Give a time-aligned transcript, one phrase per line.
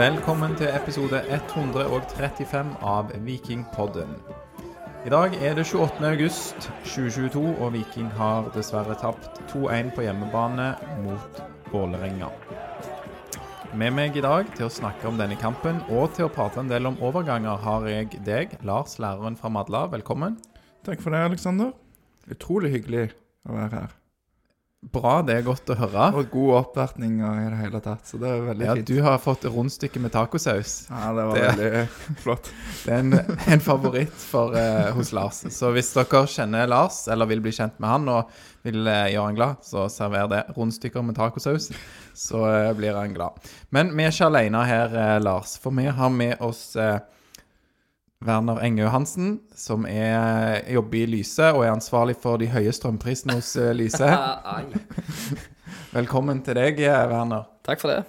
[0.00, 4.14] Velkommen til episode 135 av Vikingpodden.
[5.04, 6.00] I dag er det 28.
[6.08, 10.70] august 2022, og Viking har dessverre tapt 2-1 på hjemmebane
[11.02, 12.32] mot Vålerenga.
[13.76, 16.72] Med meg i dag til å snakke om denne kampen og til å prate en
[16.72, 19.84] del om overganger har jeg deg, Lars, læreren fra Madla.
[19.92, 20.40] Velkommen.
[20.88, 21.74] Takk for det, Aleksander.
[22.32, 23.10] Utrolig hyggelig
[23.44, 23.99] å være her.
[24.80, 26.04] Bra, det er godt å høre.
[26.16, 28.86] Og god oppvartning i det hele tatt, så det er veldig Ja, fint.
[28.88, 30.86] du har fått rundstykke med tacosaus.
[30.88, 31.88] Ja, det var Det- veldig
[32.24, 32.48] flott.
[32.86, 33.12] Det er en,
[33.52, 35.42] en favoritt for, uh, hos Lars.
[35.52, 38.30] Så hvis dere kjenner Lars, eller vil bli kjent med han og
[38.64, 41.68] vil uh, gjøre han glad, så server det rundstykker med tacosaus.
[42.16, 43.36] Så uh, blir han glad.
[43.70, 45.58] Men vi er ikke alene her, Lars.
[45.60, 46.96] For vi har med oss eh,
[48.20, 53.38] Werner Engø Hansen, som er, jobber i Lyse og er ansvarlig for de høye strømprisene
[53.38, 54.08] hos eh, Lyse.
[55.96, 57.46] Velkommen til deg, eh, Werner.
[57.64, 58.02] Takk for det.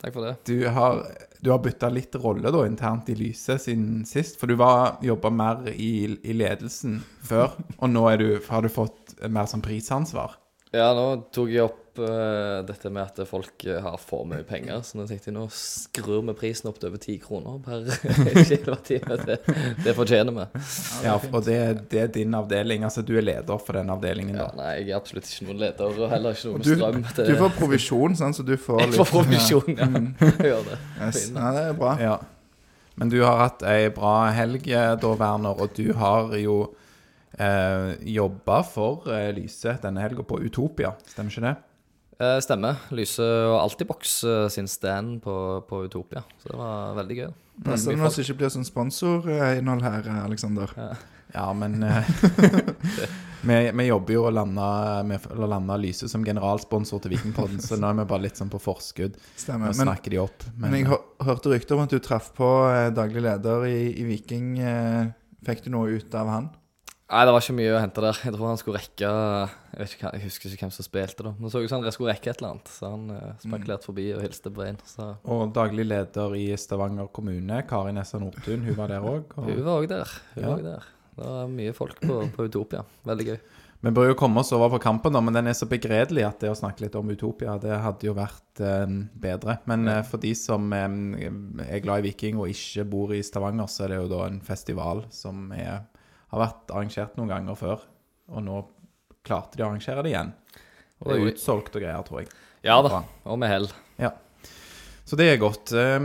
[0.00, 0.32] Takk for det.
[0.48, 1.02] Du har,
[1.44, 4.40] du har bytta litt rolle da, internt i Lyse siden sist.
[4.40, 9.18] For du var jobba mer i, i ledelsen før, og nå du, har du fått
[9.28, 10.38] mer som prisansvar.
[10.72, 14.80] Ja, nå tok jeg opp eh, dette med at folk eh, har for mye penger,
[14.86, 17.84] så nå tenkte jeg nå skrur vi prisen opp til over ti kroner per
[18.50, 19.18] kilowattime.
[19.26, 19.36] Det,
[19.84, 20.46] det fortjener vi.
[21.06, 21.58] Ja, og det,
[21.92, 22.86] det er din avdeling.
[22.88, 24.38] Altså, du er leder for den avdelingen.
[24.38, 26.74] Ja, nei, jeg er absolutt ikke noen leder, og heller ikke noe med Du,
[27.12, 27.28] strøm.
[27.28, 29.88] du får provisjon, sånn, så du får Jeg får provisjon, ja.
[30.38, 30.80] Jeg gjør det.
[31.02, 31.22] Yes.
[31.34, 31.94] Ja, det er bra.
[32.02, 32.16] Ja.
[32.98, 36.56] Men du har hatt ei bra helg eh, da, Werner, og du har jo
[37.38, 41.52] eh, jobba for eh, Lyse denne helga på Utopia, stemmer ikke det?
[42.18, 42.80] Eh, stemmer.
[42.98, 45.34] Lyse og Altibox eh, sin stand på,
[45.68, 47.28] på Utopia, så det var veldig gøy.
[47.62, 50.74] Passer det Mye nå så det ikke blir sånn sponsorinnhold her, Aleksander.
[51.34, 52.10] Ja, men eh,
[53.48, 57.78] vi, vi jobber jo og lander med å lande Lyse som generalsponsor til Vikingpodden, så
[57.78, 59.70] nå er vi bare litt sånn på forskudd Stemmer.
[59.70, 60.46] Nå snakker Men, de opp.
[60.58, 64.08] men jeg hør, hørte rykter om at du traff på eh, daglig leder i, i
[64.08, 64.56] Viking.
[64.58, 65.10] Eh,
[65.46, 66.50] fikk du noe ut av han?
[67.08, 68.18] Nei, det var ikke mye å hente der.
[68.20, 71.32] Jeg tror han skulle rekke Jeg vet ikke, jeg husker ikke hvem som spilte, da.
[71.38, 74.04] Men så ut som han skulle rekke et eller annet, så han uh, spankulerte forbi
[74.12, 74.76] og hilste på en.
[74.84, 79.32] Så Og daglig leder i Stavanger kommune, Kari Nessa Nordtun, hun var der òg.
[79.38, 80.12] hun var òg der.
[80.34, 80.48] Hun Ja.
[80.50, 80.90] var også der.
[81.18, 82.84] Det var mye folk på, på Utopia.
[83.08, 83.38] Veldig gøy.
[83.80, 86.40] Vi bør jo komme oss over på kampen, da, men den er så begredelig at
[86.42, 88.86] det å snakke litt om Utopia, det hadde jo vært eh,
[89.22, 89.60] bedre.
[89.70, 90.96] Men eh, for de som eh,
[91.70, 94.40] er glad i Viking og ikke bor i Stavanger, så er det jo da en
[94.42, 95.84] festival som er,
[96.32, 97.84] har vært arrangert noen ganger før.
[98.32, 98.60] Og nå
[99.26, 100.32] klarte de å arrangere det igjen.
[101.00, 102.32] Og det er utsolgt og greier, tror jeg.
[102.66, 103.68] Ja da, og med hell.
[104.02, 104.12] Ja.
[105.06, 105.72] Så det er godt.
[105.72, 106.00] Eh,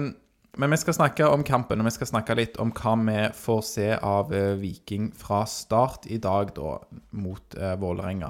[0.53, 3.61] Men vi skal snakke om kampen, og vi skal snakke litt om hva vi får
[3.65, 6.75] se av eh, Viking fra start i dag, da,
[7.17, 8.29] mot eh, Vålerenga.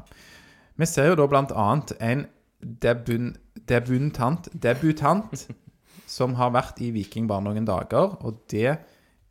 [0.80, 2.24] Vi ser jo da blant annet en
[2.64, 3.34] debun,
[3.68, 5.44] debuntant, debutant
[6.16, 8.78] som har vært i Viking bare noen dager, og det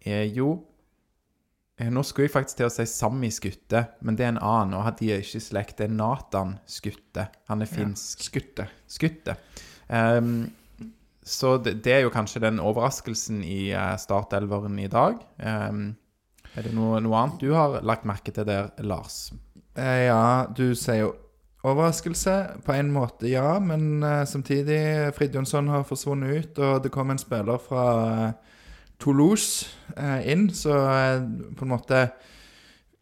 [0.04, 0.58] er jo
[1.90, 4.86] Nå skulle jeg faktisk til å si Sammy Skutte, men det er en annen, og
[4.98, 5.78] de er ikke i slekt.
[5.80, 7.26] Det er Nathan Skutte.
[7.50, 8.26] Han er finsk.
[8.28, 8.68] Skutte.
[8.86, 9.38] Skutte.
[9.88, 10.50] Um,
[11.24, 15.18] så det, det er jo kanskje den overraskelsen i uh, startelveren i dag.
[15.38, 15.92] Um,
[16.52, 19.30] er det noe, noe annet du har lagt merke til der, Lars?
[19.72, 21.12] Eh, ja, du sier jo
[21.62, 22.36] overraskelse.
[22.66, 23.56] På en måte, ja.
[23.62, 28.51] Men uh, samtidig, Frid Jonsson har forsvunnet ut, og det kom en spiller fra eh,
[29.02, 31.24] Toulouse eh, inn, så eh,
[31.58, 32.04] på en måte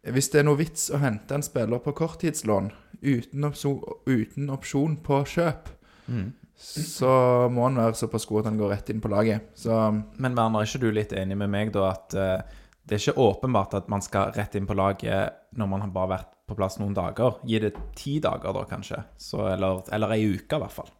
[0.08, 4.96] Hvis det er noe vits å hente en spiller på korttidslån uten opsjon, uten opsjon
[5.04, 5.68] på kjøp,
[6.60, 7.12] så
[7.52, 9.52] må han være såpass god at han går rett inn på laget.
[9.56, 9.72] Så
[10.18, 13.22] Men Werner, er ikke du litt enig med meg da at eh, det er ikke
[13.22, 16.80] åpenbart at man skal rett inn på laget når man har bare vært på plass
[16.80, 17.38] noen dager?
[17.46, 19.04] Gi det ti dager da, kanskje?
[19.16, 20.90] Så, eller, eller ei uke, i hvert fall.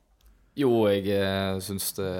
[0.58, 2.10] Jo, jeg eh, syns det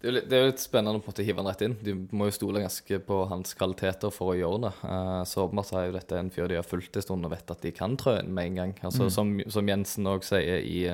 [0.00, 1.74] det er, litt, det er litt spennende å på en måte hive han rett inn.
[1.84, 4.70] De må jo stole ganske på hans kvaliteter for å gjøre det.
[4.88, 7.52] Eh, så åpenbart er jo dette en fyr de har fulgt en stund og vet
[7.52, 8.72] at de kan trø inn med en gang.
[8.88, 10.86] Altså, som, som Jensen òg sier i,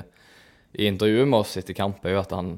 [0.74, 2.56] i intervjuet med oss etter kamp, er jo at han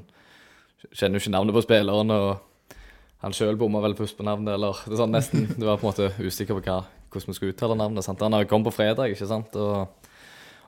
[0.89, 2.15] kjenner jo ikke navnet på spilleren.
[2.17, 2.79] og
[3.19, 5.47] han sjøl bomma vel pust på navnet, eller det er sånn nesten.
[5.59, 6.81] Du var på en måte usikker på hva,
[7.11, 8.05] hvordan vi skulle uttale navnet.
[8.07, 8.25] sant?
[8.25, 9.53] Han har kommet på fredag, ikke sant?
[9.59, 9.98] Og,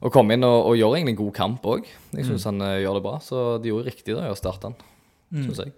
[0.01, 1.85] og kom inn og, og gjør egentlig en god kamp òg.
[2.17, 3.19] Jeg syns han eh, gjør det bra.
[3.21, 4.75] Så de gjorde riktig da i å starte han,
[5.31, 5.73] syns jeg.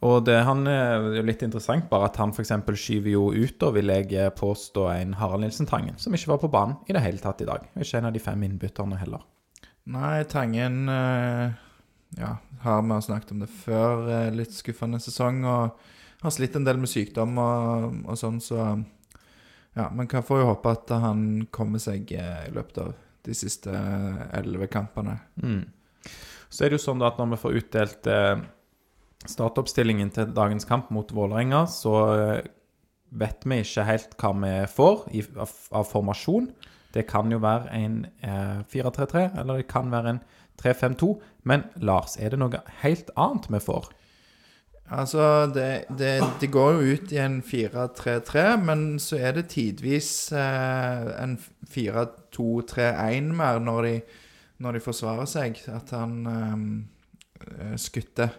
[0.00, 2.54] Og det han er jo litt interessant, bare at han f.eks.
[2.80, 6.40] skyver jo ut, da vil jeg eh, påstå, en Harald Nilsen Tangen, som ikke var
[6.40, 7.66] på banen i det hele tatt i dag.
[7.76, 9.26] Ikke en av de fem innbytterne heller.
[9.90, 11.52] Nei, Tangen eh,
[12.16, 12.32] Ja,
[12.64, 14.08] har vi snakket om det før.
[14.08, 15.44] eh, Litt skuffende sesong.
[15.44, 18.56] Og har slitt en del med sykdom og, og sånn, så
[19.76, 22.94] Ja, man kan får jo håpe at han kommer seg eh, i løpet av
[23.26, 23.74] de siste
[24.36, 25.18] elleve kampene.
[25.42, 25.64] Mm.
[26.50, 28.40] Så er det jo sånn at når vi får utdelt eh,
[29.28, 32.48] startoppstillingen til dagens kamp mot Vålerenga, så eh,
[33.20, 35.06] vet vi ikke helt hva vi får
[35.44, 36.50] av, formasjon.
[36.94, 40.22] Det kan jo være en eh, 4-3-3, eller det kan være en
[40.62, 41.14] 3-5-2.
[41.46, 43.92] Men Lars, er det noe helt annet vi får?
[44.90, 50.32] Altså, det, det, det går jo ut i en 4-3-3, men så er det tidvis
[50.34, 51.36] eh, en
[51.70, 53.94] 4-2-3-1 mer når de,
[54.58, 55.62] når de forsvarer seg.
[55.70, 58.34] At han eh, skutter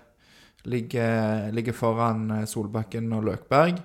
[0.67, 3.79] ligger, ligger foran eh, Solbakken og Løkberg.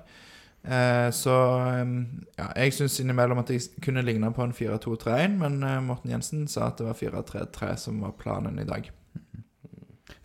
[0.67, 1.39] Eh, så
[1.71, 1.87] eh,
[2.35, 6.49] ja, jeg syns innimellom at jeg kunne ligne på en 4-2-3-1, men eh, Morten Jensen
[6.51, 8.91] sa at det var 4-3-3 som var planen i dag.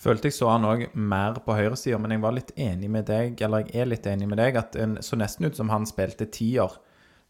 [0.02, 3.36] Følte jeg så han òg mer på høyresida, men jeg var litt enig med deg,
[3.46, 6.26] eller jeg er litt enig med deg, at en så nesten ut som han spilte
[6.34, 6.74] tier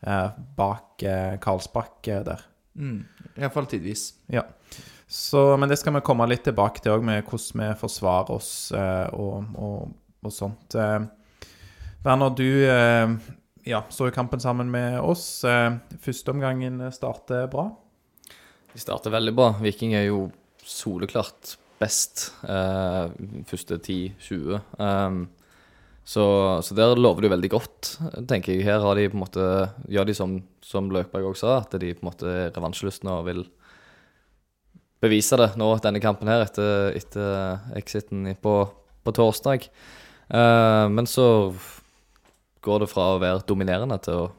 [0.08, 2.46] eh, bak eh, Karlsbakk eh, der.
[2.80, 3.02] Mm.
[3.36, 4.14] Iallfall tidvis.
[4.32, 4.46] Ja.
[5.12, 8.54] Så, men det skal vi komme litt tilbake til òg, med hvordan vi forsvarer oss
[8.72, 9.92] eh, og, og,
[10.24, 10.80] og sånt.
[10.80, 11.02] Eh,
[12.06, 13.18] Werner, du eh,
[13.68, 15.44] ja, så jo kampen sammen med oss.
[15.44, 17.68] Eh, Førsteomgangen starter bra.
[18.72, 19.52] De starter veldig bra.
[19.60, 20.30] Viking er jo
[20.64, 23.12] soleklart best eh,
[23.50, 24.60] første 10-20.
[24.78, 25.24] Um,
[26.06, 26.26] så,
[26.66, 27.92] så der lover det veldig godt,
[28.30, 28.66] tenker jeg.
[28.66, 29.48] Her har de på en måte
[29.92, 33.28] gjør de som, som Løkberg også sa, at de på en måte er revansjelystne og
[33.30, 33.44] vil
[35.02, 38.56] bevise det nå, denne kampen her, etter, etter exiten på,
[39.06, 39.66] på torsdag.
[40.30, 41.26] Uh, men så
[42.62, 44.30] går det fra å være dominerende til å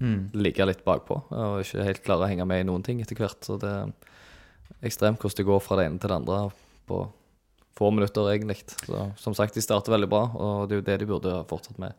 [0.00, 0.30] Mm.
[0.34, 3.38] ligge litt bakpå og ikke helt klare å henge med i noen ting etter hvert.
[3.46, 3.92] Så det er
[4.84, 6.40] ekstremt hvordan det går fra det ene til det andre
[6.88, 7.04] på
[7.76, 8.62] få minutter, egentlig.
[8.86, 11.78] Så som sagt, de starter veldig bra, og det er jo det de burde fortsatt
[11.82, 11.96] med.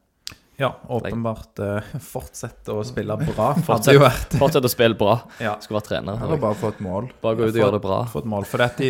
[0.58, 3.52] Ja, åpenbart uh, fortsette å spille bra.
[3.68, 4.34] Fortsett.
[4.40, 5.20] Fortsett å spille bra.
[5.46, 5.54] Ja.
[5.62, 6.18] Skulle vært trener.
[6.26, 7.12] Eller bare få et mål.
[7.22, 8.00] Bare gå ut og gjøre det bra.
[8.10, 8.48] fått mål.
[8.50, 8.90] For at de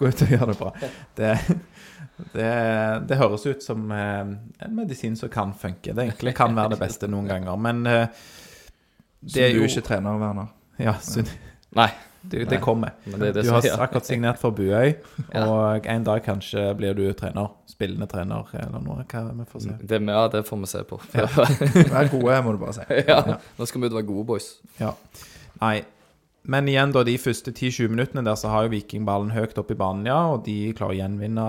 [0.00, 0.72] går ut og gjør det bra.
[1.20, 1.30] Det,
[2.34, 2.50] det,
[3.06, 4.34] det høres ut som uh,
[4.66, 5.94] en medisin som kan funke.
[5.94, 7.62] Det egentlig kan være det beste noen ganger.
[7.68, 8.26] Men uh,
[9.22, 10.50] det er du jo ikke trener, Werner.
[10.82, 11.30] Ja, synd.
[11.78, 11.92] Nei,
[12.30, 12.92] Det, det kommer.
[13.04, 14.94] det det Du har akkurat signert for Buøy,
[15.34, 15.44] Ja.
[15.46, 17.50] og en dag kanskje blir du trener.
[17.70, 19.04] Spillende trener eller noe.
[19.10, 19.74] Hva vi får se.
[19.82, 21.00] det, ja, det får vi se på.
[21.92, 22.86] Vær gode, må du bare si.
[23.10, 23.20] ja.
[23.58, 24.48] Nå skal vi ut og være gode boys.
[24.80, 24.94] Ja.
[25.60, 25.76] Nei.
[26.46, 29.72] Men igjen, da, de første 10-20 minuttene der så har jo Viking ballen høyt opp
[29.74, 30.20] i banen, ja.
[30.36, 31.46] Og de klarer å gjenvinne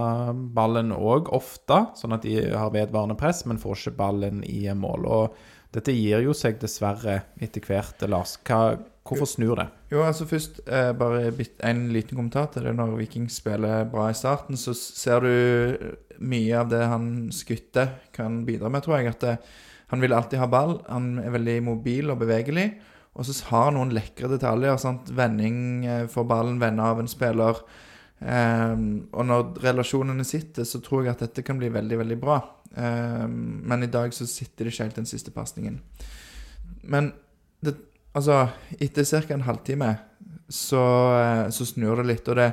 [0.58, 5.06] ballen òg ofte, sånn at de har vedvarende press, men får ikke ballen i mål.
[5.06, 5.38] Og
[5.78, 8.40] dette gir jo seg dessverre etter hvert, Lars.
[8.48, 8.74] Hva,
[9.10, 9.68] hvorfor snur det?
[9.92, 11.32] Jo, altså først eh, bare
[11.66, 12.76] en liten kommentar til det.
[12.76, 18.44] Når Viking spiller bra i starten, så ser du mye av det han skutter kan
[18.48, 19.16] bidra med, tror jeg.
[19.16, 19.38] At det,
[19.94, 20.80] han vil alltid ha ball.
[20.90, 22.70] Han er veldig mobil og bevegelig.
[23.18, 24.78] Og så har han noen lekre detaljer.
[24.82, 25.10] Sant?
[25.16, 27.62] Vending eh, for ballen, vende av en spiller.
[28.18, 32.40] Um, og når relasjonene sitter, så tror jeg at dette kan bli veldig, veldig bra.
[32.74, 35.80] Um, men i dag så sitter det ikke helt den siste pasningen.
[36.82, 37.12] Men
[37.62, 37.76] det,
[38.18, 38.40] altså,
[38.80, 39.34] etter ca.
[39.34, 39.92] en halvtime
[40.50, 40.84] så,
[41.22, 42.52] eh, så snur det litt, og det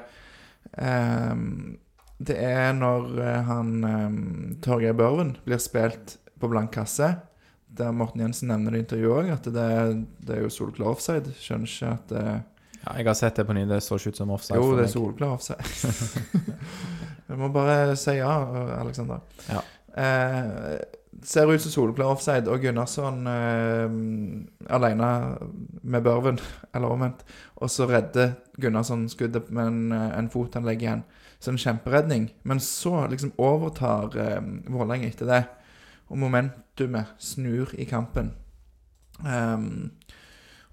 [0.78, 1.76] um,
[2.18, 7.10] Det er når eh, han um, Torgeir Børven blir spilt på blank kasse,
[7.74, 9.68] der Morten Jensen nevner det i intervjuet òg, at det,
[10.26, 11.34] det er jo solklar offside.
[11.42, 12.26] Skjønner ikke at det
[12.84, 14.60] Ja, jeg har sett det på ny, det så ikke ut som offside.
[14.60, 15.64] Jo, det er solklar offside.
[17.28, 18.34] Vi må bare si ja,
[18.76, 19.22] Aleksander.
[19.48, 19.62] Ja.
[19.96, 20.74] Eh,
[21.22, 23.96] ser ut som solklar offside, og Gunnarsson eh,
[24.74, 25.10] alene
[25.82, 26.40] med Børven,
[26.74, 27.24] eller omvendt.
[27.56, 31.04] Og så redder Gunnarsson skuddet med en, en fot han legger igjen.
[31.38, 32.30] Så en kjemperedning.
[32.42, 34.40] Men så liksom overtar eh,
[34.72, 35.42] Vålerenga etter det.
[36.08, 38.32] Og momentumet snur i kampen.
[39.24, 39.92] Um,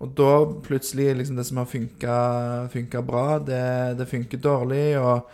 [0.02, 0.32] og da
[0.66, 4.86] plutselig liksom det som har funka bra, det, det funker dårlig.
[5.00, 5.30] Og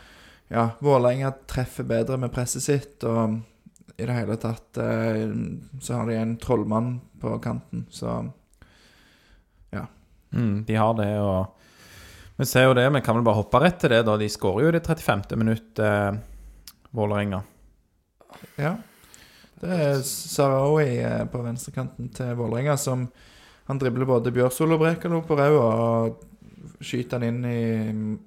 [0.51, 3.03] ja, Vålerenga treffer bedre med presset sitt.
[3.07, 3.39] Og
[3.97, 5.23] i det hele tatt eh,
[5.81, 8.19] så har de en trollmann på kanten, så
[10.31, 11.45] Mm, de har det, og
[12.37, 12.89] vi ser jo det.
[12.93, 14.17] Vi kan vel bare hoppe rett til det, da.
[14.19, 15.37] De skårer jo i det 35.
[15.37, 16.11] minutt, eh,
[16.91, 17.43] Vålerenga.
[18.57, 18.75] ja.
[19.57, 23.07] Det er Sarawi eh, på venstrekanten til Vålerenga som
[23.67, 26.19] Han dribler både Bjørsol og Brekalo på ræva og
[26.79, 28.17] skyter han inn i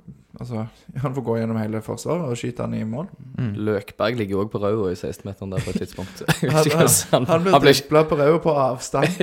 [0.40, 0.66] Altså,
[1.02, 3.06] han får gå gjennom hele forsvaret og skyter han i mål.
[3.40, 3.54] Mm.
[3.64, 6.20] Løkberg ligger jo òg på Raua i 16-meteren der på et tidspunkt.
[6.50, 9.16] Han, han, han ble dribla på Raua på avstand.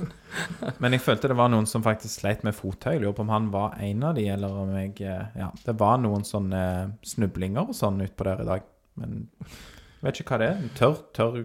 [0.82, 2.96] Men jeg følte det var noen som faktisk sleit med fottøy.
[3.02, 6.00] Lurer på om han var en av de, eller om jeg eh, Ja, det var
[6.02, 6.64] noen sånne
[7.06, 8.66] snublinger og sånn utpå der i dag.
[8.98, 10.64] Men jeg vet ikke hva det er.
[10.80, 11.40] Tørr, tørr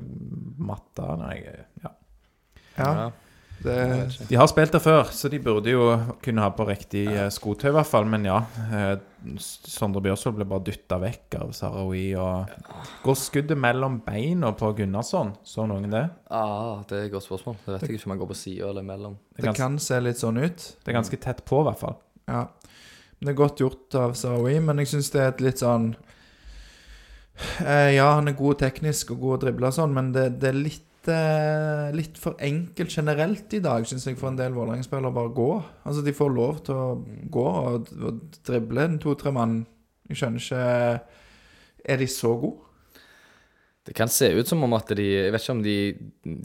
[0.72, 1.36] matte Nei,
[1.84, 1.94] ja.
[2.79, 3.10] Ja.
[3.63, 3.74] Ja.
[4.08, 5.88] Det, De har spilt der før, så de burde jo
[6.24, 8.06] kunne ha på riktig eh, skotøy, i hvert fall.
[8.08, 8.38] Men ja,
[8.72, 8.94] eh,
[9.38, 12.06] Sondre Bjørsvold ble bare dytta vekk av Sarawi.
[12.16, 12.54] Og
[13.04, 15.34] går skuddet mellom beina på Gunnarsson?
[15.44, 16.06] Så noen det?
[16.32, 17.60] Ah, det er et godt spørsmål.
[17.66, 19.18] Det vet jeg ikke om han går på sida eller mellom.
[19.36, 20.70] Det det kan se litt sånn ut.
[20.80, 22.00] det er ganske tett på, i hvert fall.
[22.30, 22.46] Ja.
[23.20, 25.89] Det er godt gjort av Sarawi, men jeg syns det er et litt sånn
[27.66, 30.54] eh, Ja, han er god teknisk og god å drible og sånn, men det, det
[30.54, 30.86] er litt
[31.96, 35.50] Litt for enkelt generelt i dag, syns jeg, for en del Vålerenga-spillere bare gå.
[35.88, 36.88] Altså, de får lov til å
[37.32, 39.62] gå og, og drible en to-tre mann.
[40.10, 40.65] Jeg skjønner ikke
[41.89, 42.70] Er de så gode?
[43.89, 45.77] Det kan se ut som om at de Jeg vet ikke om de,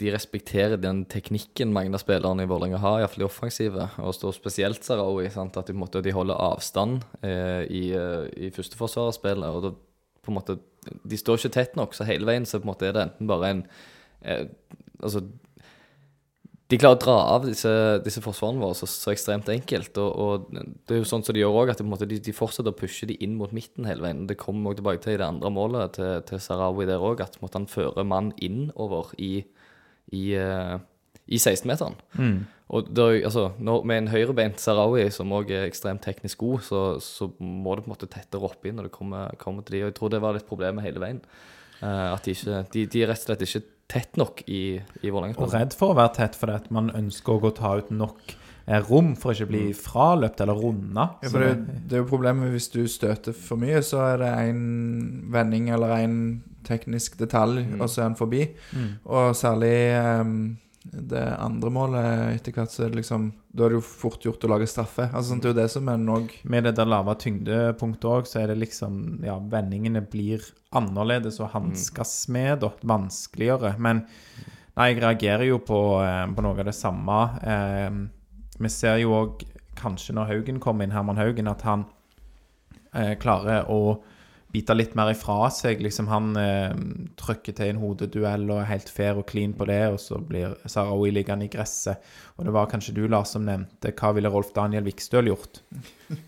[0.01, 4.33] de respekterer den teknikken mange av spillerne i Vålerenga har, iallfall de offensive, og står
[4.33, 5.27] spesielt Sarawi.
[5.27, 9.45] At de, måte, de holder avstand eh, i, eh, i førsteforsvarerspillet.
[9.51, 9.73] Og da,
[10.25, 10.57] på en måte,
[11.05, 13.29] de står ikke tett nok, så hele veien så på en måte er det enten
[13.29, 13.61] bare en
[14.21, 14.45] eh,
[15.03, 15.19] Altså
[16.65, 19.99] de klarer å dra av disse, disse forsvarene våre så, så ekstremt enkelt.
[20.01, 22.73] Og, og det er jo sånn som de gjør òg, at måte, de, de fortsetter
[22.73, 24.23] å pushe de inn mot midten hele veien.
[24.25, 27.61] Det kommer òg tilbake til det andre målet til, til Sarawi der òg, at måtte
[27.61, 29.43] han føre mann innover i,
[30.09, 30.79] i, uh,
[31.29, 31.99] i 16-meteren.
[32.73, 36.83] Og da, altså, når, med en høyrebeint Sarawi, som òg er ekstremt teknisk god, så,
[36.97, 39.85] så må det på en måte tettere opp inn når det kommer, kommer til de.
[39.85, 41.21] Og jeg tror det var litt problemet hele veien.
[41.77, 45.53] Uh, at de, ikke, de, de rett og slett ikke tett nok i, i Og
[45.53, 48.33] redd for å være tett fordi at man ønsker å ta ut nok
[48.65, 51.07] eh, rom for å ikke bli fraløpt eller runda.
[51.21, 54.33] Ja, for det, det er jo problemet hvis du støter for mye, så er det
[54.49, 54.65] en
[55.33, 56.19] vending eller en
[56.65, 58.47] teknisk detalj, og så er han forbi.
[59.05, 60.39] Og særlig ehm,
[60.85, 64.43] det andre målet etter hvert, så er det liksom Da er det jo fort gjort
[64.45, 65.07] å lage straffe.
[65.07, 68.29] Altså, sånn, det er jo det som er nok Med det der lave tyngdepunktet òg,
[68.29, 73.77] så er det liksom Ja, vendingene blir annerledes å hanskes med, og Vanskeligere.
[73.79, 74.03] Men
[74.75, 77.19] nei, jeg reagerer jo på, eh, på noe av det samme.
[77.39, 77.99] Eh,
[78.59, 79.45] vi ser jo òg,
[79.79, 81.85] kanskje når Haugen kommer inn, Herman Haugen, at han
[82.93, 84.01] eh, klarer å
[84.53, 85.81] bite litt mer ifra seg.
[85.83, 86.75] Liksom Han eh,
[87.19, 90.57] trykker til en hodeduell og er helt fair og clean på det, og så blir
[90.65, 92.03] Sarawi liggende i gresset.
[92.37, 95.63] Og det var kanskje du, Lars, som nevnte hva ville Rolf Daniel Vikstøl gjort?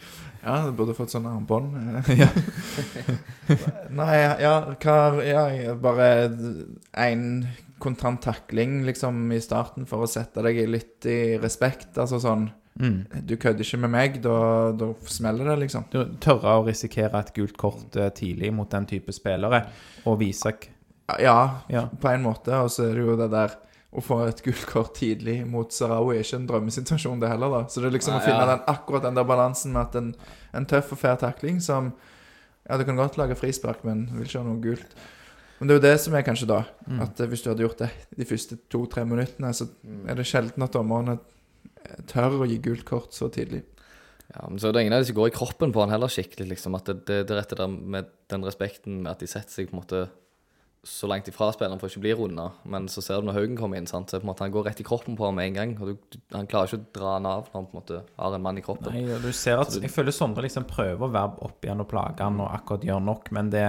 [0.48, 1.74] Ja, du burde fått sånn armbånd.
[4.00, 6.06] Nei, ja, hva Ja, bare
[7.04, 7.26] én
[7.84, 11.98] kontant takling, liksom, i starten for å sette deg litt i respekt.
[11.98, 12.48] Altså sånn
[12.78, 15.86] Du kødder ikke med meg, da, da smeller det, liksom.
[15.92, 19.64] Du tørre å risikere et gult kort eh, tidlig mot den type spillere,
[20.06, 20.54] og vise
[21.20, 21.88] Ja, Ja.
[21.88, 22.54] på en måte.
[22.62, 23.56] Og så er det jo det der
[23.98, 27.62] å få et gult kort tidlig mot Sarawi er ikke en drømmesituasjon, det heller, da.
[27.72, 28.50] Så det er liksom Nei, å finne ja.
[28.52, 30.10] den, akkurat den der balansen med at en,
[30.54, 31.94] en tøff og fair takling som
[32.68, 34.98] Ja, du kan godt lage frispark, men vil ikke ha noe gult.
[35.58, 36.58] Men det er jo det som er kanskje da,
[37.02, 39.66] at eh, hvis du hadde gjort det de første to-tre minuttene, så
[40.06, 41.16] er det sjelden at dommerne
[42.10, 43.64] tør å gi gult kort så tidlig.
[44.34, 46.12] Ja, men så er det ingen av de som går i kroppen på han heller
[46.12, 46.76] skikkelig, liksom.
[46.76, 49.70] At det, det, det er rett der med den respekten med at de setter seg
[49.70, 50.08] på en måte
[50.88, 52.48] så langt ifra spilleren for å ikke bli runda.
[52.70, 54.12] Men så ser du når Haugen kommer inn, sant?
[54.12, 55.74] så på en måte han går rett i kroppen på ham med en gang.
[55.82, 58.00] Og du, du, han klarer ikke å dra han av når han på en måte
[58.16, 58.96] har en mann i kroppen.
[58.96, 61.90] Nei, og du ser at Jeg føler Sondre liksom prøver å være opp igjen og
[61.92, 63.66] plage han og akkurat gjøre nok, men det,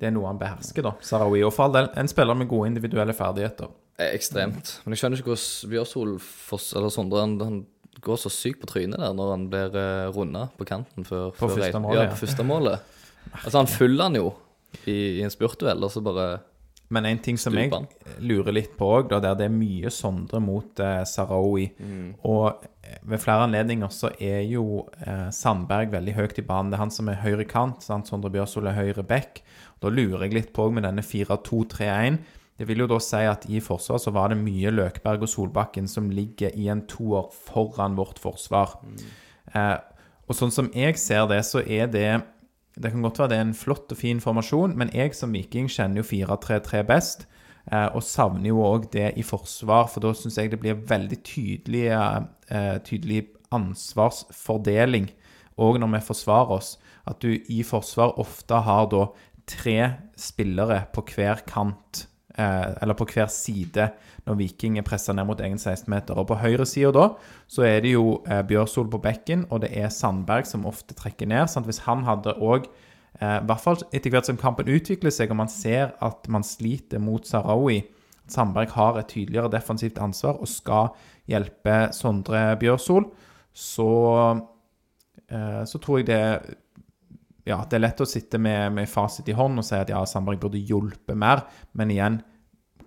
[0.00, 0.94] det er noe han behersker, da.
[1.04, 1.44] Sarawi.
[1.46, 3.70] Og for all del, en spiller med gode individuelle ferdigheter.
[3.98, 4.78] Eh, Ekstremt.
[4.84, 7.60] Men jeg skjønner ikke hvordan Bjørsol Foss, eller Sondre han, han
[8.04, 11.46] går så sykt på trynet der når han blir uh, runda på kanten før, På
[11.46, 12.80] før første målet, Ja, på første målet.
[13.34, 14.26] Altså, han fyller han jo
[14.84, 16.26] i, i en spurtduell, og så bare
[16.92, 17.70] Men en ting som jeg
[18.20, 21.64] lurer litt på òg, der det er mye Sondre mot eh, Sarawi
[22.20, 22.44] Og
[22.84, 26.70] eh, ved flere anledninger så er jo eh, Sandberg veldig høyt i banen.
[26.70, 27.82] Det er han som er høyre kant.
[27.82, 28.10] Sant?
[28.12, 29.40] Sondre Bjørsol er høyre back.
[29.80, 32.20] Da lurer jeg litt på med denne 4-2-3-1.
[32.58, 35.88] Det vil jo da si at i forsvar så var det mye Løkberg og Solbakken
[35.90, 38.76] som ligger i en toer foran vårt forsvar.
[39.54, 39.76] Eh,
[40.24, 42.22] og sånn som jeg ser det, så er det
[42.74, 45.68] Det kan godt være det er en flott og fin formasjon, men jeg som viking
[45.70, 47.20] kjenner jo 4-3-3 best.
[47.70, 51.20] Eh, og savner jo òg det i forsvar, for da syns jeg det blir veldig
[51.22, 55.06] tydelig, eh, tydelig ansvarsfordeling
[55.56, 56.74] òg når vi forsvarer oss.
[57.06, 59.06] At du i forsvar ofte har da
[59.46, 59.78] tre
[60.18, 62.06] spillere på hver kant,
[62.36, 63.88] eller på hver side,
[64.26, 66.16] når Viking er pressa ned mot egen 16-meter.
[66.18, 67.08] Og på høyresida da,
[67.50, 71.30] så er det jo eh, Bjørsol på bekken, og det er Sandberg som ofte trekker
[71.30, 71.46] ned.
[71.52, 71.68] Sant?
[71.68, 75.42] Hvis han hadde òg eh, I hvert fall etter hvert som kampen utvikler seg, og
[75.42, 77.82] man ser at man sliter mot Sarawi,
[78.30, 80.94] Sandberg har et tydeligere defensivt ansvar og skal
[81.28, 83.10] hjelpe Sondre Bjørsol,
[83.54, 83.90] så,
[85.28, 86.24] eh, så tror jeg det
[87.44, 90.00] ja, det er lett å sitte med, med fasit i hånd og si at ja,
[90.08, 91.44] Sandberg burde hjulpet mer,
[91.76, 92.22] men igjen,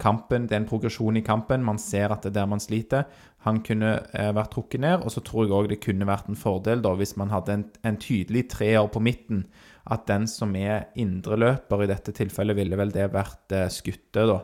[0.01, 1.63] kampen, det er en progresjon i kampen.
[1.65, 3.07] Man ser at det er der man sliter.
[3.47, 6.39] Han kunne eh, vært trukket ned, og så tror jeg òg det kunne vært en
[6.39, 9.45] fordel da, hvis man hadde en, en tydelig treer på midten.
[9.89, 14.41] At den som er indreløper i dette tilfellet, ville vel det vært eh, skuttet da,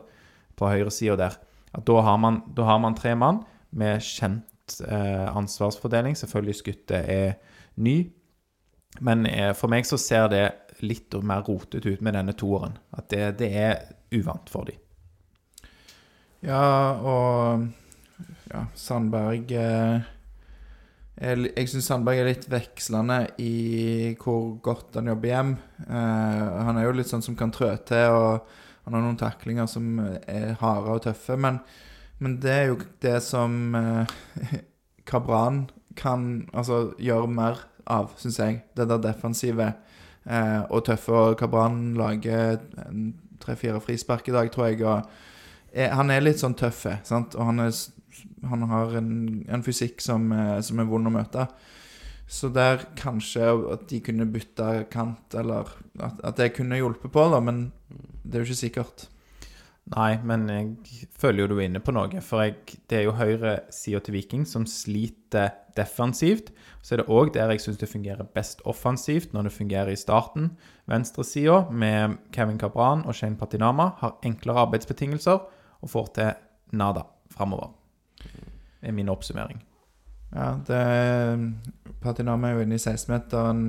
[0.58, 1.38] på høyresida der.
[1.74, 3.42] At da har, man, da har man tre mann
[3.74, 6.16] med kjent eh, ansvarsfordeling.
[6.18, 7.34] Selvfølgelig skuttet er
[7.82, 7.98] ny.
[9.00, 10.44] Men eh, for meg så ser det
[10.84, 12.76] litt mer rotete ut med denne toeren.
[12.94, 13.78] At det, det er
[14.14, 14.80] uvant for dem.
[16.44, 17.64] Ja, og
[18.50, 20.02] ja, Sandberg eh,
[21.16, 25.54] er, Jeg syns Sandberg er litt vekslende i hvor godt han jobber hjem.
[25.86, 29.70] Eh, han er jo litt sånn som kan trø til, og han har noen taklinger
[29.70, 31.38] som er harde og tøffe.
[31.40, 31.62] Men,
[32.20, 34.60] men det er jo det som eh,
[35.08, 35.64] Kabran
[35.96, 38.62] kan altså, gjøre mer av, syns jeg.
[38.76, 39.72] Det der defensive
[40.24, 41.12] eh, og tøffe.
[41.12, 42.58] Og Kabran lager
[43.42, 44.82] tre-fire frispark i dag, tror jeg.
[44.84, 45.06] og
[45.74, 47.34] er, han er litt sånn tøff, sant?
[47.34, 47.72] og han, er,
[48.50, 49.14] han har en,
[49.50, 51.48] en fysikk som, eh, som er vond å møte.
[52.30, 55.68] Så der kanskje at de kunne bytta kant, eller
[56.00, 57.66] at, at det kunne hjulpet på, da, men
[58.24, 59.08] det er jo ikke sikkert.
[59.92, 62.20] Nei, men jeg føler jo du er inne på noe.
[62.24, 66.54] For jeg, det er jo høyresida til Viking som sliter defensivt.
[66.80, 70.00] Så er det òg der jeg syns det fungerer best offensivt, når det fungerer i
[70.00, 70.54] starten.
[70.88, 75.44] Venstresida med Kevin Cabran og Shane Patinama har enklere arbeidsbetingelser
[75.84, 76.32] og får til
[76.72, 77.74] nada framover.
[78.16, 79.60] Det er min oppsummering.
[80.34, 80.80] Ja, det
[82.04, 83.60] Patinama er jo inne i 16-meteren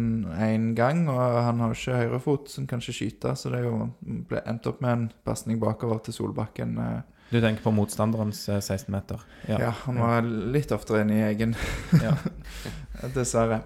[0.43, 3.67] én gang, og han har jo ikke høyrefot som kan ikke skyte, så det er
[3.69, 3.86] jo
[4.27, 6.74] ble endt opp med en pasning bakover til Solbakken.
[6.81, 9.22] eh, Du tenker på motstanderens eh, 16-meter?
[9.48, 11.55] Ja, han var litt oftere inne i egen.
[12.01, 12.15] Ja.
[13.15, 13.62] Dessverre.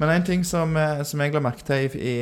[0.00, 2.16] Men en ting som, eh, som jeg la merke til, i,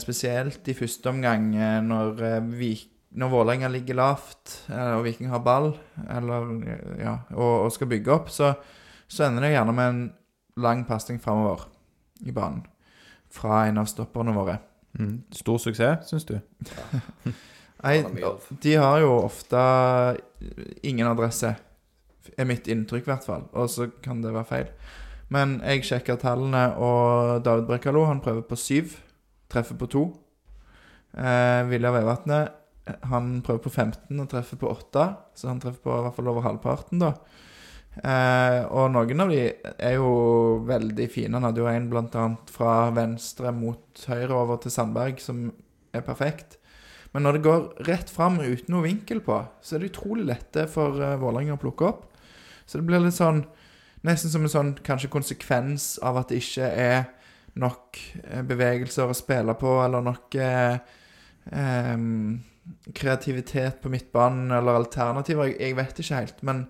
[0.00, 1.50] spesielt i første omgang,
[1.84, 2.22] når,
[2.54, 5.72] Vik- når Vålerenga ligger lavt og Viking har ball
[6.08, 6.48] eller,
[7.00, 8.54] ja, og, og skal bygge opp, så,
[9.08, 10.00] så ender det gjerne med en
[10.62, 11.66] lang pasning framover
[12.24, 12.64] i banen.
[13.32, 14.58] Fra en av stopperne våre.
[14.98, 15.22] Mm.
[15.34, 16.38] Stor suksess, syns du?
[17.84, 17.98] Nei,
[18.62, 19.60] de har jo ofte
[20.86, 21.52] ingen adresse,
[22.36, 23.48] er mitt inntrykk i hvert fall.
[23.54, 24.70] Og så kan det være feil.
[25.32, 28.96] Men jeg sjekker tallene, og David Brekalo han prøver på syv.
[29.52, 30.06] Treffer på to.
[31.16, 32.54] Eh, Vilja Vevatnet
[33.10, 36.30] han prøver på 15 og treffer på 8, så han treffer på i hvert fall
[36.30, 37.12] over halvparten, da.
[37.96, 40.10] Eh, og noen av de er jo
[40.68, 41.32] veldig fine.
[41.38, 45.48] Han hadde jo en annet fra venstre mot høyre over til Sandberg, som
[45.96, 46.58] er perfekt.
[47.14, 50.66] Men når det går rett fram uten noe vinkel på, så er det utrolig lette
[50.68, 52.02] for uh, Vålerenga å plukke opp.
[52.68, 53.46] Så det blir litt sånn
[54.06, 56.98] Nesten som en sånn kanskje konsekvens av at det ikke er
[57.58, 60.76] nok eh, bevegelser å spille på, eller nok eh,
[61.50, 62.36] em,
[62.94, 65.48] kreativitet på midtbanen, eller alternativer.
[65.50, 66.44] Jeg, jeg vet ikke helt.
[66.46, 66.60] Men,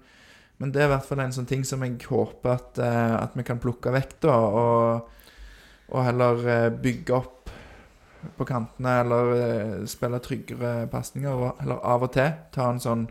[0.63, 3.35] men det er i hvert fall en sånn ting som jeg håper at, eh, at
[3.37, 4.37] vi kan plukke vekk, da.
[4.61, 5.11] Og,
[5.93, 7.51] og heller eh, bygge opp
[8.37, 11.45] på kantene, eller eh, spille tryggere pasninger.
[11.63, 13.05] Eller av og til ta en sånn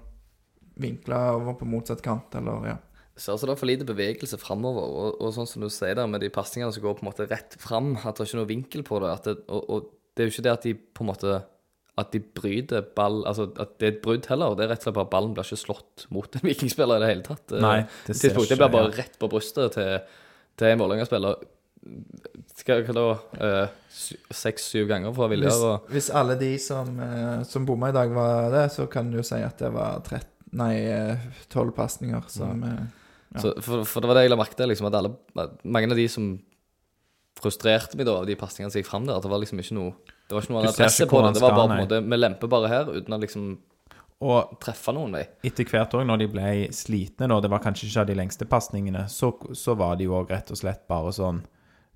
[0.82, 2.80] vinkla over på motsatt kant, eller ja.
[3.16, 4.90] Så altså, det er for lite bevegelse framover.
[4.90, 7.30] Og, og sånn som du sier der, med de pasningene som går på en måte
[7.30, 9.14] rett fram, at det er ikke noe vinkel på det.
[9.24, 11.38] Det og, og det er jo ikke det at de på en måte
[12.00, 14.56] at de bryter ball Altså at det er et brudd heller.
[14.58, 17.12] Det er rett og slett bare ballen blir ikke slått mot en vikingspiller i det
[17.14, 17.46] hele tatt.
[17.56, 17.78] Eh, Nei,
[18.08, 20.18] det ser ikke, Det blir bare rett på brystet til,
[20.60, 21.46] til en Vålerenga-spiller.
[22.60, 23.06] Skal hva da
[23.46, 28.10] eh, Seks-syv ganger fra Viljar og hvis alle de som, uh, som bomma i dag,
[28.12, 30.26] var det, så kan du jo si at det var 13,
[30.60, 30.74] nei,
[31.54, 32.86] tolv 12 pasninger som eh,
[33.36, 33.42] Ja.
[33.42, 35.10] Så, for, for det var det jeg la merke til, liksom, at alle,
[35.68, 36.28] mange av de som
[37.36, 39.76] frustrerte meg da, av de pasningene som gikk fram der, at det var liksom ikke
[39.76, 41.34] noe Det var ikke noe annet adresse på det.
[41.38, 43.50] Det var bare på en måte Vi lemper bare her, uten å liksom
[44.26, 45.26] Og treffe noen vei.
[45.46, 48.48] etter hvert òg, når de ble slitne, da, det var kanskje ikke av de lengste
[48.50, 51.44] pasningene, så, så var de jo òg rett og slett bare sånn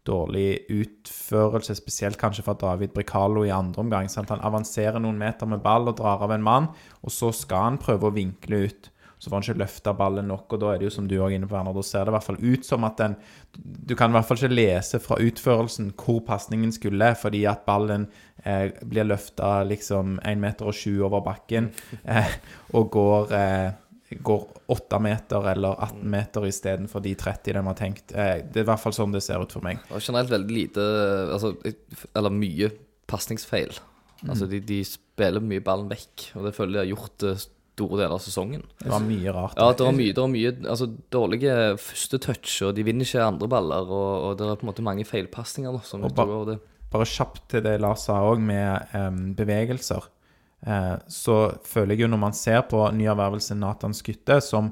[0.09, 4.09] dårlig utførelse, spesielt kanskje fra David Bricalo i andre omgang.
[4.11, 4.31] Sant?
[4.33, 6.69] Han avanserer noen meter med ball og drar av en mann,
[7.03, 8.89] og så skal han prøve å vinkle ut.
[9.19, 11.33] Så får han ikke løfta ballen nok, og da er det jo som du òg
[11.33, 13.17] er inne på, Werner, da ser det i hvert fall ut som at den
[13.59, 18.07] Du kan i hvert fall ikke lese fra utførelsen hvor pasningen skulle, fordi at ballen
[18.45, 21.69] eh, blir løfta liksom 1 meter og over bakken
[22.05, 22.31] eh,
[22.71, 23.69] og går eh,
[24.09, 28.13] går 8 meter eller 18 meter istedenfor de 30 de har tenkt.
[28.15, 29.81] Eh, det er i hvert fall sånn det ser ut for meg.
[29.91, 30.87] Var generelt veldig lite
[31.35, 31.53] altså,
[32.17, 32.71] Eller mye
[33.09, 33.75] pasningsfeil.
[34.23, 34.31] Mm.
[34.31, 37.35] Altså, de, de spiller mye ballen vekk, og det føler jeg de har gjort det
[37.79, 38.67] store deler av sesongen.
[38.83, 39.55] Det var mye rart.
[39.57, 43.23] Ja, det var mye, det var mye altså, dårlige første touch, og de vinner ikke
[43.25, 46.15] andre baller, og, og det er på en måte mange feilpasninger da, som Og er
[46.19, 46.59] ba- utover det.
[46.89, 50.07] Bare kjapt til det Lars sa òg, med um, bevegelser.
[50.65, 51.35] Uh, så
[51.69, 54.71] føler jeg jo når man ser på nyervervelsen Nathan Skytte, som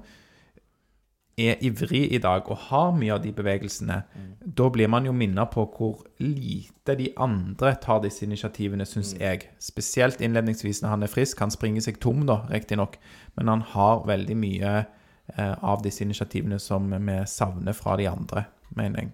[1.38, 4.00] er ivrig i dag og har mye av de bevegelsene,
[4.42, 9.46] da blir man jo minnet på hvor lite de andre tar disse initiativene, syns jeg.
[9.62, 11.44] Spesielt innledningsvis når han er frisk.
[11.44, 12.98] Han springer seg tom, da, riktignok,
[13.38, 18.48] men han har veldig mye eh, av disse initiativene som vi savner fra de andre,
[18.74, 19.14] mener jeg.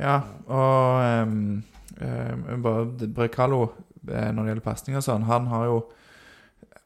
[0.00, 1.62] Ja, og um,
[2.00, 3.64] um, Brekalo,
[4.06, 5.80] eh, når det gjelder pasning og sånn, han har jo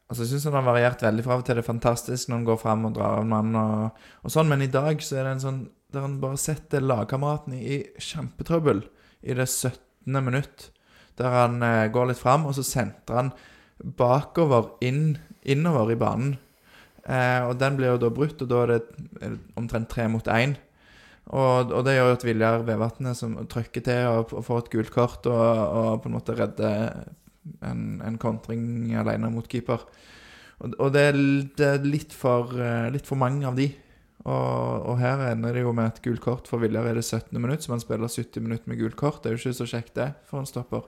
[0.09, 1.57] Altså, Jeg syns han har variert veldig fra og til.
[1.57, 4.65] Det er fantastisk når han går fram og drar en mann og, og sånn, men
[4.65, 5.65] i dag så er det en sånn
[5.95, 8.83] der han bare setter lagkameraten i, i kjempetrøbbel
[9.23, 10.17] i det 17.
[10.27, 10.71] minutt.
[11.19, 13.33] Der han eh, går litt fram, og så sentrer han
[13.99, 16.35] bakover, inn, innover i banen.
[17.05, 18.81] Eh, og den blir jo da brutt, og da er det,
[19.21, 20.57] er det omtrent tre mot én.
[21.25, 24.73] Og, og det gjør jo at Viljar Vevatnet som trykker til og, og får et
[24.75, 27.07] gult kort og, og på en måte redder
[27.65, 29.85] en, en kontring alene mot keeper.
[30.63, 31.19] Og, og det, er,
[31.59, 33.69] det er litt for, eh, litt for mange av de.
[34.25, 37.35] Og, og her ender det jo med et gult kort for Viljar i det 17.
[37.37, 39.23] minutt, så man spiller 70 minutter med gult kort.
[39.23, 40.87] Det er jo ikke så kjekt, det, for en stopper.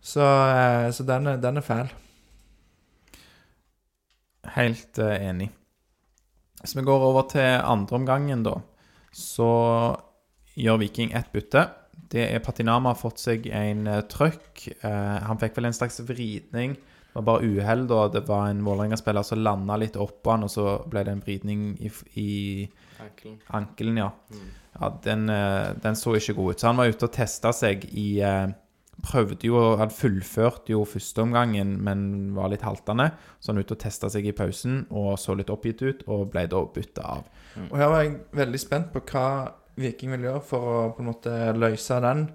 [0.00, 1.90] Så, eh, så den, er, den er fæl.
[4.56, 5.50] Helt eh, enig.
[6.60, 8.58] Hvis vi går over til andre omgangen, da,
[9.16, 9.50] så
[10.56, 11.66] gjør Viking ett bytte.
[12.10, 14.64] Det er Patinama har fått seg en uh, trøkk.
[14.82, 16.74] Uh, han fikk vel en slags vridning.
[16.74, 18.00] Det var bare uhell da.
[18.10, 21.68] Det var en Vålerenga-spiller som landa litt oppå han, og så ble det en vridning
[21.78, 22.30] i, i
[23.00, 23.36] Ankelen.
[23.60, 24.10] ankelen, ja.
[24.74, 26.64] ja den, uh, den så ikke god ut.
[26.64, 28.10] Så han var ute og testa seg i
[29.00, 33.06] Prøvde jo, Han fullførte jo førsteomgangen, men var litt haltende.
[33.40, 36.26] Så han var ute og testa seg i pausen og så litt oppgitt ut, og
[36.34, 37.30] ble da bytta av.
[37.70, 39.24] Og her var jeg veldig spent på hva
[39.80, 42.26] Viking vil gjøre for å på en måte løse den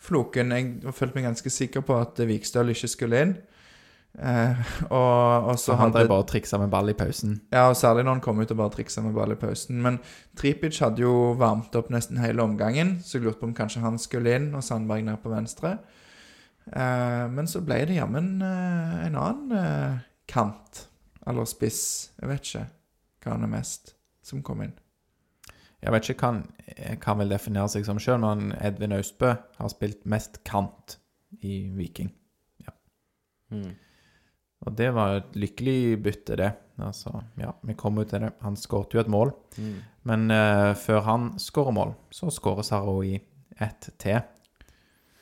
[0.00, 0.52] floken.
[0.56, 3.38] Jeg følte meg ganske sikker på at Vikstøl ikke skulle inn.
[4.18, 7.36] Eh, og, og så han drev bare og triksa med ball i pausen.
[7.52, 9.78] Ja, og særlig når han kom ut og bare triksa med ball i pausen.
[9.84, 10.00] Men
[10.38, 14.00] Tripic hadde jo varmt opp nesten hele omgangen, så jeg lurte på om kanskje han
[14.02, 15.76] skulle inn, og Sandberg ned på venstre.
[16.66, 20.84] Eh, men så ble det jammen eh, en annen eh, kant,
[21.26, 21.82] eller spiss,
[22.20, 22.68] jeg vet ikke
[23.20, 24.76] hva han er mest, som kom inn.
[25.80, 29.72] Jeg vet ikke hva han kan vel definere seg som sjøl, men Edvin Austbø har
[29.72, 30.98] spilt mest kant
[31.40, 32.12] i Viking.
[33.50, 33.72] Mm.
[34.60, 36.50] Og det var jo et lykkelig bytte, det.
[36.80, 38.32] Altså, ja, vi kom ut til det.
[38.44, 39.32] Han skåret jo et mål.
[39.56, 39.78] Mm.
[40.08, 43.18] Men uh, før han skårer mål, så skårer Saroui
[43.60, 44.20] ett til.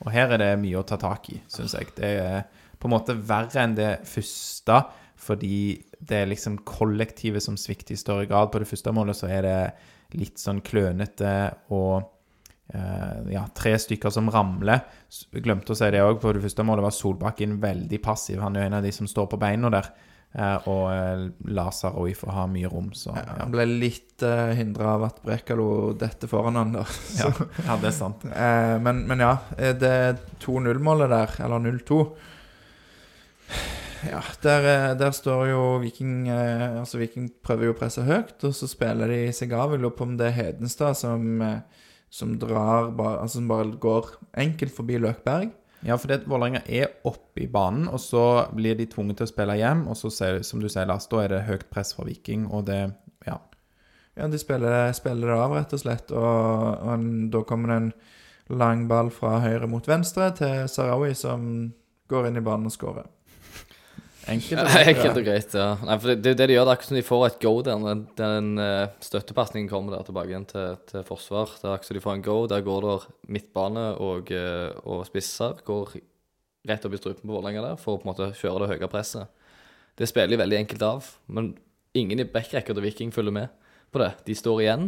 [0.03, 1.91] Og her er det mye å ta tak i, syns jeg.
[1.97, 2.43] Det er
[2.79, 4.77] på en måte verre enn det første,
[5.19, 8.51] fordi det er liksom kollektivet som svikter i større grad.
[8.53, 9.57] På det første målet så er det
[10.17, 11.33] litt sånn klønete
[11.75, 12.01] og
[12.73, 14.85] eh, ja, tre stykker som ramler.
[15.29, 16.19] Jeg glemte å si det òg.
[16.21, 18.41] På det første målet var Solbakken veldig passiv.
[18.41, 19.91] Han er jo en av de som står på beina der.
[20.29, 21.23] Eh, og eh,
[21.57, 23.23] lar Saroui få ha mye rom, så ja.
[23.39, 26.97] Han ble litt uh, hindra av at Brekalo detter foran han der.
[27.17, 27.31] Ja,
[27.65, 28.25] ja, det er sant.
[28.39, 29.93] Eh, men, men ja, det
[30.45, 32.03] 2-0-målet der, eller 0-2
[34.07, 38.37] Ja, der, eh, der står jo Viking eh, Altså, Viking prøver jo å presse høyt,
[38.47, 39.73] og så spiller de seg av.
[39.75, 41.57] Jeg lurer på om det er Hedenstad som, eh,
[42.09, 44.07] som drar Altså som bare går
[44.39, 45.51] enkelt forbi Løkberg.
[45.83, 48.23] Ja, for det Vålerenga er oppe i banen, og så
[48.55, 49.85] blir de tvunget til å spille hjem.
[49.87, 52.65] Og så, ser- som du sier, Lars, da er det høyt press fra Viking, og
[52.71, 52.93] det
[53.27, 53.37] Ja.
[54.17, 56.11] Ja, de spiller, spiller det av, rett og slett.
[56.11, 57.93] Og, og da kommer det en
[58.59, 61.73] lang ball fra høyre mot venstre til Sarawi, som
[62.09, 63.07] går inn i banen og skårer.
[64.27, 64.59] Enkelt.
[64.59, 65.69] Ja, Enkelt og greit, ja.
[65.85, 67.53] Nei, for det, det, det de gjør, det er akkurat som de får et go
[67.65, 67.79] der.
[67.81, 71.55] Når den uh, støttepasningen kommer der tilbake igjen til, til forsvar.
[71.55, 72.37] Det er akkurat som de får en go.
[72.51, 72.97] Der går det
[73.37, 75.63] midtbane og, eh, og spisser.
[75.65, 75.95] Går
[76.69, 78.91] rett opp i strupen på Vålerenga der for å på en måte kjøre det høye
[78.91, 79.31] presset.
[79.99, 81.53] Det spiller de veldig enkelt av, men
[81.97, 83.49] ingen i backrekker til Viking følger med
[83.91, 84.13] på det.
[84.27, 84.85] De står igjen,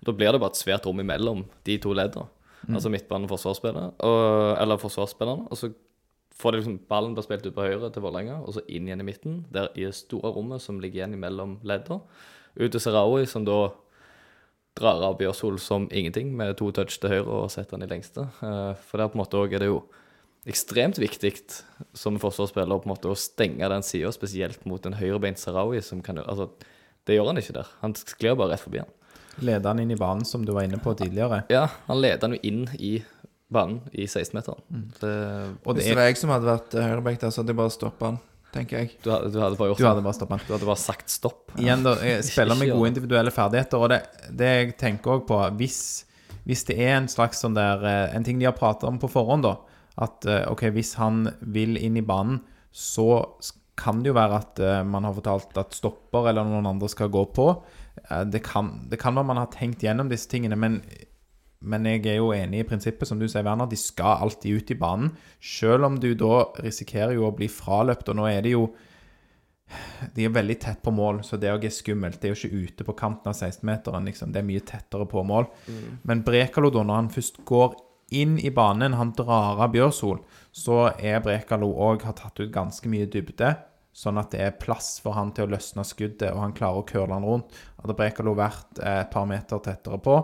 [0.00, 2.30] og da blir det bare et svært rom imellom de to leddene.
[2.64, 5.50] Altså midtbane og forsvarsspillerne, og, eller forsvarsspillerne.
[5.52, 5.68] Og så
[6.38, 9.06] får liksom ballen blir spilt ut på høyre til Vålerenga, og så inn igjen i
[9.06, 12.00] midten, der i det store rommet som ligger igjen mellom ledder.
[12.58, 13.68] Ut til Sarawi, som da
[14.74, 18.26] drar av Bjørsol som ingenting, med to touch til høyre og setter han i lengste.
[18.42, 19.84] Eh, For der på en måte òg er det jo
[20.50, 21.32] ekstremt viktig
[21.96, 26.02] som forsvarsspiller på en måte å stenge den sida, spesielt mot en høyrebeint Sarawi, som
[26.02, 26.50] kan altså,
[27.06, 27.68] Det gjør han ikke der.
[27.82, 28.92] Han sklir bare rett forbi han.
[29.44, 31.42] Leder han inn i banen, som du var inne på tidligere.
[31.52, 32.94] Ja, han leder han jo inn i
[33.52, 34.62] banen i 16-meteren.
[34.68, 35.58] Mm.
[35.64, 37.74] Og Hvis det var jeg som hadde vært eh, høyreback der, så hadde jeg bare
[37.74, 38.18] stoppa han,
[38.54, 38.94] tenker jeg.
[39.04, 40.46] Du hadde, du hadde bare gjort Du hadde bare stoppet han.
[40.46, 41.42] Du hadde bare sagt stopp.
[41.60, 41.94] Igjen, da.
[42.28, 44.00] Spiller med gode individuelle ferdigheter, og det,
[44.32, 45.78] det jeg tenker òg på hvis,
[46.48, 49.12] hvis det er en slags sånn der eh, En ting de har pratet om på
[49.12, 49.58] forhånd, da.
[50.04, 52.42] At eh, OK, hvis han vil inn i banen,
[52.74, 53.26] så
[53.78, 57.24] kan det jo være at man har fortalt at stopper eller noen andre skal gå
[57.34, 57.48] på.
[58.30, 60.76] Det, kan, det kan være man har tenkt gjennom disse tingene, men,
[61.64, 63.68] men jeg er jo enig i prinsippet, som du sier, Werner.
[63.70, 65.14] De skal alltid ut i banen.
[65.40, 68.66] Selv om du da risikerer jo å bli fraløpt, og nå er de jo
[70.14, 72.20] de er veldig tett på mål, så det òg er skummelt.
[72.20, 74.32] Det er jo ikke ute på kanten av 16-meteren, liksom.
[74.34, 75.48] Det er mye tettere på mål.
[76.04, 77.76] Men Brekalo, da, når han først går
[78.14, 80.20] inn i banen, han drar av Bjørsol,
[80.54, 83.54] så er Brekalo òg har tatt ut ganske mye dybde.
[83.94, 86.86] Sånn at det er plass for han til å løsne skuddet, og han klarer å
[86.86, 87.54] curle han rundt.
[87.80, 90.18] Hadde Brekalo vært eh, et par meter tettere på,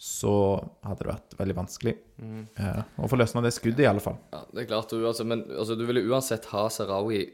[0.00, 0.32] så
[0.80, 1.92] hadde det vært veldig vanskelig
[2.24, 4.16] eh, å få løsna det skuddet, i alle fall.
[4.32, 7.26] Ja, det er klart du, altså, men altså, du ville uansett ha Sarawi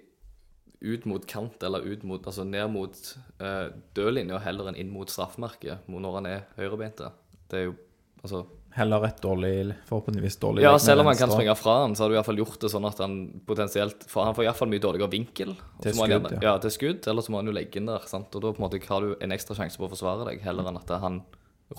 [0.82, 2.98] ut mot kant, eller ut mot, altså ned mot
[3.40, 7.12] uh, dødlinja heller enn inn mot straffemerket når han er høyrebeinte.
[7.46, 7.76] Det er jo
[8.26, 12.02] Altså Heller et dårlig, forhåpentligvis dårlig Ja, selv om han kan springe fra han, så
[12.02, 13.14] har du iallfall gjort det sånn at han
[13.46, 15.52] potensielt For han får iallfall mye dårligere vinkel.
[15.84, 16.40] Til skudd, han ja.
[16.48, 16.54] ja.
[16.64, 18.04] til skudd, eller så må han jo legge inn der.
[18.10, 18.34] sant?
[18.34, 20.68] Og da på en måte har du en ekstra sjanse på å forsvare deg, heller
[20.68, 21.22] enn at han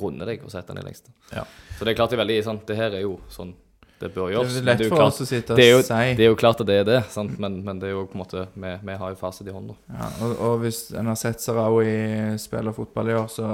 [0.02, 1.08] runder deg og sette den i lengst.
[1.32, 1.46] Ja.
[1.78, 2.66] Så det er klart det er veldig sant?
[2.68, 3.54] Det her er jo sånn
[4.00, 4.52] det bør Det gjøres.
[4.58, 6.14] er men lett jo for klart- oss å sitte og det er jo, si.
[6.14, 7.40] Det er jo klart at det er det, sant?
[7.40, 9.74] Men, men det er jo på en måte Vi, vi har jo fasit i hånda.
[9.90, 13.48] Ja, og, og hvis en har sett Sarawi spille fotball i år, så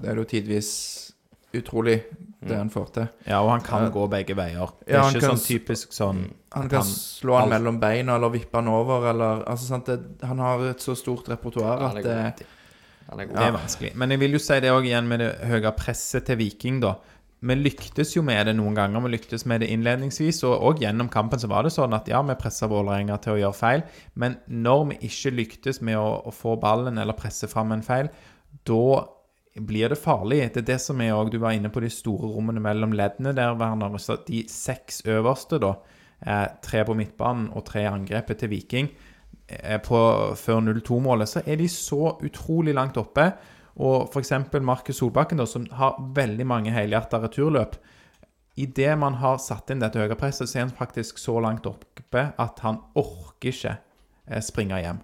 [0.00, 0.70] er det jo tidvis
[1.52, 1.98] utrolig
[2.40, 3.08] det han får til.
[3.26, 3.90] Ja, og han kan Ja.
[3.90, 4.70] gå begge veier.
[4.86, 8.14] Det er ja, ikke kan sånn typisk sånn Han kan slå han alt- mellom beina
[8.16, 9.84] eller vippe han over, eller altså, sant?
[9.86, 12.02] Det, Han har et så stort repertoar er at
[12.38, 12.46] det,
[13.08, 13.24] Er.
[13.26, 13.94] Det er vanskelig.
[13.98, 16.94] Men jeg vil jo si det òg igjen med det høye presset til Viking, da.
[17.40, 19.00] Vi lyktes jo med det noen ganger.
[19.06, 22.20] Vi lyktes med det innledningsvis, og òg gjennom kampen så var det sånn at ja,
[22.26, 23.86] vi pressa Vålerenga til å gjøre feil,
[24.20, 28.12] men når vi ikke lyktes med å, å få ballen eller presse fram en feil,
[28.68, 29.06] da
[29.54, 30.42] blir det farlig.
[30.52, 33.32] Det er det som er òg Du var inne på de store rommene mellom leddene
[33.36, 33.96] der, Werner.
[34.28, 35.74] De seks øverste, da,
[36.26, 38.90] eh, tre på midtbanen og tre i angrepet til Viking,
[39.86, 40.00] på
[40.38, 43.30] før 0-2-målet, så er de så utrolig langt oppe.
[43.80, 44.32] Og f.eks.
[44.60, 47.78] Markus Solbakken, da, som har veldig mange helhjerta returløp.
[48.60, 52.26] Idet man har satt inn dette høye presset, så er han faktisk så langt oppe
[52.36, 53.76] at han orker ikke
[54.26, 55.00] eh, springe hjem.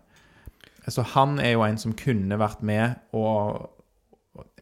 [0.92, 3.72] Så han er jo en som kunne vært med og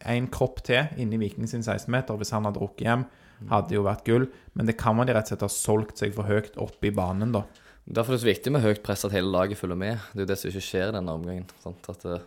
[0.07, 3.03] en kropp til inni Viking sin 16-meter hvis han hadde rukket hjem,
[3.51, 4.29] hadde jo vært gull.
[4.55, 6.93] Men det kan man de rett og slett ha solgt seg for høyt opp i
[6.95, 7.43] banen, da.
[7.85, 9.99] Derfor er det så viktig med høyt press at hele laget følger med.
[10.13, 11.45] Det er jo det som ikke skjer i denne omgangen.
[11.61, 11.89] Sant?
[11.91, 12.23] At uh,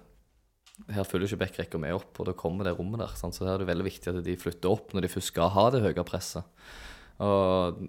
[0.94, 3.16] Her følger ikke backrekka med opp, og da kommer det rommet der.
[3.18, 3.34] Sant?
[3.34, 5.66] Så her er det veldig viktig at de flytter opp når de først skal ha
[5.74, 6.46] det høye presset.
[7.18, 7.80] Og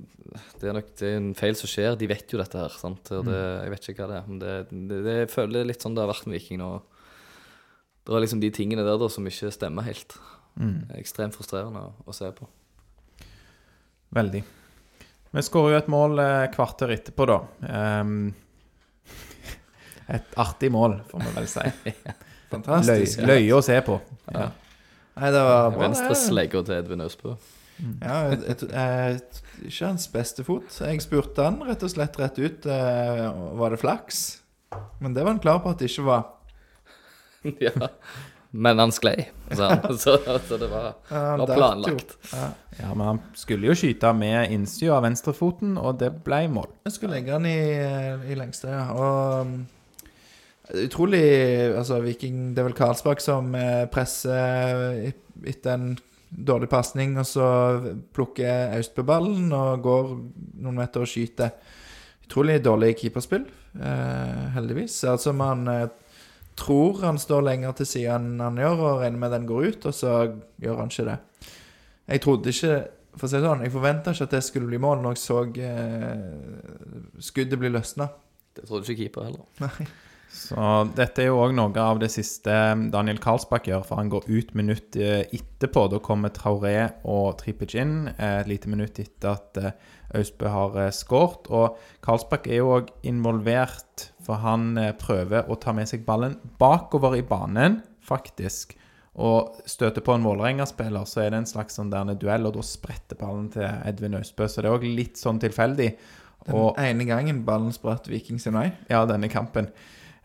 [0.58, 1.94] det er nok det er en feil som skjer.
[2.00, 2.74] De vet jo dette her.
[2.82, 3.12] Sant?
[3.14, 4.32] Og det, jeg vet ikke hva det er.
[4.32, 6.72] Men det, det, det jeg føler litt sånn det har vært med Viking nå.
[8.02, 10.18] Det er liksom de tingene der da som ikke stemmer helt.
[10.90, 12.50] Er ekstremt frustrerende å, å se på.
[14.18, 14.42] Veldig.
[15.36, 17.40] Vi skårer jo et mål eh, kvarter etterpå, da.
[18.02, 18.32] Um,
[20.10, 21.68] et artig mål, får vi vel si.
[22.50, 23.22] Løy, Fantastisk.
[23.30, 24.00] løye å se på.
[24.34, 24.48] Ja.
[25.20, 25.70] Nei, det var bra.
[25.76, 25.82] det.
[25.84, 27.36] Venstreslegger til Edvin Østbø.
[28.02, 30.74] Ja, et, et, ikke hans beste fot.
[30.82, 33.22] Jeg spurte han rett og slett rett ut eh,
[33.62, 34.24] Var det flaks.
[35.00, 36.26] Men det var han klar på at det ikke var.
[37.68, 37.92] ja.
[38.52, 39.68] Men han sklei, Så.
[40.02, 42.18] Så, så det var, Ja, var planlagt.
[42.34, 42.48] Ja.
[42.80, 46.72] ja, men han skulle jo skyte med innsida av venstrefoten, og det ble mål.
[46.90, 47.60] Jeg skulle legge han i,
[48.32, 48.88] i lengste, ja.
[48.98, 49.54] Og um,
[50.82, 51.24] utrolig
[51.76, 55.14] Altså, Viking Det er vel Karlsbakk som eh, presser
[55.46, 55.92] etter en
[56.30, 57.46] dårlig pasning, og så
[58.14, 60.12] plukker Austbø ballen og går
[60.62, 61.54] noen meter og skyter.
[62.26, 63.48] Utrolig dårlig keeperspill,
[63.82, 65.00] eh, heldigvis.
[65.02, 65.88] Ser ut som han eh,
[66.60, 69.90] tror han står lenger til siden enn han gjør, og regner med den går ut,
[69.90, 70.16] og så
[70.62, 71.20] gjør han ikke det.
[72.10, 72.78] Jeg trodde ikke
[73.20, 75.20] For å si det sånn, jeg forventa ikke at det skulle bli mål når jeg
[75.24, 78.06] så eh, skuddet bli løsna.
[78.56, 79.48] Det trodde ikke keeper heller.
[79.66, 79.88] Nei.
[80.30, 82.54] Så dette er jo òg noe av det siste
[82.94, 85.88] Daniel Karlsbakk gjør, for han går ut minutt eh, etterpå.
[85.90, 86.76] Da kommer Traoré
[87.10, 89.74] og Tripic inn eh, et lite minutt etter at eh,
[90.20, 91.50] Austbø har skåret.
[91.50, 96.36] Og Karlsbakk er jo òg involvert, for han eh, prøver å ta med seg ballen
[96.62, 98.76] bakover i banen, faktisk.
[99.20, 102.62] Og støter på en Vålerenga-spiller, så er det en slags sånn der duell, og da
[102.64, 104.46] spretter ballen til Edvin Austbø.
[104.46, 105.90] Så det er òg litt sånn tilfeldig.
[106.46, 108.70] Den Og ene gangen ballen spratt Viking sin vei.
[108.88, 109.72] ja, denne kampen.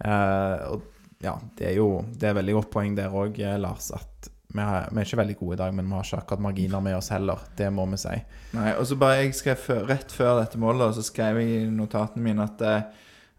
[0.04, 0.84] Uh, og
[1.24, 4.90] ja, det er jo det er veldig godt poeng der òg, Lars, at vi, har,
[4.92, 7.08] vi er ikke veldig gode i dag, men vi har ikke akkurat marginer med oss
[7.10, 7.40] heller.
[7.56, 8.14] Det må vi si.
[8.54, 11.72] Nei, og så bare jeg skrev før, Rett før dette målet så skrev jeg i
[11.72, 12.76] notatene mine at, det,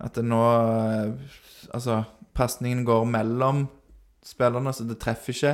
[0.06, 1.41] at det nå eh,
[1.74, 2.04] Altså,
[2.38, 3.63] pasningen går mellom
[4.24, 5.54] spillerne, så det treffer ikke.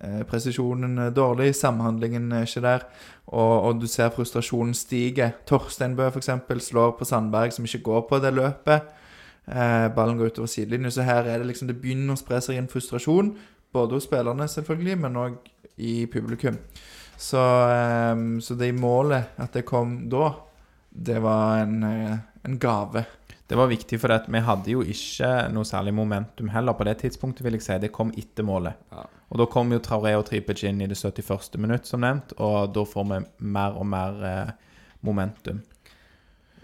[0.00, 2.84] Eh, presisjonen er dårlig, samhandlingen er ikke der.
[3.26, 5.32] Og, og du ser frustrasjonen stige.
[5.50, 6.30] Torstein Bø f.eks.
[6.68, 8.94] slår på Sandberg, som ikke går på det løpet.
[9.50, 10.94] Eh, ballen går utover sidelinjen.
[10.94, 13.34] Så her er det liksom Det begynner å spre seg en frustrasjon,
[13.74, 16.56] både hos spillerne, selvfølgelig, men òg i publikum.
[17.18, 17.42] Så,
[18.40, 20.30] så det målet, at det kom da,
[20.88, 23.02] det var en, en gave.
[23.48, 26.98] Det var viktig, for at vi hadde jo ikke noe særlig momentum heller på det
[27.00, 27.78] tidspunktet, vil jeg si.
[27.80, 28.76] Det kom etter målet.
[28.92, 29.06] Ja.
[29.32, 31.56] Og da kom jo Traoré og Tripic inn i det 71.
[31.56, 33.22] minutt, som nevnt, og da får vi
[33.56, 34.52] mer og mer eh,
[35.08, 35.62] momentum.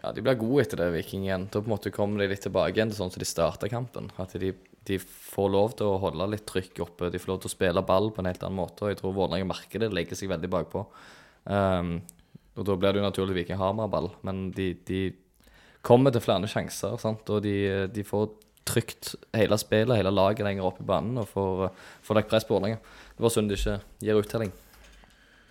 [0.02, 1.48] Ja, de blir gode etter det, Viking igjen.
[1.48, 4.10] Da på en måte kommer de litt tilbake igjen til sånn som de starta kampen.
[4.20, 4.52] At de,
[4.84, 7.08] de får lov til å holde litt trykk oppe.
[7.08, 8.84] De får lov til å spille ball på en helt annen måte.
[8.84, 10.84] Og jeg tror Vålerenga merker det, legger seg veldig bakpå.
[11.48, 11.94] Um,
[12.60, 15.00] og da blir det jo naturlig at Viking har mer ball, men de, de
[15.84, 17.28] kommer til flere sjanser, sant?
[17.30, 17.54] og de,
[17.92, 18.30] de får
[18.64, 21.66] trygt hele spillet, hele laget lenger opp i banen, og får,
[22.04, 22.80] får lagt press på Vålerenga.
[23.14, 24.54] Det var synd det ikke gir uttelling.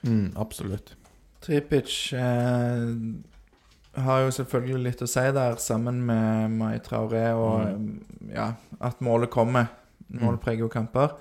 [0.04, 0.96] Mm, absolutt.
[1.44, 2.82] Tripic eh,
[4.04, 9.32] har jo selvfølgelig litt å si der, sammen med Mai Traoré, og ja, at målet
[9.34, 9.70] kommer.
[10.14, 11.16] Målet preger jo kamper.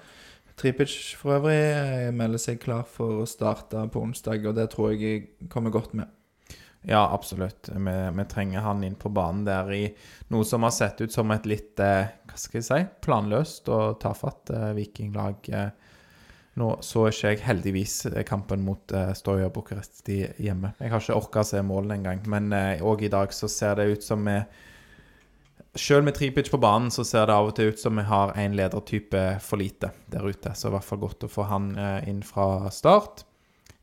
[0.58, 4.92] Tripic for øvrig eh, melder seg klar for å starte på onsdag, og det tror
[4.92, 6.10] jeg jeg kommer godt med.
[6.82, 7.68] Ja, absolutt.
[7.68, 9.84] Vi, vi trenger han inn på banen der i
[10.34, 14.00] noe som har sett ut som et litt eh, hva skal jeg si, planløst og
[14.02, 15.46] tafatt eh, vikinglag.
[15.54, 15.70] Eh.
[16.58, 20.74] Nå så ikke jeg heldigvis eh, kampen mot eh, Stoja Bucuresti hjemme.
[20.82, 22.50] Jeg har ikke orka å se målene engang, men
[22.82, 24.40] òg i dag så ser det ut som vi
[25.78, 28.34] Selv med Tripic på banen så ser det av og til ut som vi har
[28.36, 30.52] en ledertype for lite der ute.
[30.52, 33.22] Så i hvert fall godt å få han eh, inn fra start.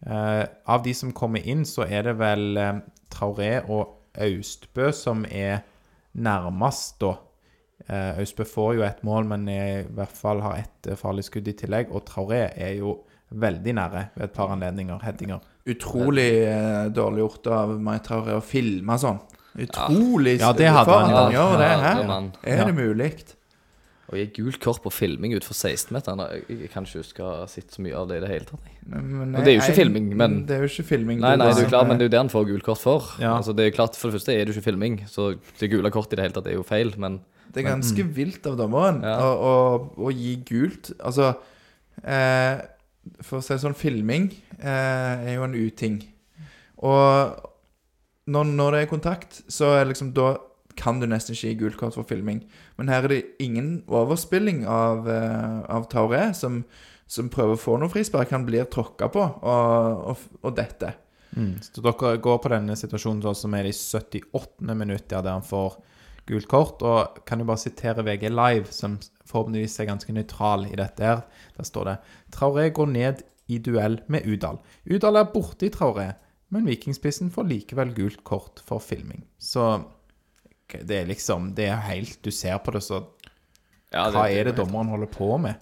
[0.07, 2.77] Eh, av de som kommer inn, så er det vel eh,
[3.11, 5.61] Traoré og Austbø som er
[6.19, 7.15] nærmest, da.
[7.89, 11.47] Eh, Austbø får jo et mål, men er, i hvert fall har ett farlig skudd
[11.51, 11.91] i tillegg.
[11.95, 12.97] Og Traoré er jo
[13.29, 15.43] veldig nære ved et par anledninger, headinger.
[15.69, 19.19] Utrolig eh, dårlig gjort av Mai Traoré å filme sånn.
[19.59, 21.21] Utrolig Ja, det hadde han, ja.
[21.27, 22.31] det Ja, her.
[22.43, 22.65] Er Ja.
[22.65, 23.13] det mulig?
[24.09, 26.21] Og gi gult kort på filming utenfor 16-meteren.
[26.49, 28.69] Jeg kan ikke huske å ha sett så mye av det i det hele tatt.
[28.89, 31.19] Men, Men, Og det er jo ikke filming, men- Det er jo ikke filming.
[31.21, 32.79] Nei, nei, det er jo klart, men det er jo det han får gult kort
[32.81, 33.05] for.
[33.21, 33.35] Ja.
[33.37, 35.91] Altså, det er klart, For det første er det jo ikke filming, så det gule
[35.91, 36.93] kortet i det hele tatt er jo feil.
[36.97, 37.21] Men
[37.53, 39.19] Det er ganske vilt av dommeren Ja.
[39.21, 40.91] å, å, å gi gult.
[40.99, 41.35] Altså
[42.03, 42.61] eh,
[43.21, 46.01] For å si det sånn, filming eh, er jo en uting.
[46.81, 47.45] Og
[48.27, 50.37] når, når det er kontakt, så er liksom da
[50.79, 52.43] kan du nesten ikke gi gult kort for filming.
[52.79, 56.63] Men her er det ingen overspilling av, uh, av Tauré, som,
[57.09, 58.31] som prøver å få noe frispark.
[58.35, 60.95] Han blir tråkka på og, og, og detter.
[61.35, 61.59] Mm.
[61.61, 64.73] Så dere går på denne situasjonen som er de i 78.
[64.73, 65.77] minutt, der han får
[66.29, 66.85] gult kort.
[66.85, 68.97] Og kan du bare sitere VG Live, som
[69.29, 71.21] forhåpentligvis er ganske nøytral i dette her.
[71.57, 71.99] Der står det
[72.35, 74.59] Traoré går ned i duell med Udal.
[74.89, 76.11] Udal er borte i Traoré,
[76.53, 79.25] men Vikingspissen får likevel gult kort for filming.
[79.37, 79.81] Så
[80.73, 83.03] det er liksom Det er helt Du ser på det, så
[83.89, 85.57] ja, hva er det dommeren holder på med?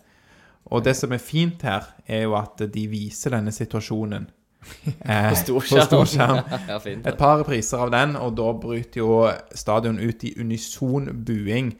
[0.67, 4.25] Og det som er fint her, er jo at de viser denne situasjonen
[5.07, 6.41] eh, På stor på stor skjerm.
[6.73, 6.79] ja.
[6.83, 9.21] Et par repriser av den, og da bryter jo
[9.55, 11.71] stadion ut i unison buing.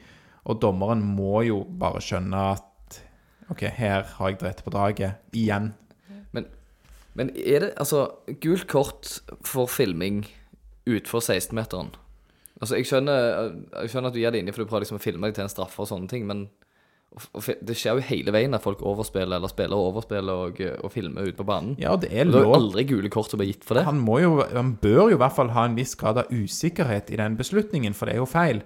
[0.48, 3.02] Og dommeren må jo bare skjønne at
[3.52, 5.20] OK, her har jeg dritt på draget.
[5.36, 5.74] Igjen.
[7.18, 8.04] Men er det altså
[8.44, 9.10] gult kort
[9.42, 10.22] for filming
[10.86, 11.90] utenfor 16-meteren?
[12.58, 13.52] Altså, jeg skjønner,
[13.84, 15.46] jeg skjønner at du gir det inni for du prøver liksom å filme deg til
[15.46, 16.48] en straffe og sånne ting, men
[17.66, 21.30] det skjer jo hele veien at folk overspiller, eller spiller og overspiller og, og filmer
[21.30, 21.76] ute på banen.
[21.82, 22.34] Ja, det er lov.
[22.36, 23.86] det er jo aldri gule kort som blir gitt for det.
[23.88, 27.10] Han, må jo, han bør jo i hvert fall ha en viss grad av usikkerhet
[27.14, 28.62] i den beslutningen, for det er jo feil.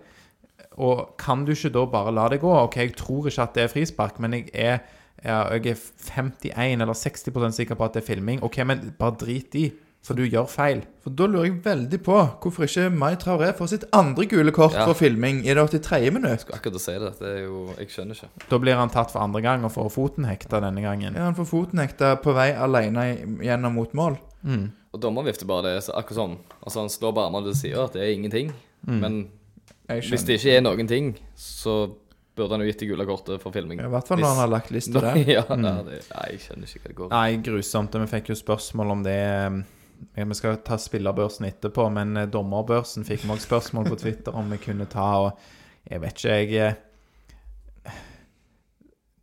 [0.82, 2.52] Og kan du ikke da bare la det gå?
[2.66, 4.82] OK, jeg tror ikke at det er frispark, men jeg er,
[5.22, 5.86] jeg er
[6.18, 8.44] 51 eller 60% sikker på at det er filming.
[8.44, 9.70] OK, men bare drit i,
[10.02, 10.80] for du gjør feil.
[11.04, 14.74] For da lurer jeg veldig på hvorfor ikke Mai Traoré får sitt andre gule kort
[14.74, 14.86] Ja.
[14.90, 16.10] for filming i det 83.
[16.12, 16.42] minutt.
[16.42, 17.12] Skulle akkurat å si det.
[17.20, 18.30] Det er jo Jeg skjønner ikke.
[18.50, 21.14] Da blir han tatt for andre gang og får foten hekta denne gangen.
[21.14, 23.06] Ja, Han får foten hekta på vei alene
[23.46, 24.18] gjennom mot mål.
[24.44, 24.72] Mm.
[24.94, 26.38] Og dommer vifter bare det så akkurat sånn.
[26.66, 28.52] Altså Han slår bare armene til sida, at det er ingenting.
[28.86, 29.28] Men
[29.88, 31.92] hvis det ikke er noen ting, så
[32.36, 33.80] burde han jo gitt det gule kortet for filming.
[33.84, 35.16] I hvert fall når han har lagt lista der.
[35.28, 37.14] ja, ja, det, nei, jeg skjønner ikke hva det går i.
[37.14, 37.98] Nei, grusomt.
[38.02, 39.62] Vi fikk jo spørsmål om det eh,
[40.16, 44.50] Vi skal ta spillerbørsen etterpå, men eh, dommerbørsen fikk vi også spørsmål på Twitter om
[44.52, 46.72] vi kunne ta, og jeg vet ikke, jeg
[47.86, 48.00] eh,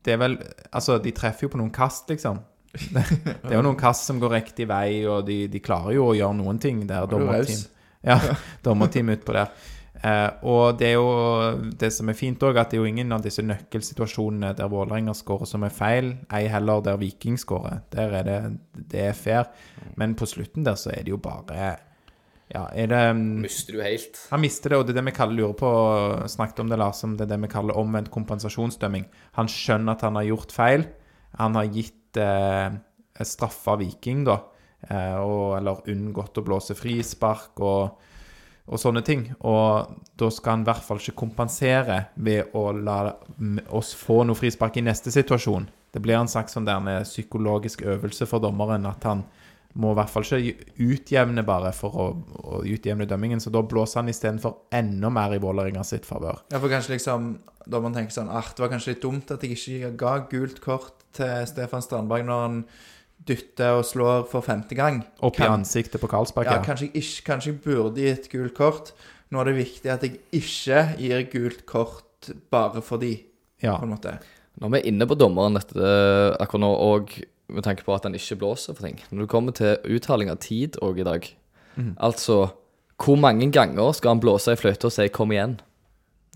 [0.04, 0.38] Det er vel
[0.72, 2.40] Altså, de treffer jo på noen kast, liksom.
[2.72, 6.16] Det er jo noen kast som går riktig vei, og de, de klarer jo å
[6.16, 7.08] gjøre noen ting der.
[7.10, 7.66] Dommerteam.
[8.06, 8.18] Ja,
[8.64, 9.50] dommerteam utpå der.
[9.98, 13.10] Eh, og det er jo det som er fint òg, at det er jo ingen
[13.14, 17.82] av disse nøkkelsituasjonene der Vålerenga skårer som er feil, ei heller der Viking skårer.
[17.94, 18.38] Der er det,
[18.92, 19.50] det er fair.
[19.98, 21.76] Men på slutten der så er det jo bare
[22.48, 24.20] Ja, er det mm, Mister du helt.
[24.30, 25.72] Han mister det, og det er det vi kaller lurer på
[26.30, 29.04] Snakket om det, Lars, om det er det vi kaller omvendt kompensasjonsdømming.
[29.36, 30.86] Han skjønner at han har gjort feil.
[31.36, 32.70] Han har gitt eh,
[33.20, 34.38] straffa Viking, da.
[34.88, 37.98] Eh, og, eller unngått å blåse frispark og,
[38.68, 39.24] og sånne ting.
[39.48, 43.00] Og da skal han i hvert fall ikke kompensere ved å la
[43.74, 45.68] oss få noe frispark i neste situasjon.
[45.92, 49.24] Det blir en slags sånn der psykologisk øvelse for dommeren at han
[49.78, 52.06] må i hvert fall ikke utjevne bare for å,
[52.58, 53.40] å utjevne dømmingen.
[53.40, 56.42] Så da blåser han istedenfor enda mer i Vålerenga sitt favør.
[56.52, 57.36] Ja, for kanskje liksom
[57.68, 61.02] Da man tenker sånn Det var kanskje litt dumt at jeg ikke ga gult kort
[61.12, 62.62] til Stefan Strandberg når han
[63.28, 65.02] dytter og slår for femte gang.
[65.20, 66.48] Opp i Kan- ansiktet på Karlsberg.
[66.48, 68.92] Ja, kanskje jeg, ikke, kanskje jeg burde gi et gult kort.
[69.30, 73.14] Nå er det viktig at jeg ikke gir gult kort bare fordi,
[73.62, 73.76] ja.
[73.76, 74.18] på en måte.
[74.58, 77.12] Når vi er inne på dommeren dette, eh, akkurat nå, og
[77.48, 80.36] med tanke på at han ikke blåser for ting Når du kommer til uttaling av
[80.44, 81.28] tid òg i dag
[81.96, 82.50] Altså,
[82.98, 85.60] hvor mange ganger skal han blåse i fløyte og si 'kom igjen'?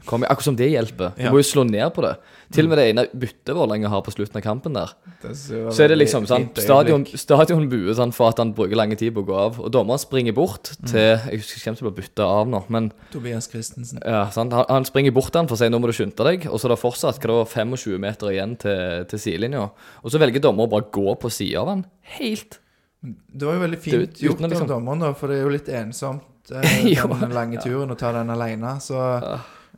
[0.07, 0.22] Kom.
[0.24, 1.14] Akkurat som det hjelper.
[1.16, 1.30] Du Ja.
[1.30, 2.16] må jo slå ned på det.
[2.53, 4.90] Til og med det ene byttet Vålerenga har på slutten av kampen der.
[5.22, 8.94] Det Så er det liksom sånn Stadion, stadion buer sånn for at han bruker lang
[8.96, 9.61] tid på å gå av.
[9.61, 12.92] Og dommeren springer bort til Jeg husker ikke hvem som ble bytta av nå, men
[13.12, 14.00] Tobias Christensen.
[14.05, 16.16] ja, sånn, Han, han springer bort til han for å si 'nå må du skynde
[16.16, 19.70] deg', og så er det fortsatt hva det var, 25 meter igjen til, til sidelinja.
[20.05, 21.86] Og så velger dommer å bare gå på sida av han.
[22.18, 22.59] Helt.
[23.03, 25.48] Det var jo veldig fint Det- gjort av liksom- dommeren, da, for det er jo
[25.48, 26.61] litt ensomt eh,
[27.20, 28.76] den lange turen å ta den alene.
[28.80, 28.94] Så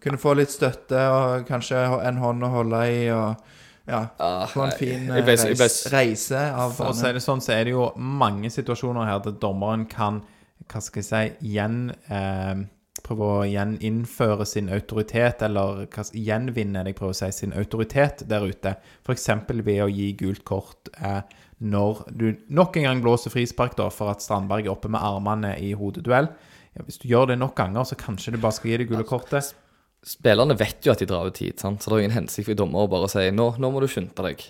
[0.04, 3.52] kunne få litt støtte og kanskje en hånd å holde i og
[3.84, 7.20] ja, Ah, få en fin jeg eh, jeg reis, reise av For å si det
[7.20, 10.22] sånn, så er det jo mange situasjoner her der dommeren kan
[10.70, 12.62] hva skal jeg si, igjen eh,
[13.04, 18.46] prøve å gjeninnføre sin autoritet, eller hva, gjenvinne jeg prøver å si, sin autoritet der
[18.48, 18.76] ute.
[19.04, 19.28] F.eks.
[19.60, 21.20] ved å gi gult kort eh,
[21.64, 25.54] når du nok en gang blåser frispark da, for at Strandberg er oppe med armene
[25.60, 26.30] i hodeduell.
[26.74, 29.04] Ja, hvis du gjør det nok ganger, så kanskje du bare skal gi det gule
[29.06, 29.52] kortet.
[30.04, 31.80] Spillerne vet jo at de drar ut tid, sant?
[31.80, 34.26] så det er ingen hensikt for dommer å bare si 'nå, nå må du skynde
[34.26, 34.44] deg'.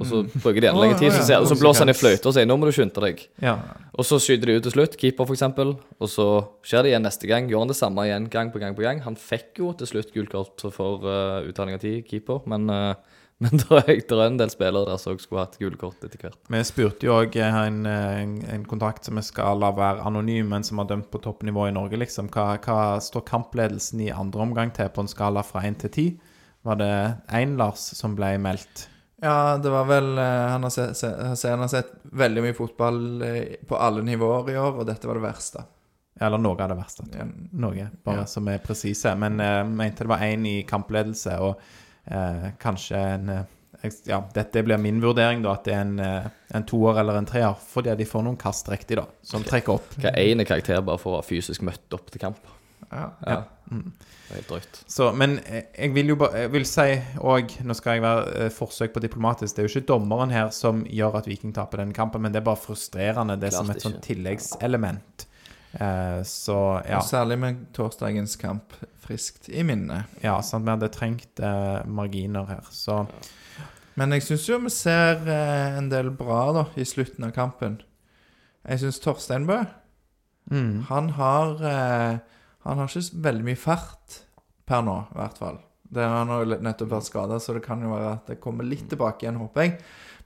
[0.00, 1.26] Og så bruker de enda lengre tid, så, ja.
[1.28, 3.22] ser, og så blåser han i fløyte og sier 'nå må du skynde deg'.
[3.44, 3.58] Ja.
[3.92, 6.26] Og så skyter de ut til slutt, keeper f.eks., og så
[6.64, 7.50] skjer det igjen neste gang.
[7.52, 9.02] Gjør han det samme igjen gang på gang på gang.
[9.04, 12.96] Han fikk jo til slutt gult kort for uh, uttaling av tid, keeper, men, uh,
[13.40, 16.20] men det er det er en del spillere der som skulle hatt gule kort etter
[16.20, 16.36] hvert.
[16.52, 20.66] Vi spurte jo òg en, en, en kontakt som vi skal la være anonym, men
[20.66, 22.28] som har dømt på toppnivå i Norge, liksom.
[22.34, 26.06] Hva, hva står kampledelsen i andre omgang til på en skala fra 1 til 10?
[26.68, 26.92] Var det
[27.40, 28.86] én Lars som ble meldt?
[29.20, 32.56] Ja, det var vel eh, Han har sett, se, se, han har sett veldig mye
[32.56, 35.64] fotball eh, på alle nivåer i år, og dette var det verste.
[36.20, 37.04] Eller noe av det verste.
[37.56, 38.28] Noe, bare Ja.
[38.28, 39.12] som er presise.
[39.16, 41.60] Men jeg mente det var én i kampledelse, og
[42.06, 43.42] eh, kanskje en eh,
[44.04, 47.28] Ja, dette blir min vurdering, da, at det er en, eh, en toer eller en
[47.28, 47.54] treer.
[47.72, 49.94] Fordi de får noen kast riktig, da, som trekker opp.
[49.96, 52.42] Hva er ene karakter bare for å ha fysisk møtt opp til kamp?
[52.90, 53.06] Ja.
[53.24, 53.38] Ja.
[53.70, 53.92] Mm.
[53.94, 54.82] Det er helt drøyt.
[54.90, 56.86] Så, men eh, jeg vil jo bare Jeg vil si
[57.22, 59.54] òg Nå skal jeg være forsøk på diplomatisk.
[59.56, 62.42] Det er jo ikke dommeren her som gjør at Viking taper denne kampen, men det
[62.42, 63.38] er bare frustrerende.
[63.40, 65.26] Det er som Klart et sånt tilleggselement.
[65.72, 66.98] Eh, så ja.
[66.98, 70.04] Og Særlig med torsdagens kamp friskt i minne.
[70.22, 72.66] ja sant, vi hadde trengt eh, marginer her.
[72.70, 73.04] Så
[73.98, 77.80] Men jeg syns jo vi ser eh, en del bra da i slutten av kampen.
[78.68, 79.62] Jeg syns Torsteinbø
[80.50, 80.82] mm.
[80.90, 82.18] Han har eh,
[82.66, 84.20] Han har ikke veldig mye fart
[84.68, 85.56] per nå, i hvert fall.
[85.90, 88.66] Det, han har jo nettopp vært skada, så det kan jo være at det kommer
[88.66, 89.78] litt tilbake igjen, håper jeg.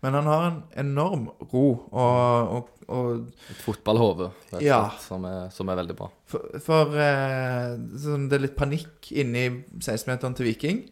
[0.04, 3.22] Men han har en enorm ro, og, og, og
[3.54, 4.26] Et fotballhode,
[4.60, 4.82] Ja.
[5.00, 6.10] som, som er veldig bra.
[6.28, 9.46] For, for eh, sånn, det er litt panikk inni
[9.80, 10.82] 16-meteren til Viking.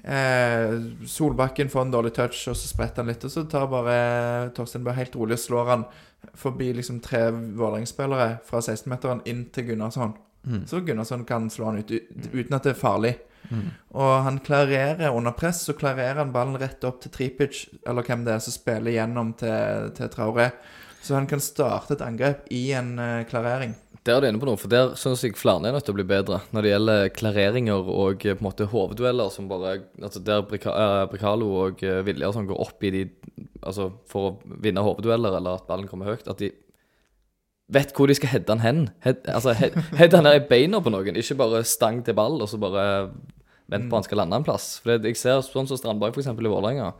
[0.00, 0.72] Eh,
[1.04, 3.24] Solbakken får en dårlig touch, og så spretter han litt.
[3.28, 3.98] Og så tar bare
[4.56, 5.84] Torstein bare helt rolig og slår han
[6.40, 10.16] forbi liksom tre Vålerenga-spillere fra 16-meteren inn til Gunnarsson.
[10.48, 10.62] Mm.
[10.68, 13.18] Så Gunnarsson kan slå han ut uten at det er farlig.
[13.48, 13.68] Mm.
[13.98, 18.26] Og han klarerer under press, så klarerer han ballen rett opp til Tripic, eller hvem
[18.26, 20.50] det er som spiller gjennom til, til Traoré.
[21.00, 23.72] Så han kan starte et angrep i en uh, klarering.
[24.04, 25.98] Der er du inne på noe, for der syns jeg flere er nødt til å
[25.98, 26.38] bli bedre.
[26.56, 31.02] Når det gjelder klareringer og eh, på en måte hoveddueller som bare altså Der eh,
[31.10, 33.02] Bricalo og Viljar Vilja som går opp i de
[33.60, 36.48] Altså for å vinne hoveddueller, eller at ballen kommer høyt, at de
[37.72, 38.82] vet hvor de skal heade han hen.
[39.04, 42.50] Head, altså, head, head den i beina på noen, ikke bare stang til ball, og
[42.50, 42.86] så bare
[43.70, 44.78] vent på han skal lande en plass.
[44.82, 46.30] For jeg ser sånn som Strandberg f.eks.
[46.30, 46.92] i Vålerenga.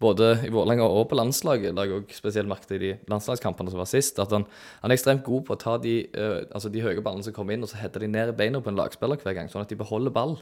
[0.00, 3.72] Både i Vålerenga og på landslaget, la jeg også spesielt merke til i de landslagskampene
[3.72, 4.46] som var sist, at han,
[4.80, 7.56] han er ekstremt god på å ta de, uh, altså de høye ballene som kommer
[7.56, 9.72] inn, og så header de ned i beina på en lagspiller hver gang, sånn at
[9.72, 10.38] de beholder ball.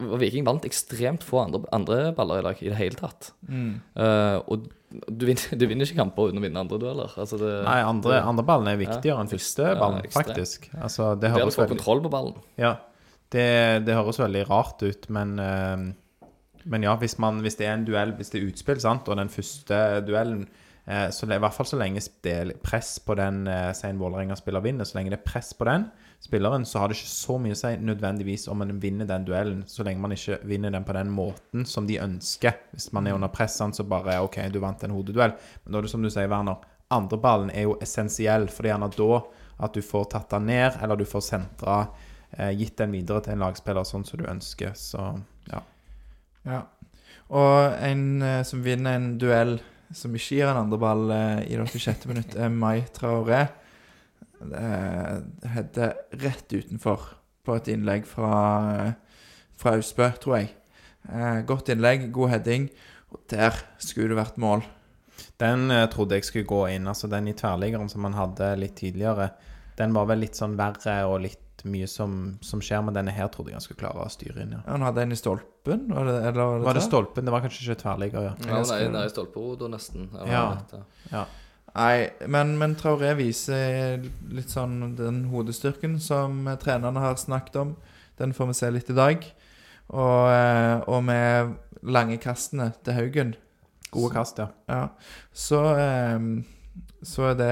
[0.00, 3.30] Og Viking vant ekstremt få andre, andre baller i dag i det hele tatt.
[3.46, 4.64] Eh, og
[4.94, 7.12] du vinner, du vinner ikke kamper uten å vinne andre dueller.
[7.20, 10.68] Altså det, Nei, andre, andre ballen er viktigere enn første ballen, ja, faktisk.
[10.78, 12.40] Altså, det høres få veldig kontroll på ballen.
[12.60, 12.76] Ja,
[13.34, 13.46] det,
[13.86, 15.92] det høres veldig rart ut, men uh,
[16.64, 19.18] Men ja, hvis, man, hvis det er en duell, hvis det er utspill, sant, og
[19.20, 20.46] den første duellen
[20.88, 24.00] uh, så I hvert fall så lenge det er press på den uh, si en
[24.00, 25.90] Vålerenga-spiller vinner, så lenge det er press på den
[26.24, 29.62] spilleren, så har det ikke så mye å si nødvendigvis om man vinner den duellen,
[29.68, 32.56] så lenge man ikke vinner den på den måten som de ønsker.
[32.72, 35.36] Hvis man er under press, så bare OK, du vant en hodeduell.
[35.64, 36.64] Men da er det som du sier, Werner,
[36.94, 39.20] andreballen er jo essensiell, for det er gjerne da
[39.64, 41.76] at du får tatt den ned, eller du får sentra
[42.32, 44.72] eh, gitt den videre til en lagspiller sånn som du ønsker.
[44.78, 45.04] Så
[45.50, 45.60] ja.
[46.48, 46.62] Ja.
[47.34, 49.58] Og en eh, som vinner en duell
[49.94, 52.08] som ikke gir en andreball eh, i det 26.
[52.10, 53.44] minutt, er Mai Traoré.
[54.50, 57.06] Det heter rett utenfor
[57.44, 58.94] på et innlegg fra,
[59.60, 60.52] fra Austbø, tror jeg.
[61.08, 62.68] Eh, godt innlegg, god heading.
[63.12, 64.64] Og der skulle det vært mål.
[65.40, 66.88] Den eh, trodde jeg skulle gå inn.
[66.90, 69.30] Altså den i tverrliggeren som man hadde litt tidligere,
[69.78, 73.30] den var vel litt sånn verre og litt mye som, som skjer, men denne her
[73.32, 74.60] trodde jeg han skulle klare å styre inn, ja.
[74.66, 77.24] Han hadde en i stolpen, var det, eller var det, Var det stolpen?
[77.24, 78.34] Det var kanskje ikke tverrligger, ja.
[78.50, 80.10] Ja, nei, nei, stolpehodet nesten.
[80.12, 80.82] eller Ja.
[81.12, 81.24] ja.
[81.74, 87.72] Nei, men, men Traoré viser litt sånn den hodestyrken som eh, trenerne har snakket om.
[88.20, 89.24] Den får vi se litt i dag.
[89.90, 93.34] Og, eh, og med lange kastene til Haugen,
[93.94, 94.48] Gode kast, ja.
[94.66, 94.88] ja,
[95.30, 96.24] så, eh,
[97.06, 97.50] så er det,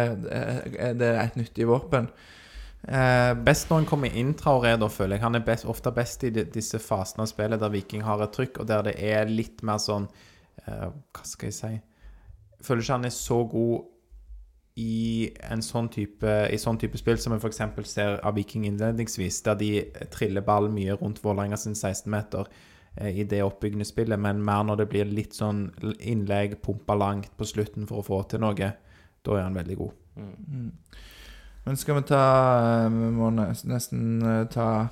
[1.07, 2.09] er et nyttig våpen.
[2.83, 5.23] Eh, Best når han kommer inn, Traoré, da føler jeg.
[5.23, 8.35] Han er best, ofte best i de, disse fasene av spillet der Viking har et
[8.35, 10.09] trykk, og der det er litt mer sånn
[10.67, 13.92] eh, Hva skal jeg si Jeg føler ikke han er så god
[14.81, 17.61] i en sånn type, i sånn type spill som vi f.eks.
[17.91, 19.73] ser av Viking innledningsvis, der de
[20.15, 22.49] triller ball mye rundt Vålerenga sin 16-meter
[22.97, 25.67] eh, i det oppbyggende spillet, men mer når det blir litt sånn
[26.01, 28.71] innlegg, pumpa langt på slutten for å få til noe.
[29.23, 29.93] Da er han veldig god.
[31.65, 32.25] men skal vi ta
[32.87, 34.89] eh, Vi må nesten eh, ta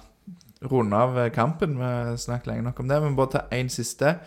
[0.60, 1.80] runde av kampen.
[1.80, 4.18] Vi snakket lenge nok om det, men bare ta én siste.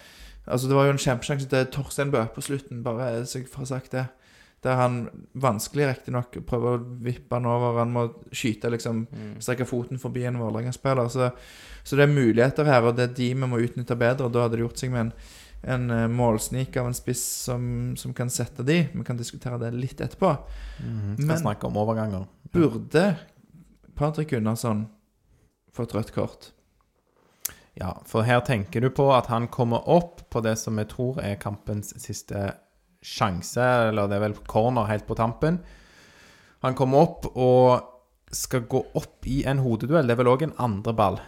[0.47, 3.69] Altså Det var jo en kjempesjanse til Torstein Bø på slutten, bare så jeg får
[3.69, 4.07] sagt det.
[4.63, 4.97] Der han
[5.35, 7.79] vanskelig riktignok prøver å vippe han over.
[7.81, 9.05] Han må skyte, liksom.
[9.43, 11.09] Strekke foten forbi en Vålerenga-spiller.
[11.11, 11.29] Så,
[11.83, 14.29] så det er muligheter her, og det er de vi må utnytte bedre.
[14.29, 15.13] Og da hadde det gjort seg med en,
[15.75, 17.67] en eh, målsnik av en spiss som,
[17.99, 18.79] som kan sette de.
[18.93, 20.31] Vi kan diskutere det litt etterpå.
[20.79, 22.25] Skal Men- snakke om overganger.
[22.53, 23.05] Burde
[23.99, 24.87] Patrick Gunnarsson
[25.73, 26.51] fått rødt kort?
[27.73, 31.17] Ja, for her tenker du på at han kommer opp på det som jeg tror
[31.25, 32.51] er kampens siste
[33.03, 35.59] sjanse, eller det er vel corner helt på tampen.
[36.63, 37.89] Han kommer opp og
[38.33, 40.07] skal gå opp i en hodeduell.
[40.07, 41.19] Det er vel òg en andre ball,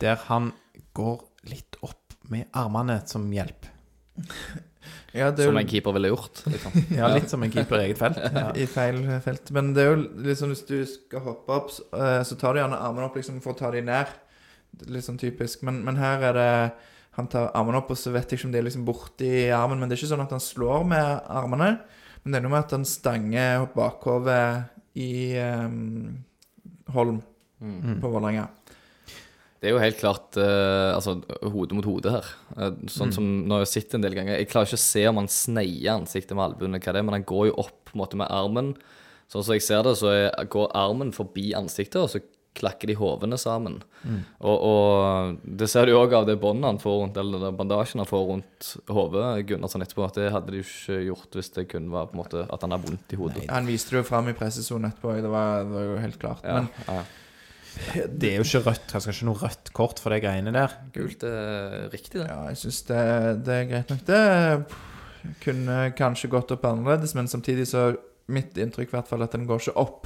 [0.00, 0.52] der han
[0.96, 1.18] går
[1.50, 3.70] litt opp med armene som hjelp.
[5.12, 6.40] Ja, det er Som en keeper ville gjort.
[6.46, 6.76] Liksom.
[6.98, 8.18] Ja, litt som en keeper i eget felt.
[8.42, 8.46] Ja.
[8.54, 9.50] i feil felt.
[9.54, 12.78] Men det er jo liksom hvis du skal hoppe opp, så, eh, tar du gjerne
[12.78, 14.12] armene opp liksom for å ta dem ned.
[14.86, 15.64] Litt sånn typisk.
[15.66, 16.52] Men, men her er det
[17.18, 19.80] Han tar armene opp, og så vet jeg ikke om de er liksom borti armen.
[19.80, 21.72] Men det er ikke sånn at han slår med armene.
[22.22, 26.20] Men det er noe med at han stanger bakhovet i um,
[26.94, 27.20] Holm
[27.60, 27.98] Mm.
[28.00, 28.46] på Vålerenga.
[29.60, 31.18] Det er jo helt klart uh, altså,
[31.52, 32.28] hode mot hode her.
[32.56, 34.38] Uh, sånn som når jeg har sett en del ganger.
[34.40, 37.18] Jeg klarer ikke å se om han sneier ansiktet med albuene, hva det er, men
[37.18, 38.70] han går jo opp på en måte med armen.
[39.28, 40.14] Sånn som jeg ser det, så
[40.56, 42.22] går armen forbi ansiktet, og så
[42.60, 43.78] klakker de hovene sammen.
[44.38, 48.02] Og, og det ser du òg av det båndet han får rundt, eller den bandasjen
[48.02, 51.66] han får rundt hodet, Gunnarsson etterpå, at det hadde de jo ikke gjort hvis det
[51.72, 53.46] kun var på en måte at han har vondt i hodet.
[53.52, 55.16] Han viste det jo fram i pressesonen etterpå.
[55.24, 56.46] Det var, det var jo helt klart.
[56.46, 57.00] Ja, Men ja.
[58.10, 58.92] Det er jo ikke rødt.
[58.92, 60.72] Han skal ikke noe rødt kort for de greiene der.
[60.94, 62.26] Gult er riktig, det.
[62.26, 63.02] Ja, jeg syns det,
[63.46, 65.34] det er greit nok, det.
[65.44, 67.90] Kunne kanskje gått opp annerledes, men samtidig så
[68.30, 70.04] Mitt inntrykk i hvert fall at den går ikke opp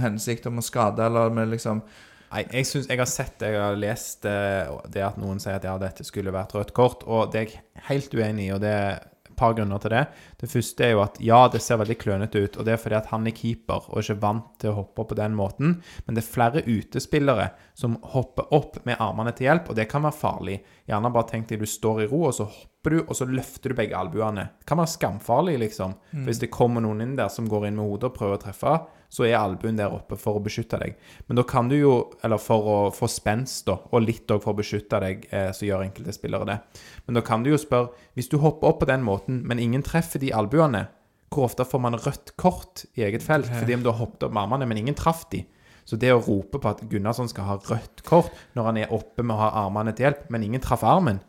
[0.00, 1.82] hensikt om å skade, eller med liksom
[2.30, 5.64] Nei, jeg, syns jeg har sett Jeg har lest eh, det at noen sier at
[5.66, 8.74] ja, dette skulle vært rødt kort, og det er jeg helt uenig i, og det
[8.78, 9.08] et
[9.40, 10.04] par grunner til det.
[10.40, 12.98] Det første er jo at ja, det ser veldig klønete ut, og det er fordi
[13.00, 16.16] at han er keeper og ikke vant til å hoppe opp på den måten, men
[16.16, 20.20] det er flere utespillere som hopper opp med armene til hjelp, og det kan være
[20.20, 20.58] farlig.
[20.90, 23.72] Gjerne bare tenk deg du står i ro, og så hopper du, og så løfter
[23.72, 24.46] du begge albuene.
[24.60, 25.96] Det kan være skamfarlig, liksom.
[26.12, 28.42] For Hvis det kommer noen inn der som går inn med hodet og prøver å
[28.44, 28.76] treffe,
[29.10, 30.94] så er albuen der oppe for å beskytte deg.
[31.26, 34.54] Men da kan du jo, eller for å få spenst, da, og litt òg for
[34.54, 36.58] å beskytte deg, eh, så gjør enkelte spillere det.
[37.06, 39.82] Men da kan du jo spørre, hvis du hopper opp på den måten, men ingen
[39.86, 40.86] treffer de albuene,
[41.30, 44.32] hvor ofte får man rødt kort i eget felt fordi om du har hoppet opp
[44.34, 45.44] med armene, men ingen traff de?
[45.86, 49.22] Så det å rope på at Gunnarsson skal ha rødt kort når han er oppe
[49.22, 51.22] med å ha armene til hjelp, men ingen traff armen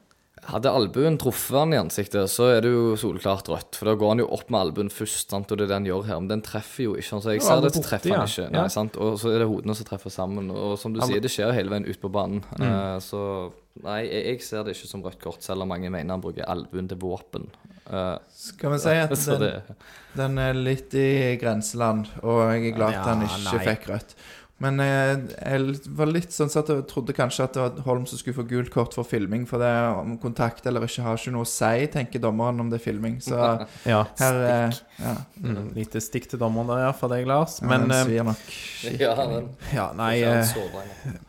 [0.49, 3.77] Hadde albuen truffet han i ansiktet, så er det jo soleklart rødt.
[3.77, 5.51] For da går han jo opp med albuen først, sant?
[5.53, 6.21] og det er det han gjør her.
[6.23, 7.19] Men den treffer jo ikke.
[7.21, 8.21] Så jeg ser er det, så treffer ja.
[8.23, 8.47] han ikke.
[8.49, 8.71] Nei, Ja.
[8.73, 8.97] sant?
[8.97, 10.49] Og så er det hodene som treffer sammen.
[10.49, 12.41] Og som du Han- sier, det skjer hele veien ut på banen.
[12.57, 12.65] Mm.
[12.65, 13.21] Uh, så
[13.85, 16.49] nei, jeg, jeg ser det ikke som rødt kort, selv om mange mener han bruker
[16.49, 17.45] albuen til våpen.
[17.91, 19.61] Uh, Skal vi si at den,
[20.17, 23.65] den er litt i grenseland, og jeg er glad at han ikke nei.
[23.69, 24.15] fikk rødt.
[24.61, 28.03] Men jeg, jeg var litt sånn så at jeg trodde kanskje at det var Holm
[28.09, 31.33] som skulle få gult kort for filming, for det om kontakt eller ikke har ikke
[31.33, 33.17] noe å si, tenker dommeren om det er filming.
[33.25, 33.39] Så
[33.89, 34.03] Ja.
[34.21, 37.57] her er ja, Mm, lite stikk til dommeren der ja, for deg, Lars.
[37.65, 38.47] Men ja, den eh, svir nok.
[39.01, 41.19] ja, den, ja, nei Nei eh.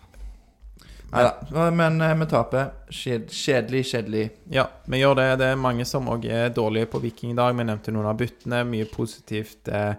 [1.12, 1.70] Neida.
[1.70, 2.70] Men eh, vi taper.
[2.92, 4.30] Kjedelig, kjedelig.
[4.52, 5.26] Ja, vi gjør det.
[5.42, 7.52] Det er mange som òg er dårlige på Viking i dag.
[7.56, 8.62] Vi nevnte noen av byttene.
[8.68, 9.92] Mye positivt eh,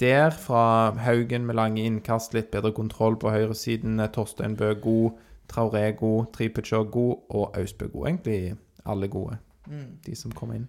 [0.00, 0.30] der.
[0.30, 4.00] Fra Haugen med lange innkast, litt bedre kontroll på høyresiden.
[4.00, 5.20] Eh, Torstein Bø god.
[5.52, 6.32] Traoré god.
[6.36, 7.16] Tripic god.
[7.28, 8.06] Og Austbø god.
[8.08, 9.38] Egentlig alle gode,
[10.06, 10.68] de som kom inn.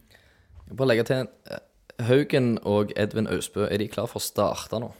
[0.67, 1.63] Jeg Bare legge til eh,
[2.07, 4.91] Haugen og Edvin Austbø, er de klare for å starte nå?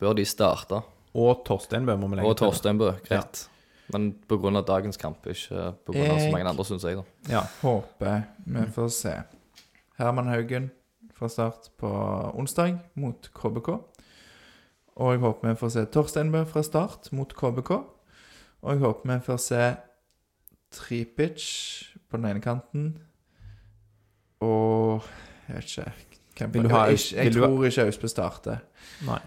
[0.00, 0.82] Bør de starte?
[1.14, 2.34] Og Torstein Bø, må vi legge til.
[2.34, 2.38] Og.
[2.42, 3.46] Torstein Bø, greit.
[3.92, 4.62] Men pga.
[4.64, 6.18] dagens kamp, ikke pga.
[6.18, 6.96] så mange andre, syns jeg.
[6.96, 7.42] da Ja.
[7.60, 9.14] Håper vi får se.
[9.98, 10.70] Herman Haugen
[11.14, 11.90] fra start på
[12.34, 13.68] onsdag mot KBK.
[14.96, 17.70] Og jeg håper vi får se Torsteinbø fra start mot KBK.
[18.62, 19.62] Og jeg håper vi får se
[20.74, 21.44] Tripic
[22.10, 22.88] på den ene kanten.
[24.42, 25.02] Og
[25.48, 25.92] jeg vet ikke
[26.38, 28.58] hvem- Vil du ha Jeg, jeg, ha- tror ikke Austbø starter.
[29.06, 29.18] Nei.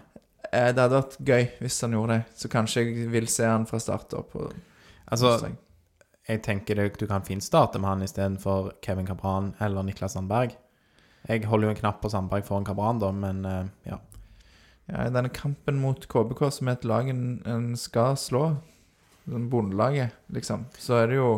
[0.52, 2.24] Eh, Det hadde vært gøy hvis han gjorde det.
[2.36, 4.34] Så kanskje jeg vil se han fra start opp.
[5.10, 5.56] Altså, onsdag.
[6.28, 10.56] jeg tenker det, du kan fint starte med han istedenfor Kevin Cabran eller Niklas Sandberg.
[11.28, 13.98] Jeg holder jo en knapp på Sandberg foran Kabran, da, men eh, ja.
[14.88, 18.44] Ja, i denne kampen mot KBK, som er et lag en, en skal slå,
[19.28, 21.30] bondelaget, liksom, så er det jo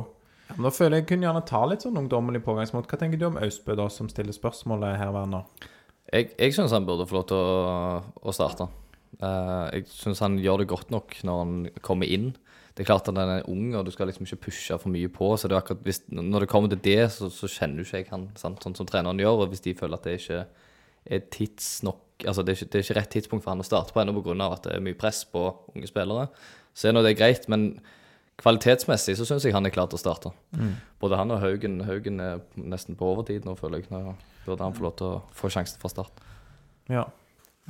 [0.47, 2.89] Ja, men Da føler jeg kunne gjerne ta litt sånn ungdommelig pågangsmot.
[2.91, 5.45] Hva tenker du om Austbø, da, som stiller spørsmålet her, Werner?
[6.11, 8.67] Jeg, jeg syns han burde få lov til å, å starte.
[9.23, 11.55] Uh, jeg syns han gjør det godt nok når han
[11.87, 12.33] kommer inn.
[12.81, 15.09] Det er klart at han er ung, og du skal liksom ikke pushe for mye
[15.13, 15.27] på.
[15.37, 17.99] Så det er akkurat hvis, når det kommer til det, så, så kjenner du ikke
[17.99, 18.63] jeg han sant?
[18.65, 19.43] sånn som treneren gjør.
[19.43, 20.39] Og hvis de føler at det ikke
[21.05, 23.95] er tidsnok Altså det er, ikke, det er ikke rett tidspunkt for han å starte
[23.97, 24.35] på ennå pga.
[24.53, 25.41] at det er mye press på
[25.73, 26.27] unge spillere,
[26.77, 27.47] så er nå det greit.
[27.49, 27.81] Men
[28.41, 30.33] kvalitetsmessig så syns jeg han er klar til å starte.
[31.01, 33.89] Både han og Haugen Haugen er nesten på overtid nå, føler jeg.
[33.93, 34.17] Nå
[34.47, 36.21] burde han få lov til å få sjansen fra start.
[36.93, 37.07] Ja.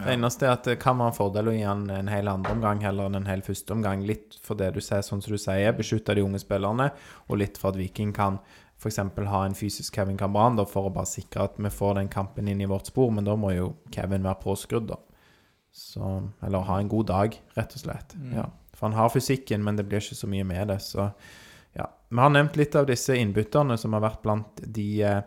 [0.05, 2.55] Det eneste er at det kan være en fordel å gi han en hel andre
[2.57, 4.03] omgang heller enn en hel første omgang.
[4.09, 6.91] Litt for det du ser, sånn som du sier, beskytte de unge spillerne,
[7.29, 8.41] og litt for at Viking kan
[8.81, 8.99] f.eks.
[9.29, 12.49] ha en fysisk Kevin Cambran da, for å bare sikre at vi får den kampen
[12.49, 14.97] inn i vårt spor, men da må jo Kevin være påskrudd, da.
[15.71, 16.03] Så,
[16.43, 18.17] eller ha en god dag, rett og slett.
[18.35, 18.49] Ja.
[18.75, 20.81] For han har fysikken, men det blir ikke så mye med det.
[20.83, 21.11] Så
[21.77, 21.87] ja.
[22.09, 25.21] Vi har nevnt litt av disse innbytterne som har vært blant de, eh,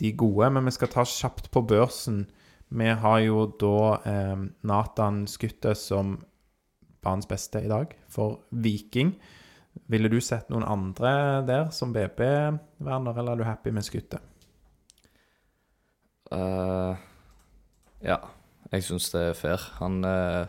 [0.00, 2.22] de gode, men vi skal ta kjapt på børsen.
[2.70, 6.14] Vi har jo da eh, Nathan Skutte som
[7.02, 9.16] banens beste i dag for Viking.
[9.90, 11.12] Ville du sett noen andre
[11.48, 14.20] der som BB-verner, eller er du happy med Skutte?
[16.30, 16.94] Uh,
[18.06, 18.20] ja,
[18.70, 19.64] jeg syns det er fair.
[19.80, 20.46] Han uh,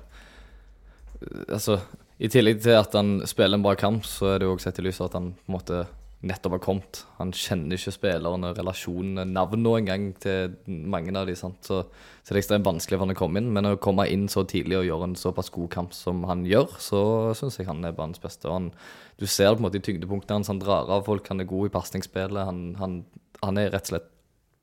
[1.50, 1.78] Altså,
[2.18, 4.80] i tillegg til at han spiller en bra kamp, så er det jo også sett
[4.82, 5.82] i lys av at han på en måte
[6.28, 7.00] nettopp har kommet.
[7.18, 11.58] Han kjenner ikke spillerne, relasjonene, navnene engang til mange av de, sant?
[11.66, 11.82] Så,
[12.22, 13.50] så det er ekstremt vanskelig for han å komme inn.
[13.56, 16.78] Men å komme inn så tidlig og gjøre en såpass god kamp som han gjør,
[16.82, 17.02] så
[17.38, 18.50] syns jeg han er banens beste.
[18.50, 18.70] Og han,
[19.18, 20.52] du ser det på en måte i tyngdepunktene hans.
[20.54, 22.44] Han drar av folk, han er god i pasningsspillet.
[22.52, 23.00] Han, han,
[23.42, 24.10] han er rett og slett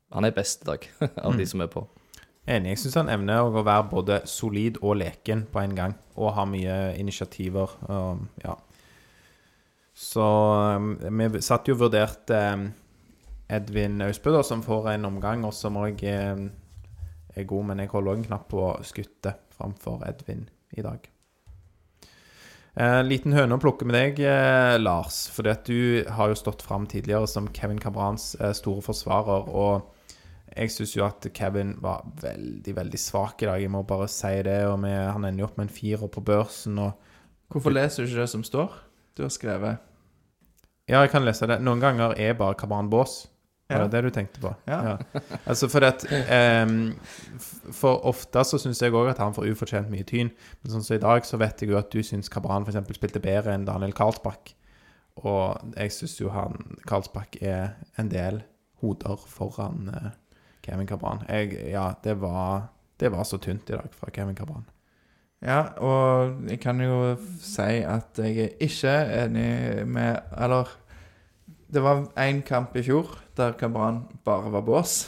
[0.09, 0.85] Han er best i dag
[1.27, 1.83] av de som er på.
[2.49, 2.71] Enig.
[2.71, 6.47] Jeg syns han evner å være både solid og leken på en gang, og har
[6.49, 7.75] mye initiativer.
[7.93, 8.55] Og, ja.
[9.99, 10.23] Så
[10.79, 12.69] um, vi satt jo og vurderte um,
[13.51, 16.45] Edvin Austbø, som får en omgang, og som òg er,
[17.35, 20.45] er god, men jeg holder også en knapp på skutte framfor Edvin
[20.77, 21.09] i dag.
[22.79, 25.25] Eh, liten høne å plukke med deg, eh, Lars.
[25.33, 29.49] For du har jo stått fram tidligere som Kevin Cabrans eh, store forsvarer.
[29.49, 29.95] og
[30.55, 33.61] jeg syns jo at Kevin var veldig, veldig svak i dag.
[33.61, 34.65] Jeg må bare si det.
[34.65, 36.79] Og vi, han ender jo opp med en firer på børsen.
[36.79, 36.91] Og
[37.51, 38.73] Hvorfor leser du ikke det som står?
[39.15, 39.88] Du har skrevet
[40.89, 41.59] ja, jeg kan lese det.
[41.63, 43.21] Noen ganger er bare Kabran bås.
[43.69, 44.49] Var det det du tenkte på?
[44.65, 44.97] Ja.
[45.45, 46.01] Altså for, at
[46.65, 46.95] um,
[47.75, 50.31] For ofte så syns jeg òg at han får ufortjent mye tyn.
[50.61, 52.81] Men sånn som i dag, så vet jeg jo at du syns Kabran f.eks.
[52.97, 54.55] spilte bedre enn Daniel Karlsbakk.
[55.21, 56.57] Og jeg syns jo han
[56.89, 58.41] Karlsbakk er en del
[58.81, 60.11] hoder foran eh,
[60.65, 61.21] Kevin Kabran.
[61.29, 64.65] Jeg, ja, det var, det var så tynt i dag fra Kevin Kabran.
[65.41, 70.67] Ja, og jeg kan jo si at jeg er ikke enig med Eller
[71.71, 75.07] det var én kamp i fjor der Kabran bare var bås.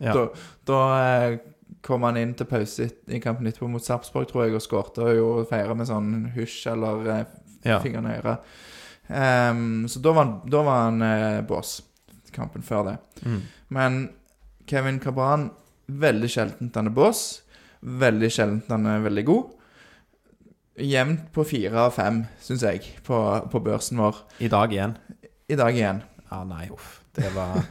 [0.00, 0.14] Ja.
[0.16, 0.26] Da,
[0.66, 0.78] da
[1.28, 1.38] eh,
[1.84, 5.42] kom han inn til pause i kampen etterpå mot Sarpsborg, tror jeg, og skårte og
[5.50, 7.24] feira med sånn hysj eller eh,
[7.64, 7.78] Ja.
[7.84, 8.48] fingrene i øret.
[9.08, 11.76] Um, så da var da var han eh, bås.
[12.32, 12.96] Kampen før det.
[13.28, 13.40] Mm.
[13.76, 13.98] Men
[14.66, 15.50] Kevin Cabran,
[15.86, 17.42] veldig sjeldent han er bås.
[17.84, 19.52] Veldig sjeldent han er veldig god.
[20.80, 23.18] Jevnt på fire av fem, syns jeg, på,
[23.52, 24.24] på børsen vår.
[24.42, 24.96] I dag igjen.
[25.52, 26.00] I dag igjen.
[26.30, 27.00] Ja, nei, uff.
[27.14, 27.60] Det var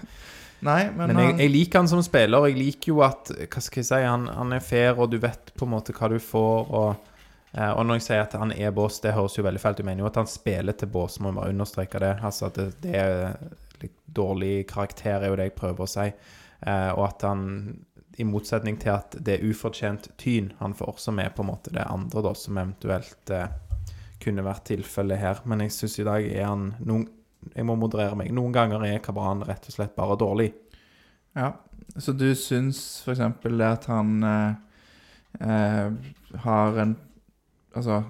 [0.63, 2.45] Nei, men, Men jeg, jeg liker han som spiller.
[2.47, 3.97] Jeg liker jo at Hva skal jeg si?
[4.05, 6.69] Han, han er fair, og du vet på en måte hva du får.
[6.71, 7.09] Og,
[7.51, 9.81] eh, og når jeg sier at han er bås, det høres jo veldig feil ut.
[9.83, 12.13] Jeg mener jo at han spiller til bås, må jeg bare understreke det.
[12.23, 13.35] Altså at det, det er
[13.83, 16.07] litt dårlig karakter, er jo det jeg prøver å si.
[16.63, 17.43] Eh, og at han,
[18.17, 21.73] i motsetning til at det er ufortjent tyn han får, som er på en måte
[21.73, 23.47] det andre, da, som eventuelt eh,
[24.23, 25.41] kunne vært tilfellet her.
[25.49, 27.09] Men jeg syns i dag er han noen
[27.57, 28.29] Jeg må moderere meg.
[28.31, 30.53] Noen ganger er Kabran rett og slett bare dårlig.
[31.35, 31.51] ja.
[31.99, 33.19] Så du syns f.eks.
[33.43, 34.53] det at han eh,
[35.39, 35.91] eh,
[36.45, 36.95] har en
[37.73, 38.03] Altså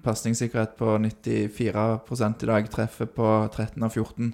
[0.00, 4.30] pasningssikkerhet på 94 i dag, treffer på 13 av 14.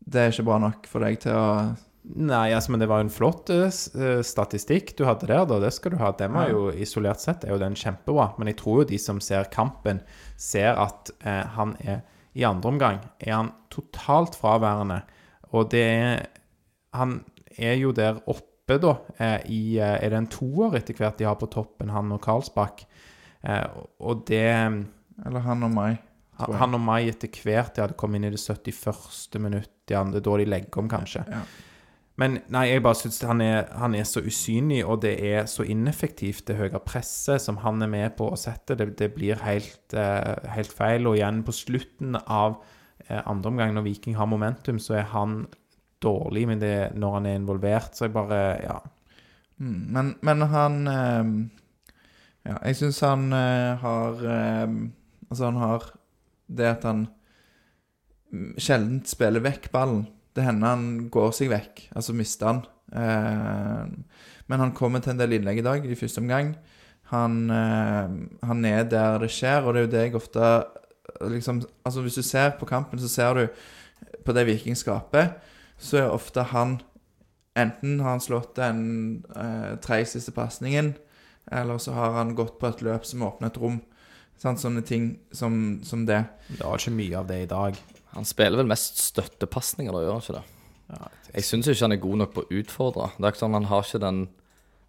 [0.00, 1.46] Det er ikke bra nok for deg til å
[2.02, 3.68] Nei, altså, men det var jo en flott uh,
[4.24, 5.58] statistikk du hadde der, da.
[5.60, 6.12] Det skal du ha.
[6.16, 8.30] Den var jo isolert sett er jo den kjempebra.
[8.40, 10.00] Men jeg tror jo de som ser kampen,
[10.40, 12.00] ser at uh, han er
[12.38, 15.02] I andre omgang er han totalt fraværende.
[15.52, 16.26] Og det er
[16.96, 17.20] Han
[17.58, 21.36] er jo der oppe, da, uh, i Er det en toer etter hvert de har
[21.36, 22.86] på toppen, han og Karlsbakk?
[24.00, 26.00] Og det Eller han og meg.
[26.40, 29.36] Han og meg etter hvert de hadde kommet inn i det 71.
[29.40, 29.72] minutt.
[29.84, 31.28] Det er da de legger om, kanskje.
[31.28, 31.44] Ja.
[32.20, 36.44] Men nei, jeg bare syns han, han er så usynlig, og det er så ineffektivt,
[36.50, 38.76] det høye presset som han er med på å sette.
[38.76, 41.08] Det, det blir helt, uh, helt feil.
[41.08, 45.46] Og igjen, på slutten av uh, andre omgang, når Viking har momentum, så er han
[46.00, 47.96] dårlig men det, når han er involvert.
[47.96, 48.78] Så jeg bare Ja.
[49.60, 51.48] Mm, men, men han uh,
[52.48, 54.70] Ja, jeg syns han eh, har eh,
[55.28, 55.90] Altså, han har
[56.48, 57.02] det at han
[58.32, 60.06] mm, sjelden spiller vekk ballen.
[60.36, 62.60] Det hender han går seg vekk, altså mister han.
[62.92, 63.86] Eh,
[64.50, 66.54] men han kommer til en del innlegg i dag, i første omgang.
[67.10, 68.12] Han, eh,
[68.46, 70.50] han er der det skjer, og det er jo det jeg ofte
[71.30, 73.46] liksom, Altså, hvis du ser på kampen, så ser du
[74.24, 75.34] på det Viking skaper,
[75.78, 76.80] så er ofte han
[77.58, 80.94] Enten har han slått den eh, tredje siste pasningen,
[81.50, 83.80] eller så har han gått på et løp som åpner et rom.
[84.38, 84.62] Sant?
[84.62, 86.22] Sånne ting som, som det.
[86.46, 87.80] Det var ikke mye av det i dag.
[88.16, 90.44] Han spiller vel mest støttepasninger, da, gjør han ikke det?
[90.90, 93.10] Ja, Jeg syns ikke han er god nok på å utfordre.
[93.16, 94.20] Det er ikke sånn Han har ikke den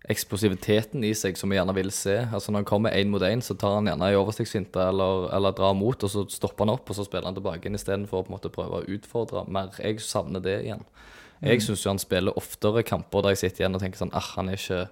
[0.09, 2.15] eksplosiviteten i seg som vi gjerne vil se.
[2.33, 5.53] Altså Når han kommer én mot én, så tar han gjerne ei overstikksfinte eller, eller
[5.53, 8.25] drar mot, og så stopper han opp, og så spiller han tilbake inn istedenfor å
[8.25, 9.69] på en måte prøve å utfordre mer.
[9.77, 10.81] Jeg savner det igjen.
[11.41, 14.49] Jeg syns han spiller oftere kamper der jeg sitter igjen og tenker sånn ah, han
[14.49, 14.83] er ikke,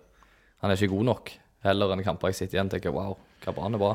[0.62, 1.34] han er ikke god nok.
[1.66, 3.92] Heller enn kamper jeg sitter igjen og tenker wow, hva bra han er bra.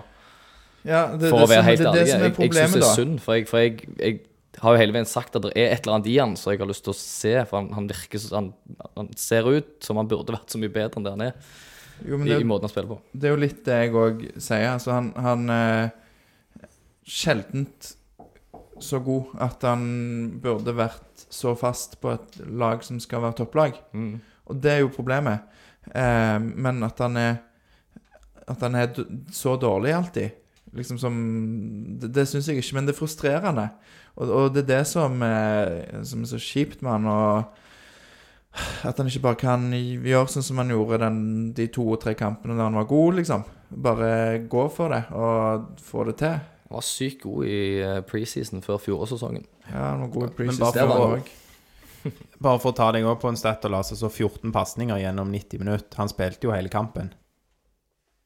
[0.85, 2.97] Ja, det, For å være helt det, ærlig, det som jeg, jeg syns det er
[2.99, 3.18] synd.
[3.24, 5.97] For, jeg, for jeg, jeg har jo hele veien sagt at det er et eller
[5.97, 7.35] annet i han som jeg har lyst til å se.
[7.49, 8.51] For han, han virker så, han,
[8.95, 11.35] han ser ut som han burde vært så mye bedre enn det han er.
[12.05, 13.01] Jo, men I, det, i måten han spiller på.
[13.12, 14.68] det er jo litt det jeg òg sier.
[14.74, 15.85] Altså, han, han eh,
[17.05, 17.91] Sjeldent
[18.80, 19.82] så god at han
[20.43, 23.76] burde vært så fast på et lag som skal være topplag.
[23.95, 24.16] Mm.
[24.51, 25.45] Og det er jo problemet.
[25.93, 27.35] Eh, men at han er
[28.45, 28.91] At han er
[29.32, 30.35] så dårlig alltid,
[30.75, 31.16] liksom som
[32.01, 33.68] Det, det syns jeg ikke, men det er frustrerende.
[34.16, 37.07] Og, og det er det som er, som er så kjipt med han.
[37.11, 37.61] Og
[38.87, 41.20] at han ikke bare kan gjøre sånn som han gjorde den,
[41.57, 43.43] de to og tre kampene der han var god, liksom.
[43.85, 44.11] Bare
[44.51, 46.37] gå for det og få det til.
[46.68, 49.43] Han var sykt god i eh, preseason før fjorårssesongen.
[49.72, 50.61] Ja, han var god i preseason.
[50.93, 51.41] bare for-
[52.45, 54.99] Bare for å ta deg opp på en stat og la seg så 14 pasninger
[55.01, 55.97] gjennom 90 minutter.
[55.97, 57.09] Han spilte jo hele kampen.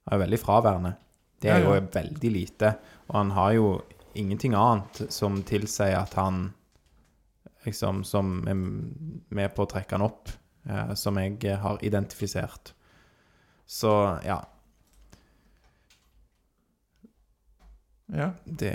[0.02, 0.90] Han er jo veldig fraværende.
[1.40, 2.72] Det er jo veldig lite.
[3.08, 3.66] Og han har jo
[4.18, 6.48] ingenting annet som tilsier at han
[7.66, 8.54] liksom Som er
[9.34, 10.30] med på å trekke han opp,
[10.64, 12.72] eh, som jeg har identifisert.
[13.68, 13.90] Så
[14.24, 14.38] ja.
[18.06, 18.30] Ja.
[18.44, 18.72] Det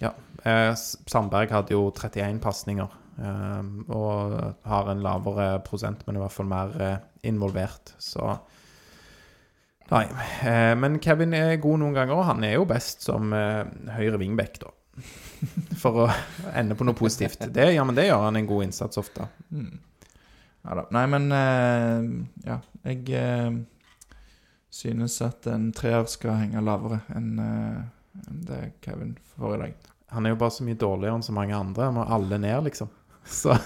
[0.00, 0.12] Ja.
[0.44, 0.74] Eh,
[1.06, 2.88] Sandberg hadde jo 31 pasninger.
[3.18, 7.94] eh, og har en lavere prosent, men i hvert fall mer eh, involvert.
[7.98, 8.38] Så
[9.92, 10.04] Nei.
[10.42, 13.62] Eh, men Kevin er god noen ganger, og han er jo best som eh,
[13.96, 14.72] høyre wingback, da.
[15.82, 16.08] For å
[16.56, 17.44] ende på noe positivt.
[17.54, 19.28] Det, ja, men det gjør han en god innsats ofte.
[19.54, 19.76] Mm.
[20.66, 20.86] Ja da.
[20.96, 22.06] Nei, men eh,
[22.48, 23.66] Ja, jeg
[24.74, 27.36] synes at en treer skal henge lavere enn
[28.46, 29.86] det Kevin får i dag.
[30.14, 31.88] Han er jo bare så mye dårligere enn så mange andre.
[31.88, 32.90] Han Må alle ned, liksom.
[33.40, 33.56] Så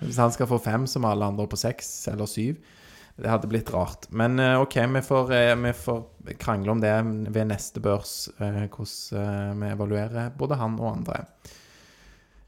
[0.00, 2.60] hvis han skal få fem, så må alle andre på seks eller syv.
[3.16, 4.08] Det hadde blitt rart.
[4.10, 6.02] Men eh, OK, vi får, eh, vi får
[6.38, 6.94] krangle om det
[7.30, 11.20] ved neste børs, eh, hvordan vi evaluerer både han og andre.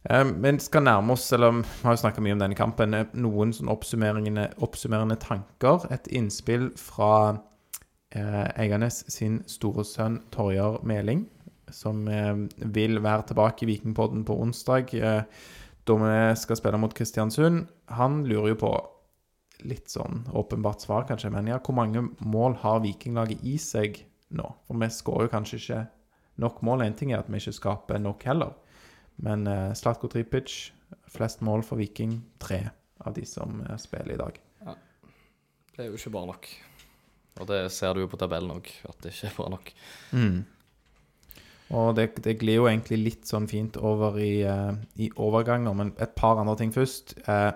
[0.06, 3.70] Vi skal nærme oss, eller vi har jo snakka mye om denne kampen, noen sånn
[3.70, 5.86] oppsummerende, tanker.
[5.90, 7.38] Et innspill fra
[8.14, 11.24] eh, Eiganes sin store sønn Torjar Meling,
[11.74, 17.66] som vil være tilbake i Vikingpodden på onsdag, da vi skal spille mot Kristiansund.
[17.98, 18.70] Han lurer jo på
[19.64, 24.02] litt sånn åpenbart svar, kanskje, men ja, hvor mange mål har Vikinglaget i seg
[24.36, 24.46] nå?
[24.66, 25.82] For vi skårer jo kanskje ikke
[26.42, 26.84] nok mål.
[26.84, 28.56] En ting er at vi ikke skaper nok heller.
[29.24, 30.72] Men uh, Slatko Tripic,
[31.12, 32.66] flest mål for Viking, tre
[33.06, 34.38] av de som eh, spiller i dag.
[35.76, 36.46] Det er jo ikke bra nok.
[37.36, 39.72] Og det ser du jo på tabellen òg, at det ikke er bra nok.
[41.76, 45.92] Og det, det glir jo egentlig litt sånn fint over i, uh, i overganger, men
[46.00, 47.16] et par andre ting først.
[47.26, 47.50] Eh,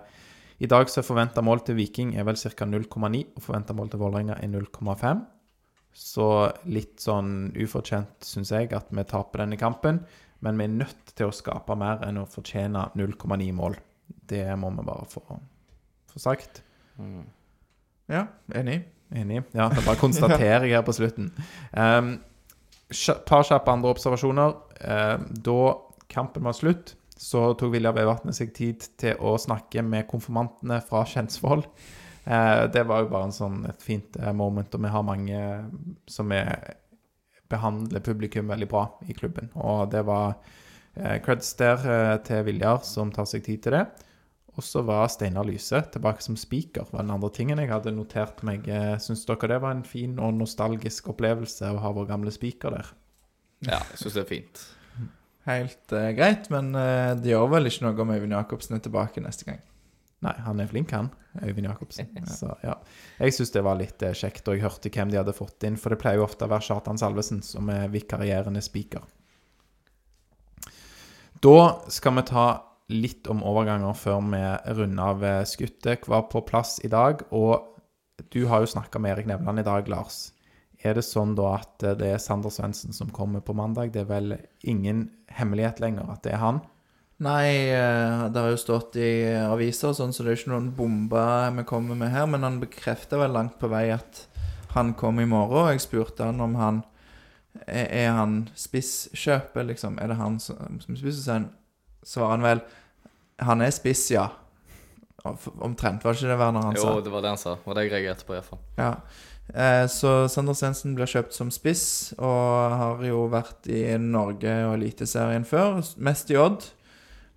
[0.61, 2.66] I dag så forventa mål til Viking er vel ca.
[2.68, 5.22] 0,9, og forventa mål til Vålerenga er 0,5.
[5.96, 6.26] Så
[6.70, 10.02] litt sånn ufortjent, syns jeg, at vi taper denne kampen.
[10.44, 13.78] Men vi er nødt til å skape mer enn å fortjene 0,9 mål.
[14.28, 15.24] Det må vi bare få,
[16.12, 16.62] få sagt.
[18.11, 18.82] Ja, enig.
[19.16, 19.42] Enig.
[19.56, 21.32] Ja, det bare konstaterer jeg her på slutten.
[21.72, 22.18] Um,
[23.26, 24.56] par kjappe andre observasjoner.
[24.84, 25.61] Um, da
[26.11, 31.02] kampen var slutt, så tok Vilja Vevatnet seg tid til å snakke med konfirmantene fra
[31.04, 31.66] Kjensvoll.
[32.24, 35.42] Eh, det var jo bare en sånn, et fint eh, moment, og vi har mange
[36.08, 36.78] som er,
[37.52, 39.52] behandler publikum veldig bra i klubben.
[39.60, 40.38] Og det var
[40.96, 43.84] eh, creds der eh, til Viljar, som tar seg tid til det.
[44.56, 46.88] Og så var Steinar Lyse tilbake som speaker.
[46.90, 48.64] var den andre tingen jeg hadde notert meg.
[48.64, 52.80] Eh, Syns dere det var en fin og nostalgisk opplevelse å ha vår gamle speaker
[52.80, 52.92] der?
[53.68, 54.68] Ja, jeg syns det er fint.
[55.49, 59.22] Helt eh, greit, men eh, det gjør vel ikke noe om Øyvind Jacobsen er tilbake
[59.24, 59.61] neste gang.
[60.20, 61.09] Nei, han er flink, han.
[61.41, 62.11] Øyvind Jacobsen.
[62.38, 62.74] Så ja.
[63.18, 65.78] Jeg syns det var litt eh, kjekt, og jeg hørte hvem de hadde fått inn.
[65.80, 69.07] For det pleier jo ofte å være Kjartan Salvesen som er vikarierende speaker.
[71.41, 71.57] Da
[71.88, 72.47] skal vi ta
[72.93, 74.43] litt om overganger før vi
[74.76, 76.09] runder av eh, skuttet.
[76.11, 79.88] Var på plass i dag, og du har jo snakka med Erik Nevland i dag,
[79.88, 80.26] Lars.
[80.85, 83.93] Er det sånn da at eh, det er Sander Svendsen som kommer på mandag?
[83.93, 86.61] Det er vel ingen hemmelighet lenger at det er han?
[87.20, 89.11] Nei, eh, det har jo stått i
[89.45, 92.24] aviser og sånn, så det er ikke noen bomber vi kommer med her.
[92.33, 94.22] Men han bekrefter vel langt på vei at
[94.72, 95.66] han kommer i morgen.
[95.66, 96.83] Og jeg spurte han om han
[97.66, 99.97] Er, han spisskjøpet, liksom?
[99.99, 101.22] Er det han som, som spisser?
[101.26, 101.49] Så han-
[102.07, 102.61] svarer han vel
[103.43, 104.28] Han er spiss, ja.
[105.24, 106.95] Omtrent, var det ikke det Werner han sa?
[106.95, 107.57] Jo, det var det han sa.
[107.66, 108.61] Og det jeg reagerte på, iallfall.
[108.78, 108.95] Ja.
[109.55, 114.76] Eh, så Sander Svendsen blir kjøpt som spiss, og har jo vært i Norge og
[114.78, 115.80] Eliteserien før.
[115.98, 116.68] Mest i Odd,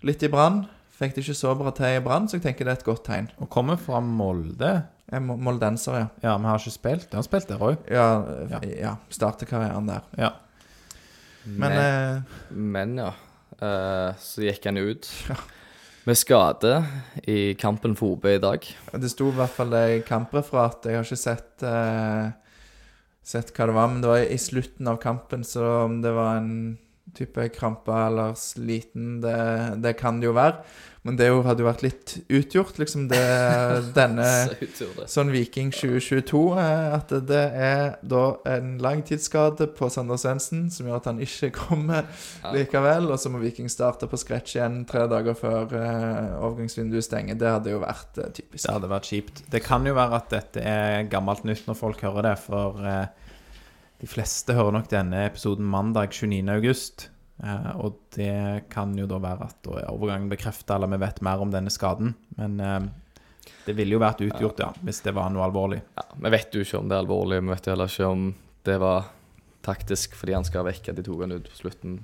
[0.06, 0.64] litt i Brann.
[0.94, 3.04] Fikk det ikke så bra til i Brann, så jeg tenker det er et godt
[3.08, 3.30] tegn.
[3.42, 4.74] Og kommer fra Molde.
[5.12, 6.06] Er moldenser, ja.
[6.22, 7.12] Ja, vi har ikke spilt.
[7.12, 7.76] Har spilt der òg.
[7.90, 8.06] Ja,
[8.48, 8.60] Ja.
[8.62, 8.70] ja.
[8.80, 10.06] ja starter karrieren der.
[10.16, 10.30] Ja.
[11.44, 13.12] Men Men, eh, men ja.
[13.54, 15.06] Uh, så gikk han ut
[16.04, 16.84] med skade
[17.24, 18.66] i kampen for OB i dag.
[18.92, 20.90] det sto i hvert fall det i kampreferatet.
[20.90, 22.32] Jeg har ikke sett eh,
[23.24, 26.42] Sett hva det var, men det var i slutten av kampen, så om det var
[26.42, 26.74] en
[27.16, 29.36] type krampe eller sliten, det,
[29.80, 30.58] det kan det jo være.
[31.04, 33.20] Men det jo, hadde jo vært litt utgjort, liksom, det,
[33.98, 34.24] denne
[34.72, 34.86] Så.
[35.10, 41.02] Sånn Viking 2022, eh, at det er da en langtidsskade på Sander Svendsen som gjør
[41.02, 42.08] at han ikke kommer
[42.54, 47.36] likevel, og så må Viking starte på scratch igjen tre dager før uh, overgangsvinduet stenger.
[47.36, 48.64] Det hadde jo vært uh, typisk.
[48.64, 49.44] Det hadde vært kjipt.
[49.52, 53.04] Det kan jo være at dette er gammelt nytt når folk hører det, for uh,
[54.00, 57.12] de fleste hører nok denne episoden mandag 29.
[57.42, 61.20] Eh, og det kan jo da være at da er overgangen bekrefta, eller vi vet
[61.26, 62.14] mer om denne skaden.
[62.38, 62.80] Men eh,
[63.66, 65.80] det ville jo vært utgjort, ja, hvis det var noe alvorlig.
[65.98, 67.42] Ja, vi vet jo ikke om det er alvorlig.
[67.42, 68.26] Vi vet jo heller ikke om
[68.64, 69.10] det var
[69.64, 72.02] taktisk fordi han skal vekk, at de tok han ut på slutten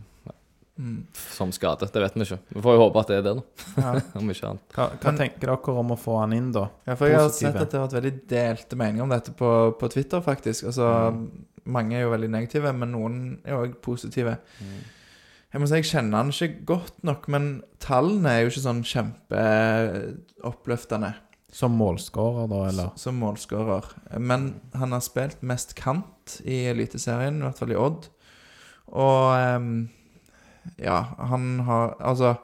[0.80, 1.02] Mm.
[1.12, 1.84] som skade.
[1.92, 2.38] Det vet vi ikke.
[2.56, 3.64] Vi får jo håpe at det er det, da.
[3.82, 3.90] Ja.
[4.20, 4.62] om ikke annet.
[4.72, 6.62] Hva, hva Men- tenker dere om å få han inn, da?
[6.86, 7.50] Ja, for jeg har Positive.
[7.52, 10.64] sett at det har vært veldig delte meninger om dette på, på Twitter, faktisk.
[10.70, 10.86] Altså,
[11.68, 14.38] Mange er jo veldig negative, men noen er òg positive.
[15.50, 17.44] Jeg må si jeg kjenner han ikke godt nok, men
[17.82, 21.10] tallene er jo ikke sånn kjempeoppløftende
[21.50, 22.88] Som målskårer, da, eller?
[22.94, 23.82] som målskårer.
[24.22, 28.06] Men han har spilt mest kant i Eliteserien, i hvert fall i Odd.
[28.94, 29.90] Og ehm,
[30.78, 30.98] ja,
[31.30, 32.34] han har Altså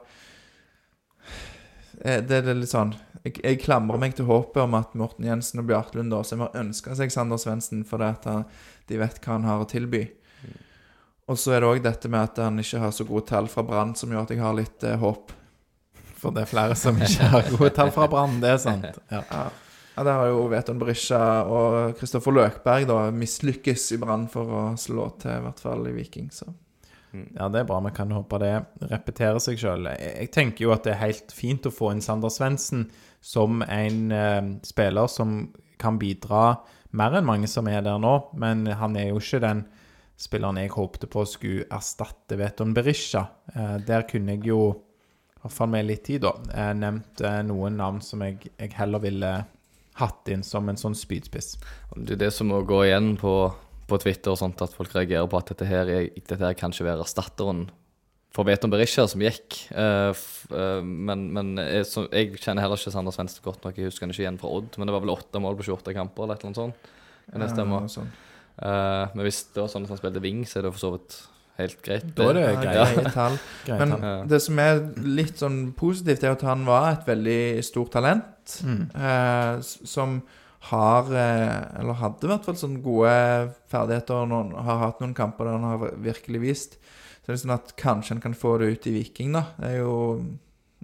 [2.03, 2.95] eh, Det er litt sånn
[3.27, 6.55] jeg, jeg klamrer meg til håpet om at Morten Jensen og Bjarte Lund Aasheim har
[6.59, 8.27] ønska seg Sander Svendsen fordi at
[8.87, 10.03] de vet hva han har å tilby.
[11.27, 13.63] Og så er det òg dette med at han ikke har så gode tall fra
[13.67, 15.33] Brann, som gjør at jeg har litt eh, håp.
[16.17, 18.87] For det er flere som ikke har gode tall fra Brann, det er sant.
[19.13, 19.23] Ja.
[19.31, 19.41] Ja.
[19.97, 24.63] ja, Der har jo Veton Berisha og Kristoffer Løkberg da mislykkes i Brann for å
[24.79, 26.31] slå til, i hvert fall i Viking.
[26.31, 26.47] Så
[27.35, 27.79] ja, det er bra.
[27.83, 28.53] Vi kan håpe det
[28.91, 29.87] repeterer seg sjøl.
[29.93, 32.87] Jeg, jeg tenker jo at det er helt fint å få inn Sander Svendsen
[33.23, 35.39] som en eh, spiller som
[35.81, 36.61] kan bidra
[36.97, 39.65] mer enn mange som er der nå, men han er jo ikke den
[40.17, 43.27] spilleren jeg håpte på skulle erstatte Veton Berisha.
[43.53, 44.61] Eh, der kunne jeg jo,
[45.37, 48.73] i hvert fall med litt tid, da, eh, nevnt eh, noen navn som jeg, jeg
[48.79, 49.31] heller ville
[49.97, 51.55] hatt inn som en sånn spydspiss.
[51.95, 53.33] Det er det som må gå igjen på,
[53.89, 56.73] på Twitter, og sånt, at folk reagerer på at dette her, er, dette her kan
[56.73, 57.67] ikke være erstatteren
[58.33, 59.55] for Veton Berisha, som gikk.
[59.73, 63.79] Men men jeg, så, jeg kjenner heller ikke Sander Svendsen godt nok.
[63.79, 65.95] Jeg husker han ikke igjen fra Odd, men det var vel åtte mål på 28
[65.97, 66.91] kamper, eller et eller annet sånt.
[67.31, 67.79] Kan det stemme?
[67.87, 68.05] Ja,
[68.57, 70.93] Eh, men hvis det var sånn at han spilte wing, så er det for så
[70.95, 71.17] vidt
[71.57, 72.09] helt greit.
[72.17, 73.11] Da er det Ja, greit.
[73.17, 73.37] tall.
[73.65, 74.27] Greit, Men.
[74.29, 78.57] Det som er litt sånn positivt, er at han var et veldig stort talent.
[78.65, 78.83] Mm.
[78.95, 80.21] Eh, som
[80.67, 83.13] har eh, Eller hadde i hvert fall sånne gode
[83.71, 84.25] ferdigheter.
[84.29, 86.77] Noen, har hatt noen kamper der han har virkelig vist.
[87.21, 89.47] Så det er sånn at kanskje han kan få det ut i Viking, da.
[89.59, 89.95] Det er jo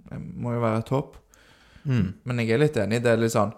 [0.04, 1.16] det Må jo være et håp.
[1.84, 2.08] Mm.
[2.24, 3.02] Men jeg er litt enig.
[3.04, 3.54] Det er litt sånn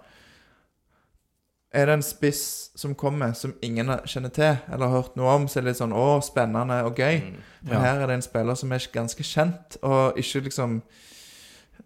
[1.76, 2.42] Er det en spiss
[2.78, 5.80] som kommer som ingen kjenner til eller har hørt noe om, så er det litt
[5.82, 7.18] sånn Å, spennende og gøy.
[7.26, 7.36] Mm.
[7.68, 10.78] Men her er det en spiller som er ganske kjent, og ikke liksom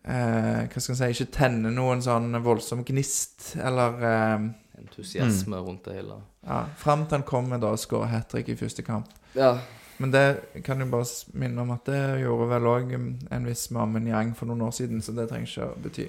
[0.04, 4.48] eh, Hva skal en si Ikke tenner noen sånn voldsom gnist, eller eh,
[4.80, 6.20] Entusiasme rundt det hele.
[6.46, 9.10] ja, Fram til han kommer da og skårer hat trick i første kamp.
[9.36, 9.58] Ja.
[10.00, 11.04] Men det kan jo bare
[11.36, 15.02] minne om at det gjorde vel òg en viss Mammen Yang for noen år siden,
[15.04, 16.06] så det trenger ikke å bety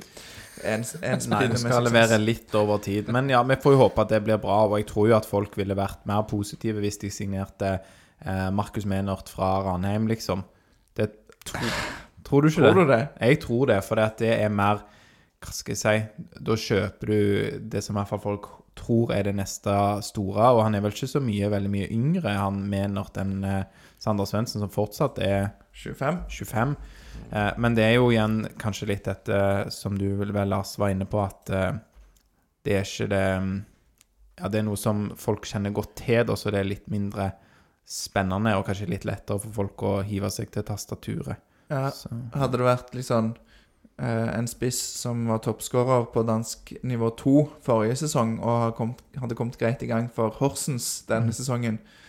[0.64, 3.10] en, en Nei, vi skal levere litt over tid.
[3.12, 4.62] Men ja, vi får jo håpe at det blir bra.
[4.70, 8.88] Og jeg tror jo at folk ville vært mer positive hvis de signerte eh, Markus
[8.88, 10.46] Menert fra Ranheim, liksom.
[10.96, 11.10] Det
[11.48, 11.76] tror,
[12.28, 12.86] tror du ikke Tror det?
[12.86, 13.04] du det?
[13.20, 14.84] Jeg tror det, for det er mer
[15.42, 19.28] Hva skal jeg si Da kjøper du det som i hvert fall folk tror er
[19.28, 19.74] det neste
[20.06, 20.52] store.
[20.56, 24.26] Og han er vel ikke så mye veldig mye yngre, han Menert, enn eh, Sander
[24.26, 26.24] Svendsen, som fortsatt er 25?
[26.30, 26.76] 25.
[27.32, 29.42] Eh, men det er jo igjen kanskje litt dette
[29.74, 31.76] som du vel, Lars, var inne på, at eh,
[32.66, 33.54] det er ikke det mm,
[34.42, 37.30] Ja, det er noe som folk kjenner godt til, da, så det er litt mindre
[37.86, 41.38] spennende og kanskje litt lettere for folk å hive seg til tastaturet.
[41.70, 41.90] Ja.
[41.94, 43.36] Så, Hadde det vært liksom
[44.02, 47.36] eh, en spiss som var toppskårer på dansk nivå 2
[47.68, 52.01] forrige sesong, og kommet, hadde kommet greit i gang for Horsens denne sesongen, eh,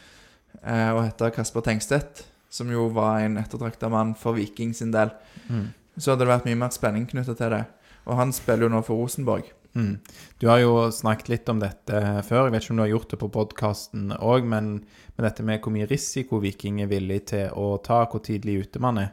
[0.63, 5.11] og heter Kasper Tengstedt, som jo var en ettertrakta mann for Viking sin del,
[5.49, 5.65] mm.
[5.97, 7.65] så hadde det vært mye mer spenning knytta til det.
[8.07, 9.49] Og han spiller jo nå for Rosenborg.
[9.75, 9.99] Mm.
[10.39, 12.47] Du har jo snakket litt om dette før.
[12.47, 14.73] Jeg vet ikke om du har gjort det på podkasten òg, men,
[15.17, 18.83] men dette med hvor mye risiko Viking er villig til å ta, hvor tidlig ute
[18.83, 19.11] man er.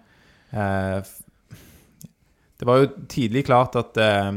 [0.51, 0.99] Eh,
[2.59, 4.31] det var jo tidlig klart at eh,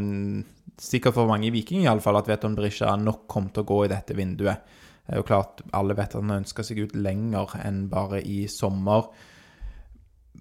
[0.83, 3.91] Sikkert for mange i Viking iallfall, at Veton Berisha nok kom til å gå i
[3.93, 4.65] dette vinduet.
[5.07, 8.45] Det er jo klart Alle vet at han ønsker seg ut lenger enn bare i
[8.49, 9.09] sommer.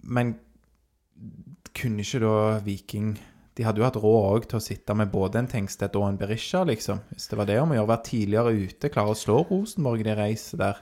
[0.03, 0.36] Men
[1.78, 2.36] kunne ikke da
[2.66, 3.14] Viking
[3.57, 6.18] de hadde jo hatt råd òg til å sitte med både en Tengstedt og en
[6.18, 7.01] Berisha, liksom.
[7.12, 10.05] Hvis det var det om å gjøre, være tidligere ute, klare å slå Rosenborg i
[10.07, 10.80] det reiset der.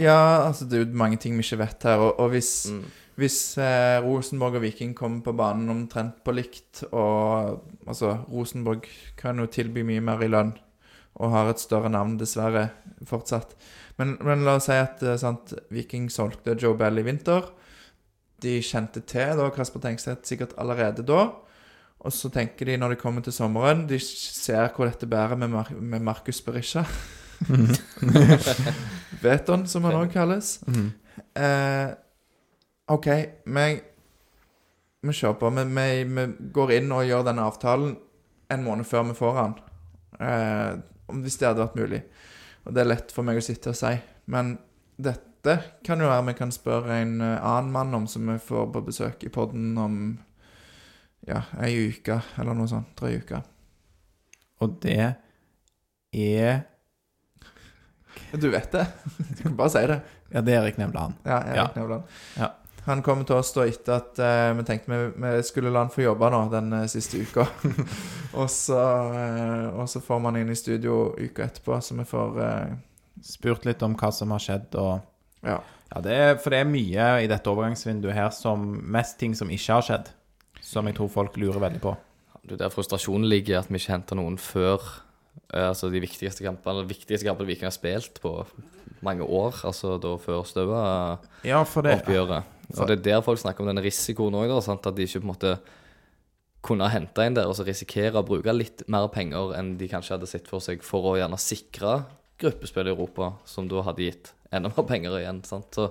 [0.00, 2.80] Ja, altså det er jo mange ting vi ikke vet her, og, og hvis, Mm.
[3.20, 8.88] hvis eh, Rosenborg og Viking kommer på banen omtrent på likt, og altså Rosenborg
[9.20, 10.54] kan jo tilby mye mer i lønn
[11.16, 12.68] og har et større navn, dessverre,
[13.08, 13.54] fortsatt.
[13.96, 17.48] Men, men la oss si at eh, sant, Viking solgte Joe Bell i vinter.
[18.44, 21.30] De kjente til da Kasper Tengstedt sikkert allerede da.
[22.04, 25.48] Og så tenker de når de kommer til sommeren De ser hvor dette bærer med,
[25.54, 26.84] Mar med Markus Berisha.
[29.24, 30.58] Veton, som han òg kalles.
[30.68, 30.90] Mhm.
[31.36, 31.94] Eh,
[32.92, 33.06] OK,
[33.46, 33.66] vi
[35.06, 35.50] Vi kjører på.
[35.50, 37.96] Vi, vi, vi går inn og gjør denne avtalen
[38.50, 39.56] en måned før vi får den.
[40.20, 40.76] Eh,
[41.12, 42.02] hvis det hadde vært mulig.
[42.66, 43.92] Og det er lett for meg å sitte og si.
[44.32, 44.56] Men
[44.98, 48.70] dette kan jo være vi kan spørre en eh, annen mann om, som vi får
[48.74, 49.98] på besøk i podden om
[51.26, 52.90] ja, ei uke, eller noe sånt.
[52.98, 53.44] Tre uker.
[54.62, 54.98] Og det
[56.16, 56.64] er
[58.36, 58.86] Du vet det.
[59.36, 60.00] Du kan bare si det.
[60.32, 61.18] Ja, det er Erik Nevland.
[61.26, 61.66] Ja, Erik Ja.
[61.76, 62.14] Nevland.
[62.38, 62.50] Ja.
[62.86, 65.90] Han kom til oss da etter at eh, vi tenkte vi, vi skulle la han
[65.90, 67.46] få jobbe nå den eh, siste uka.
[68.40, 72.44] og, så, eh, og så får man inn i studio uka etterpå, så vi får
[72.46, 72.76] eh,
[73.26, 75.60] Spurt litt om hva som har skjedd, og Ja.
[75.86, 79.50] Ja, det er, for det er mye i dette overgangsvinduet her som Mest ting som
[79.54, 80.10] ikke har skjedd.
[80.66, 81.92] Som jeg tror folk lurer veldig på.
[82.42, 84.82] Det er der frustrasjonen ligger, at vi ikke henter noen før
[85.52, 88.32] eh, altså de viktigste kampene De viktigste kampene Viking har spilt på
[89.06, 91.44] mange år, altså da før Støva-oppgjøret.
[91.46, 92.42] Ja,
[92.74, 95.32] for det er der folk snakker om denne risikoen òg, at de ikke på en
[95.32, 95.56] måte
[96.66, 100.16] kunne hente inn der og så risikere å bruke litt mer penger enn de kanskje
[100.16, 102.00] hadde sett for seg, for å gjerne sikre
[102.42, 105.42] gruppespill i Europa, som da hadde gitt enda mer penger igjen.
[105.46, 105.70] sant?
[105.76, 105.90] Så,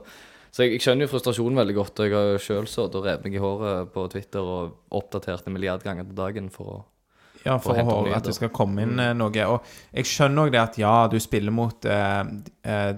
[0.51, 2.01] så jeg, jeg skjønner jo frustrasjonen veldig godt.
[2.01, 5.47] og Jeg har jo sjøl sittet og revet meg i håret på Twitter og oppdatert
[5.47, 6.78] en milliard ganger til dagen for å
[7.45, 9.17] Ja, for Og å, håpe at det skal komme inn mm.
[9.19, 9.49] noe.
[9.53, 12.21] Og jeg skjønner òg det at ja, du spiller mot eh,
[12.65, 12.93] eh,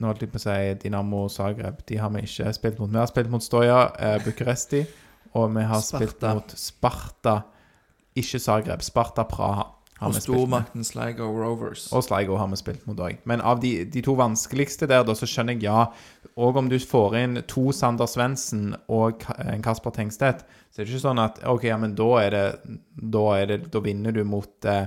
[0.00, 1.80] Nå holdt jeg på å si Dinamo Zagreb.
[1.88, 2.90] De har vi ikke spilt mot.
[2.90, 4.82] Vi har spilt mot Stoja eh, Bucuresti,
[5.38, 7.38] og vi har spilt mot Sparta.
[8.18, 8.82] Ikke Zagreb.
[8.86, 9.70] Sparta Praha.
[10.02, 11.86] Og stormakten Sligo Rovers.
[11.94, 13.20] Og Sligo har vi spilt mot òg.
[13.30, 15.86] Men av de, de to vanskeligste der, da, så skjønner jeg ja.
[16.34, 20.42] Og om du får inn to Sander Svendsen og en Kasper Tengstedt,
[20.74, 22.44] så er det ikke sånn at OK, ja, men da er det
[22.98, 24.86] Da, er det, da vinner du mot eh,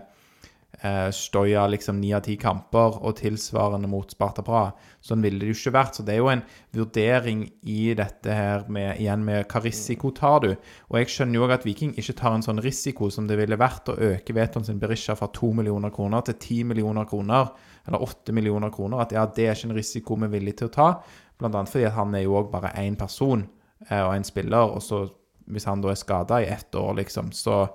[0.81, 4.71] eh, Stoja liksom ni av ti kamper, og tilsvarende mot Sparta Praha.
[5.03, 5.97] Sånn ville det jo ikke vært.
[5.97, 6.43] Så det er jo en
[6.75, 10.49] vurdering i dette her med igjen med hva risiko tar du.
[10.89, 13.59] Og jeg skjønner jo òg at Viking ikke tar en sånn risiko som det ville
[13.59, 17.53] vært å øke Veton sin Berisha fra 2 millioner kroner til 10 millioner kroner,
[17.87, 19.03] eller 8 millioner kroner.
[19.05, 20.89] At ja, det er ikke en risiko vi er villige til å ta.
[21.37, 23.45] Blant annet fordi at han er jo òg bare én person
[23.89, 25.05] eh, og én spiller, og så
[25.47, 27.67] hvis han da er skada i ett år, liksom, så,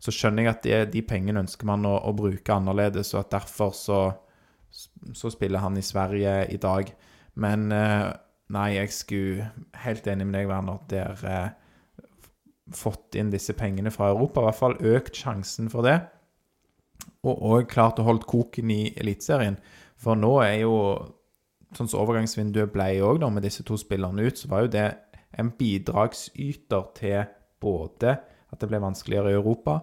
[0.00, 3.34] så skjønner jeg at det, de pengene ønsker man å, å bruke annerledes, og at
[3.34, 4.00] derfor så,
[4.72, 6.88] så spiller han i Sverige i dag.
[7.40, 8.06] Men eh,
[8.56, 9.50] nei, jeg skulle
[9.84, 10.80] helt enig med deg, Werner.
[10.90, 12.06] Der eh,
[12.76, 15.98] fått inn disse pengene fra Europa, i hvert fall økt sjansen for det.
[17.26, 19.60] Og òg klart å holde koken i Eliteserien.
[20.00, 20.76] For nå er jo
[21.70, 24.88] Sånn som overgangsvinduet ble òg, med disse to spillerne ut, så var jo det
[25.38, 27.28] en bidragsyter til
[27.62, 28.16] både
[28.50, 29.80] at det ble vanskeligere i Europa,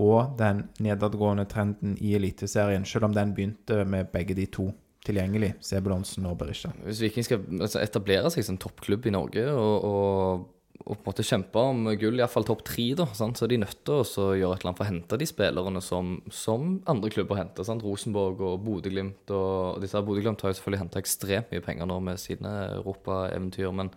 [0.00, 4.70] og den nedadgående trenden i Eliteserien, selv om den begynte med begge de to
[5.06, 6.72] tilgjengelig, Sebulonsen og Berisha.
[6.84, 10.42] Hvis Viking skal altså, etablere seg som toppklubb i Norge og, og,
[10.84, 13.40] og på en måte kjempe om gull, iallfall topp tre, da, sant?
[13.40, 15.84] så er de nødt til å gjøre et eller annet for å hente de spillerne
[15.84, 17.66] som, som andre klubber henter.
[17.66, 17.84] Sant?
[17.86, 19.24] Rosenborg og Bodø-Glimt.
[19.30, 23.92] Bodø-Glimt har jo selvfølgelig henta ekstremt mye penger nå med sine europaeventyr, men,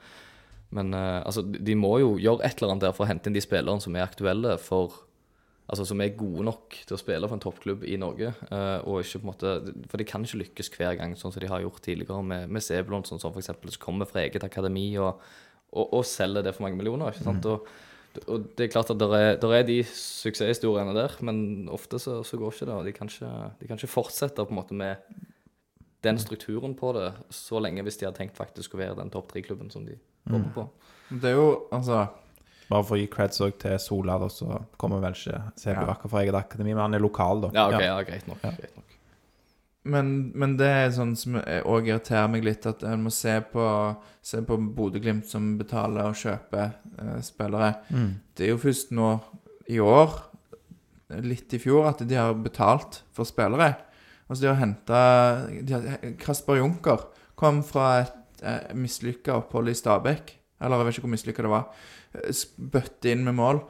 [0.74, 3.38] men eh, altså, de må jo gjøre et eller annet der for å hente inn
[3.38, 5.04] de spillerne som er aktuelle for
[5.64, 8.34] Altså som er gode nok til å spille for en toppklubb i Norge.
[8.52, 9.54] eh, og ikke på en måte,
[9.88, 12.62] For de kan ikke lykkes hver gang, sånn som de har gjort tidligere med, med
[12.62, 15.24] Sebulon, sånn som for eksempel, som kommer fra eget akademi og,
[15.72, 17.16] og, og selger det for mange millioner.
[17.16, 17.48] ikke sant?
[17.48, 17.64] Og,
[18.28, 22.38] og det er klart at det er, er de suksesshistoriene der, men ofte så, så
[22.38, 22.76] går ikke det.
[22.76, 25.23] og de kan ikke, de kan ikke fortsette på en måte med
[26.04, 29.30] den strukturen på det så lenge hvis de har tenkt faktisk å være den topp
[29.32, 29.96] tre-klubben som de
[30.30, 30.68] håper på.
[31.22, 32.04] Det er jo altså
[32.70, 35.94] Bare for å gi creds òg til Sola, da, så kommer vel ikke Sebu Ja.
[36.00, 37.50] fra eget akademi, men han er lokal, da.
[37.54, 38.40] Ja, ok, ja, greit nok.
[38.42, 38.52] Ja.
[38.56, 38.94] Greit nok.
[39.84, 43.66] Men, men det er sånn som òg irriterer meg litt, at en må se på,
[44.24, 46.70] se på Bodø-Glimt som betaler og kjøper
[47.04, 47.74] eh, spillere.
[47.92, 48.14] Mm.
[48.34, 49.10] Det er jo først nå
[49.68, 50.16] i år,
[51.28, 53.74] litt i fjor, at de har betalt for spillere.
[54.30, 55.02] Altså de har henta
[56.22, 57.08] Kasper Junker
[57.40, 60.36] kom fra et eh, mislykka opphold i Stabekk.
[60.64, 61.66] Eller jeg vet ikke hvor mislykka det var.
[62.16, 62.44] Eh,
[62.74, 63.64] Bøtte inn med mål.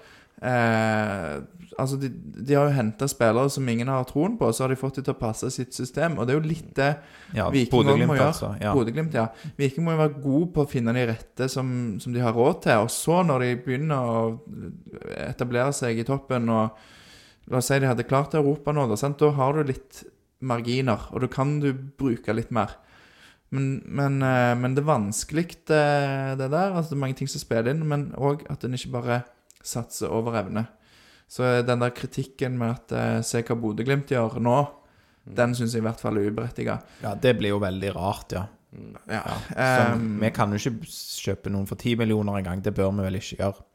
[0.43, 1.35] Eh,
[1.79, 4.77] altså de, de har jo henta spillere som ingen har troen på, så har de
[4.79, 6.17] fått dem til å passe sitt system.
[6.19, 6.89] Og det er jo litt det
[7.37, 8.29] Ja, Viking må gjøre.
[8.29, 8.51] altså.
[8.61, 8.73] Ja.
[8.75, 9.29] Bodø-Glimt, ja.
[9.59, 11.69] Viking må jo være god på å finne de rette som,
[12.03, 12.83] som de har råd til.
[12.85, 14.25] Og så, når de begynner å
[15.29, 16.83] etablere seg i toppen og
[17.51, 19.97] La oss si de hadde klart Europa nå, da, da har du litt
[20.43, 22.75] marginer, og da kan du bruke litt mer.
[23.53, 25.81] Men, men, eh, men det er vanskelig, det,
[26.39, 26.73] det der.
[26.73, 29.19] Altså, det er mange ting som spiller inn, men òg at en ikke bare
[29.63, 30.65] satser over evne.
[31.29, 34.57] Så den der kritikken med at eh, se hva Bodø-Glimt gjør nå,
[35.23, 36.81] den syns jeg i hvert fall er uberettiga.
[37.01, 38.43] ja, det blir jo veldig rart, ja.
[39.07, 39.21] Ja.
[39.53, 42.63] Så um, vi kan jo ikke kjøpe noen for 10 millioner en gang.
[42.65, 43.65] Det bør vi vel ikke gjøre.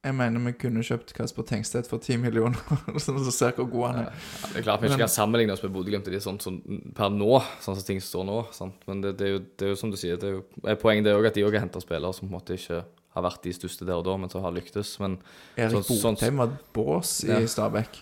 [0.00, 2.56] Jeg mener vi kunne kjøpt Kasper Tengstedt for 10 millioner,
[2.94, 4.06] du ser hvor god han er.
[4.14, 6.56] Ja, det er klart vi ikke kan sammenligne oss med Bodø-Glimt sånn, sånn
[6.96, 8.38] per nå, sånn som ting står nå.
[8.56, 8.80] Sant?
[8.88, 11.04] Men det, det, er jo, det er jo som du sier, det er jo poenget
[11.04, 13.26] det er jo at de òg har henta spillere som på en måte ikke har
[13.26, 14.94] vært de største der og da, men som har lyktes.
[15.04, 15.18] Men
[15.58, 17.42] Erik Sånn- sånn- Botheim var bås i Ja.
[17.44, 18.00] Stabæk.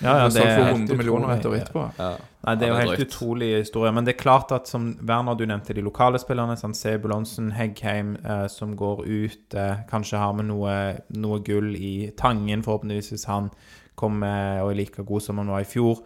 [0.00, 1.62] Ja, ja, det er for helt 100 millioner et år utrolig.
[1.62, 1.84] etterpå.
[1.98, 2.10] ja,
[2.46, 3.06] Nei, det er jo helt drøyt.
[3.08, 3.92] utrolig historie.
[3.92, 6.54] Men det er klart at som Werner, du nevnte de lokale spillerne.
[6.60, 9.54] Sånn Sebulonsen, Heggheim, eh, som går ut.
[9.58, 10.76] Eh, kanskje har vi noe,
[11.18, 13.50] noe gull i Tangen, forhåpentligvis, hvis han
[13.98, 15.98] kommer og er like god som han var i fjor.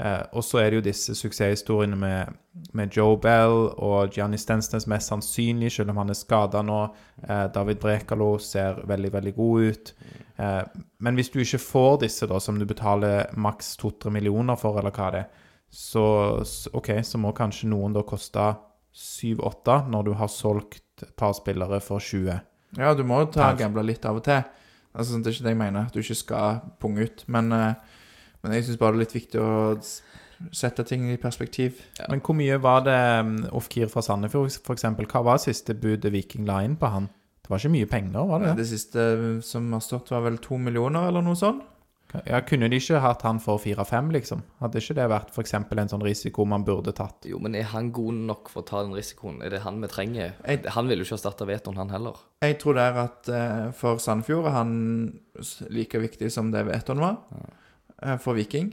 [0.00, 2.36] Eh, og så er det jo disse suksesshistoriene med,
[2.78, 6.78] med Joe Bell og Gianni Stensnes mest sannsynlig, selv om han er skada nå.
[7.26, 9.92] Eh, David Brekalo ser veldig, veldig god ut.
[10.40, 10.62] Eh,
[11.04, 14.94] men hvis du ikke får disse, da, som du betaler maks 2-3 millioner for, eller
[14.94, 16.04] hva det er, så
[16.74, 18.48] OK, så må kanskje noen da koste
[18.96, 22.40] 7-8 når du har solgt et par spillere for 20.
[22.80, 24.42] Ja, du må jo ta gambler litt av og til.
[24.90, 27.24] Altså, Det er ikke det jeg mener, at du ikke skal punge ut.
[27.28, 27.74] Men, eh,
[28.42, 29.52] men jeg syns bare det er litt viktig å
[30.56, 31.82] sette ting i perspektiv.
[32.08, 35.08] Men hvor mye var det um, Ofkir fra Sandefjord, eksempel?
[35.10, 37.10] Hva var siste budet Viking la inn på han?
[37.44, 38.54] Det var ikke mye penger, var det?
[38.62, 39.04] Det siste
[39.44, 41.66] som har stått, var vel to millioner, eller noe sånt.
[42.26, 44.40] Ja, Kunne de ikke hatt han for 4-5, liksom?
[44.58, 45.52] Hadde ikke det vært f.eks.
[45.54, 47.28] en sånn risiko man burde tatt?
[47.30, 49.38] Jo, men er han god nok for å ta den risikoen?
[49.46, 50.32] Er det han vi trenger?
[50.42, 52.16] Jeg- Han vil jo ikke erstatte Veton, han heller.
[52.42, 54.74] Jeg tror det er at eh, for Sandefjord er han
[55.70, 57.54] like viktig som det Veton var eh,
[58.22, 58.72] for Viking.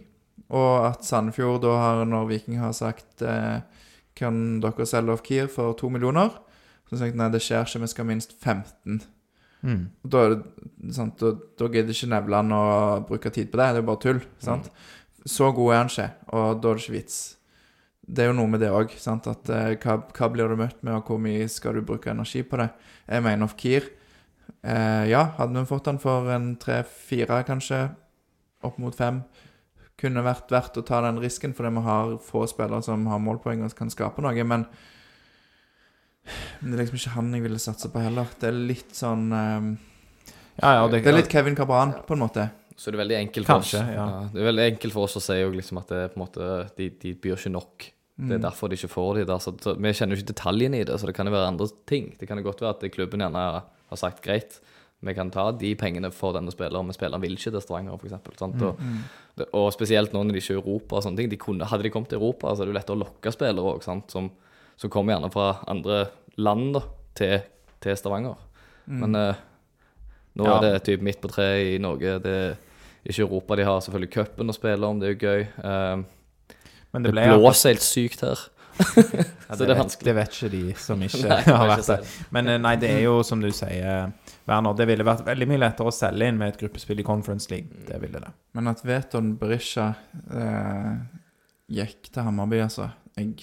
[0.49, 3.59] Og at Sandefjord da har, når Viking har sagt eh,
[4.15, 6.29] Kan dere selge off Kier for to millioner?
[6.87, 9.01] Så har de sagt nei, det skjer ikke, vi skal minst 15.
[9.67, 9.81] Mm.
[10.07, 12.61] Da, det, sant, da, da gidder ikke Nevland å
[13.09, 13.67] bruke tid på det.
[13.75, 14.21] Det er bare tull.
[14.39, 14.69] sant?
[15.27, 17.17] Så god er han ikke, og da er det ikke vits.
[18.07, 18.93] Det er jo noe med det òg.
[18.95, 22.61] Eh, hva, hva blir du møtt med, og hvor mye skal du bruke energi på
[22.61, 22.69] det?
[23.09, 23.89] Jeg mener off Kier.
[24.63, 27.81] eh, Ja, hadde vi fått han for en tre-fire, kanskje,
[28.65, 29.21] opp mot fem,
[29.97, 33.63] kunne vært verdt å ta den risken, fordi vi har få spillere som har målpoeng
[33.65, 34.45] og kan skape noe.
[34.45, 34.67] Men
[36.59, 38.31] men det er liksom ikke han jeg ville satse på heller.
[38.39, 39.67] Det er litt sånn eh,
[40.59, 42.49] Ja, ja, det, det er litt Kevin Cabran, på en måte.
[42.77, 43.93] Så det er veldig enkelt for Kanskje, oss.
[43.95, 44.07] ja.
[44.33, 46.49] det er veldig enkelt for oss å si liksom at det er på en måte,
[46.77, 47.87] de, de byr ikke nok.
[48.17, 49.41] Det er derfor de ikke får de der.
[49.41, 51.67] Så, så, vi kjenner jo ikke detaljene i det, så det kan jo være andre
[51.89, 52.11] ting.
[52.17, 54.57] Det kan jo godt være at klubben gjerne har sagt greit,
[55.07, 58.41] vi kan ta de pengene for denne spilleren, men spilleren vil ikke til Stavanger, f.eks.
[58.43, 58.83] Og,
[59.39, 61.31] det, og spesielt nå når de ikke er i Europa og sånne ting.
[61.31, 63.73] De kunne, hadde de kommet til Europa, så er det jo lettere å lokke spillere
[63.75, 64.03] òg, som,
[64.77, 66.03] som kommer gjerne fra andre
[66.37, 66.83] land da,
[67.17, 67.39] til,
[67.83, 68.37] til Stavanger.
[68.87, 69.45] Men uh,
[70.37, 70.57] nå Ja.
[70.59, 72.19] er det typ midt på treet i Norge.
[72.23, 73.55] Det er ikke Europa.
[73.57, 75.41] De har selvfølgelig cupen å spille om, det er jo gøy.
[75.63, 76.53] Eh,
[76.93, 78.43] men det det blåser helt sykt her.
[78.77, 82.11] Ja, det, det vet, det vet ikke de som ikke Nei, har vært der.
[82.35, 84.11] Men eh, nei, det er jo som du sier,
[84.47, 87.51] Werner, det ville vært veldig mye lettere å selge inn med et gruppespill i Conference
[87.51, 87.83] League.
[87.87, 88.31] Det ville det.
[88.55, 89.89] Men at Veton Berisha
[90.31, 90.93] eh,
[91.67, 93.35] gikk til Hammarby, altså jeg,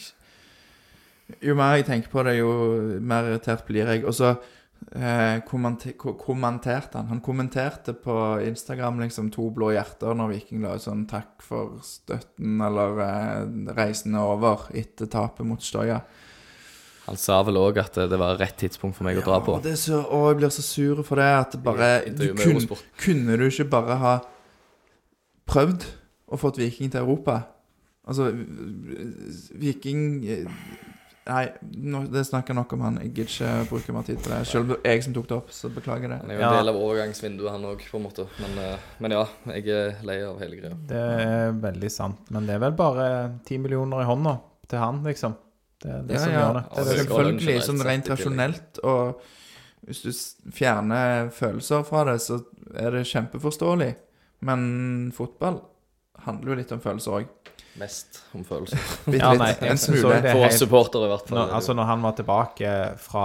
[1.44, 2.50] Jo mer jeg tenker på det, jo
[3.04, 4.04] mer irritert blir jeg.
[4.08, 4.32] Og så
[4.96, 7.12] eh, kommenter, kommenterte han.
[7.12, 8.18] Han kommenterte på
[8.48, 13.74] Instagram liksom to blå hjerter når Viking la ut sånn 'takk for støtten' eller eh,
[13.76, 16.00] 'reisen er over' etter tapet mot Støya.
[17.04, 19.58] Han sa vel òg at det var rett tidspunkt for meg å dra på.
[19.58, 22.84] Ja, det så, å, jeg blir så sur for det at bare du intervju kun,
[23.04, 24.14] Kunne du ikke bare ha
[25.50, 25.84] prøvd
[26.32, 27.42] å fått Viking til Europa?
[28.04, 28.30] Altså,
[29.60, 30.00] Viking
[31.24, 31.44] Nei,
[31.80, 32.96] no, det snakker nok om han.
[33.00, 34.40] Jeg gidder ikke bruke mer tid på det.
[34.44, 36.34] Selv jeg som tok det opp, så beklager Han det.
[36.34, 38.26] er jo en del av overgangsvinduet, han òg, på en måte.
[38.42, 39.22] Men, eh, men ja,
[39.54, 40.76] jeg er lei av hele greia.
[40.90, 42.28] Det er veldig sant.
[42.28, 43.06] Men det er vel bare
[43.48, 44.36] ti millioner i hånda
[44.68, 45.38] til han, liksom.
[45.82, 46.40] Det er det Ja, som ja.
[46.40, 46.64] gjør det.
[46.76, 48.78] det, det Selvfølgelig, sånn rent rasjonelt.
[48.84, 49.20] Og
[49.84, 50.10] hvis du
[50.56, 52.40] fjerner følelser fra det, så
[52.80, 53.90] er det kjempeforståelig.
[54.44, 55.60] Men fotball
[56.24, 57.28] handler jo litt om følelser òg.
[57.80, 58.78] Mest om følelser.
[59.10, 60.12] Bitte Ja, nei, jeg en synes smule.
[60.14, 61.38] også det er For oss helt- supportere, i hvert fall.
[61.40, 62.72] Når, altså når han var tilbake
[63.02, 63.24] fra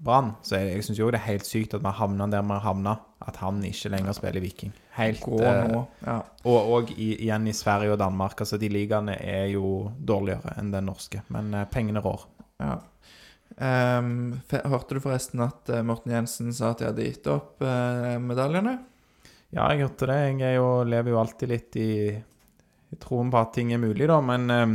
[0.00, 2.60] Brann, så jeg, jeg syns jo det er helt sykt at vi havna der vi
[2.64, 2.96] havna.
[3.20, 4.70] At han ikke lenger spiller i Viking.
[4.96, 5.82] Helt Gå eh, nå.
[6.06, 6.14] Ja.
[6.48, 8.40] Og, og i, igjen i Sverige og Danmark.
[8.40, 12.24] Altså De ligaene er jo dårligere enn den norske, men eh, pengene rår.
[12.64, 12.78] Ja.
[13.60, 17.60] Ehm, fe- hørte du forresten at eh, Morten Jensen sa at de hadde gitt opp
[17.66, 18.78] eh, medaljene?
[19.52, 20.18] Ja, jeg hørte det.
[20.40, 21.88] Jeg er jo, lever jo alltid litt i,
[22.90, 24.72] i troen på at ting er mulig, da, men eh,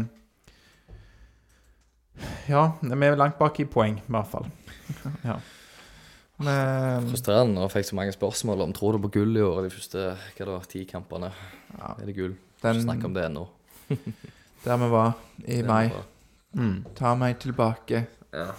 [2.48, 4.50] Ja, vi er langt bak i poeng, i hvert fall.
[5.26, 5.40] Ja.
[6.36, 9.70] Men, Frustrerende jeg fikk så mange spørsmål om tror du på gull i år de
[9.72, 10.02] første
[10.36, 11.30] hva da, ti kampene.
[11.78, 12.34] ja, Er det gull?
[12.60, 13.46] den, Ikke snakk om det ennå.
[14.66, 15.14] der vi var
[15.46, 15.88] i Det er mai.
[15.94, 16.06] Var.
[16.60, 16.76] Mm.
[16.98, 18.02] Ta meg tilbake.
[18.36, 18.50] Ja.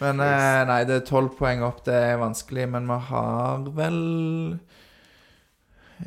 [0.00, 1.84] Men eh, nei, det er tolv poeng opp.
[1.86, 4.00] Det er vanskelig, men vi har vel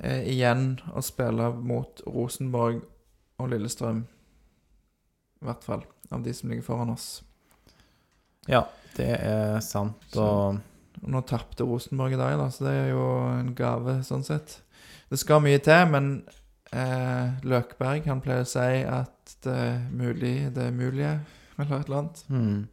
[0.04, 2.82] eh, igjen å spille mot Rosenborg
[3.42, 4.04] og Lillestrøm.
[5.42, 5.84] I hvert fall.
[6.12, 7.22] Av de som ligger foran oss.
[8.48, 8.64] ja,
[8.96, 10.08] det er sant.
[10.16, 10.58] Og
[11.04, 14.56] Og nå tapte Rosenborg i dag, da, så det er jo en gave sånn sett.
[15.12, 16.08] Det skal mye til, men
[16.74, 21.12] eh, Løkberg han pleier å si at det er mulig, det er mulige,
[21.60, 22.24] eller et eller annet.
[22.30, 22.66] mm.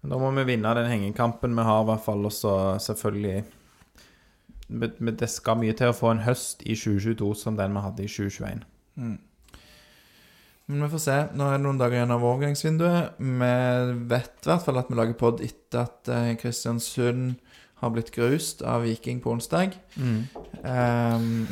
[0.00, 2.26] Men da må vi vinne den hengekampen vi har, i hvert fall.
[2.28, 2.52] Og så
[2.82, 3.44] selvfølgelig
[4.68, 8.02] men, det skal mye til å få en høst i 2022 som den vi hadde
[8.04, 8.64] i 2021.
[8.96, 9.18] Mm.
[10.66, 11.16] Men vi får se.
[11.38, 13.20] Nå er det noen dager igjen av overgangsvinduet.
[13.22, 13.50] Vi
[14.10, 17.36] vet i hvert fall at vi lager pod etter at eh, Kristiansund
[17.82, 19.76] har blitt grust av Viking på onsdag.
[20.00, 20.24] Mm.
[20.66, 21.44] Um,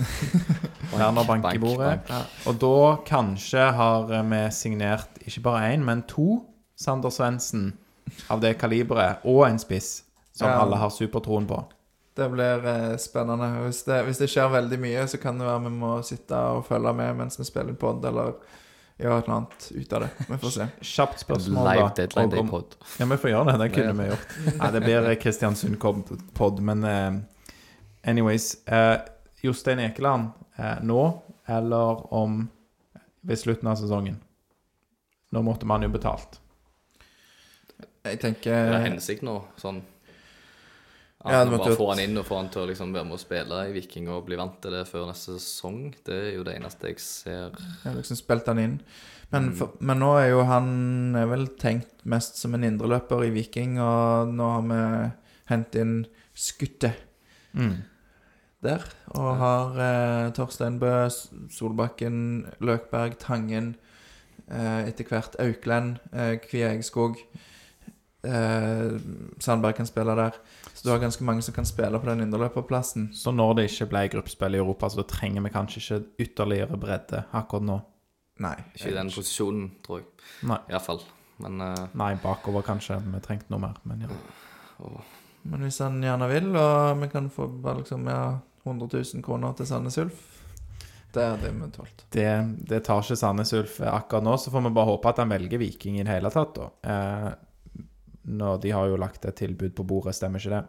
[0.96, 2.00] Werner banker i Bank, bordet.
[2.08, 2.30] bank.
[2.50, 6.40] Og da kanskje har eh, vi signert ikke bare én, men to
[6.74, 7.68] Sander Svendsen
[8.32, 10.00] av det kaliberet, og en spiss
[10.34, 10.56] som Ja.
[10.64, 11.60] alle har supertroen på.
[12.16, 13.48] Det blir eh, spennende.
[13.64, 16.66] Hvis det, hvis det skjer veldig mye, så kan det være vi må sitte og
[16.68, 18.36] følge med mens vi spiller pod, eller
[19.02, 20.10] gjøre et eller annet ut av det.
[20.28, 20.66] Vi får se.
[20.94, 21.94] Kjapt spørsmål, Live da.
[21.98, 22.76] deadline day pod.
[23.00, 23.56] Ja, vi får gjøre det.
[23.64, 24.36] Det kunne vi gjort.
[24.60, 27.16] Nei, det blir Kristiansund-pod, men eh,
[28.12, 28.52] anyways.
[28.68, 28.96] eh,
[29.44, 31.00] Jostein Ekeland eh, nå,
[31.46, 32.44] eller om
[33.20, 34.20] ved slutten av sesongen?
[35.34, 36.38] Nå måtte man jo betalt.
[38.04, 39.38] Jeg tenker det er hensikt nå?
[39.58, 39.82] Sånn
[41.24, 43.20] Ja, ja, Bare få han inn og få han til å liksom være med å
[43.22, 45.94] spille i Viking og bli vant til det før neste sesong.
[46.04, 47.54] Det er jo det eneste jeg ser.
[47.56, 48.80] Jeg har liksom spilt han inn.
[49.32, 49.54] Men, Mm.
[49.56, 53.78] for, men nå er jo han er vel tenkt mest som en indreløper i Viking,
[53.80, 55.12] og nå har vi
[55.48, 56.92] hentet inn Skutte
[57.54, 57.82] Mm.
[58.62, 58.84] der.
[59.14, 61.08] Og har eh, Torstein Bø,
[61.50, 63.76] Solbakken, Løkberg, Tangen,
[64.50, 67.16] eh, etter hvert Auklend, eh, Kviegskog.
[68.24, 68.98] Eh,
[69.40, 70.32] Sandberg kan spille der.
[70.84, 73.06] Så du har ganske mange som kan spille på den indreløperplassen.
[73.16, 76.76] Så når det ikke ble gruppespill i Europa, så da trenger vi kanskje ikke ytterligere
[76.76, 77.76] bredde akkurat nå.
[78.44, 78.52] Nei.
[78.76, 80.10] Ikke i den posisjonen, tror jeg.
[80.50, 80.58] Nei.
[80.68, 81.00] Iallfall.
[81.40, 81.86] Men uh...
[81.96, 82.98] Nei, bakover kanskje.
[83.14, 84.10] Vi trengte noe mer, men ja.
[85.48, 88.20] Men hvis han gjerne vil, og vi kan få bare liksom, ja,
[88.68, 90.20] 100 000 kroner til Sandnes Ulf
[91.16, 92.06] Det er det vi tålt.
[92.12, 92.28] Det,
[92.68, 95.64] det tar ikke Sandnes Ulf akkurat nå, så får vi bare håpe at han velger
[95.64, 96.70] Viking i det hele tatt, da.
[96.92, 97.32] Eh,
[98.24, 100.64] når de har jo lagt et tilbud på bordet, stemmer ikke det?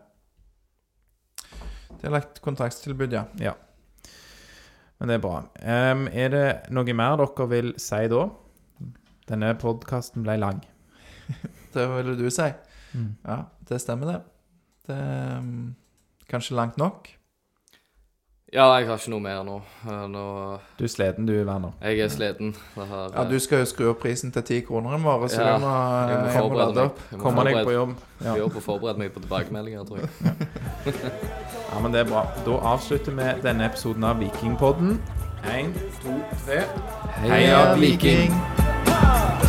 [1.96, 3.26] De har lagt kontraktstilbud, ja.
[3.40, 3.56] Ja.
[5.00, 5.40] Men det er bra.
[5.60, 6.46] Um, er det
[6.76, 8.26] noe mer dere vil si da?
[9.30, 10.62] Denne podkasten ble lang.
[11.76, 12.46] Det ville du si.
[12.96, 13.16] Mm.
[13.26, 14.20] Ja, det stemmer, det.
[14.88, 15.74] Det er um,
[16.32, 17.10] kanskje langt nok.
[18.56, 19.56] Ja, jeg har ikke noe mer nå.
[19.86, 20.22] Eh, nå
[20.80, 21.74] Du er sliten du, Werner.
[21.84, 22.54] jeg er sliten.
[22.76, 25.42] Det har, Ja, Du skal jo skru opp prisen til ti kroner i morgen, så
[25.42, 25.74] Ja, du må,
[26.10, 27.00] jeg må må forberede lade opp.
[27.12, 27.96] Jeg må Kommer deg på jobb.
[28.22, 28.30] Ja.
[28.32, 30.10] Jeg jobber og forbereder meg på tilbakemeldinger, tror jeg.
[31.74, 32.26] ja, men det er bra.
[32.46, 35.00] Da avslutter vi denne episoden av Vikingpodden.
[35.46, 36.16] Én, to,
[36.46, 36.64] tre.
[37.22, 39.45] Heia Viking!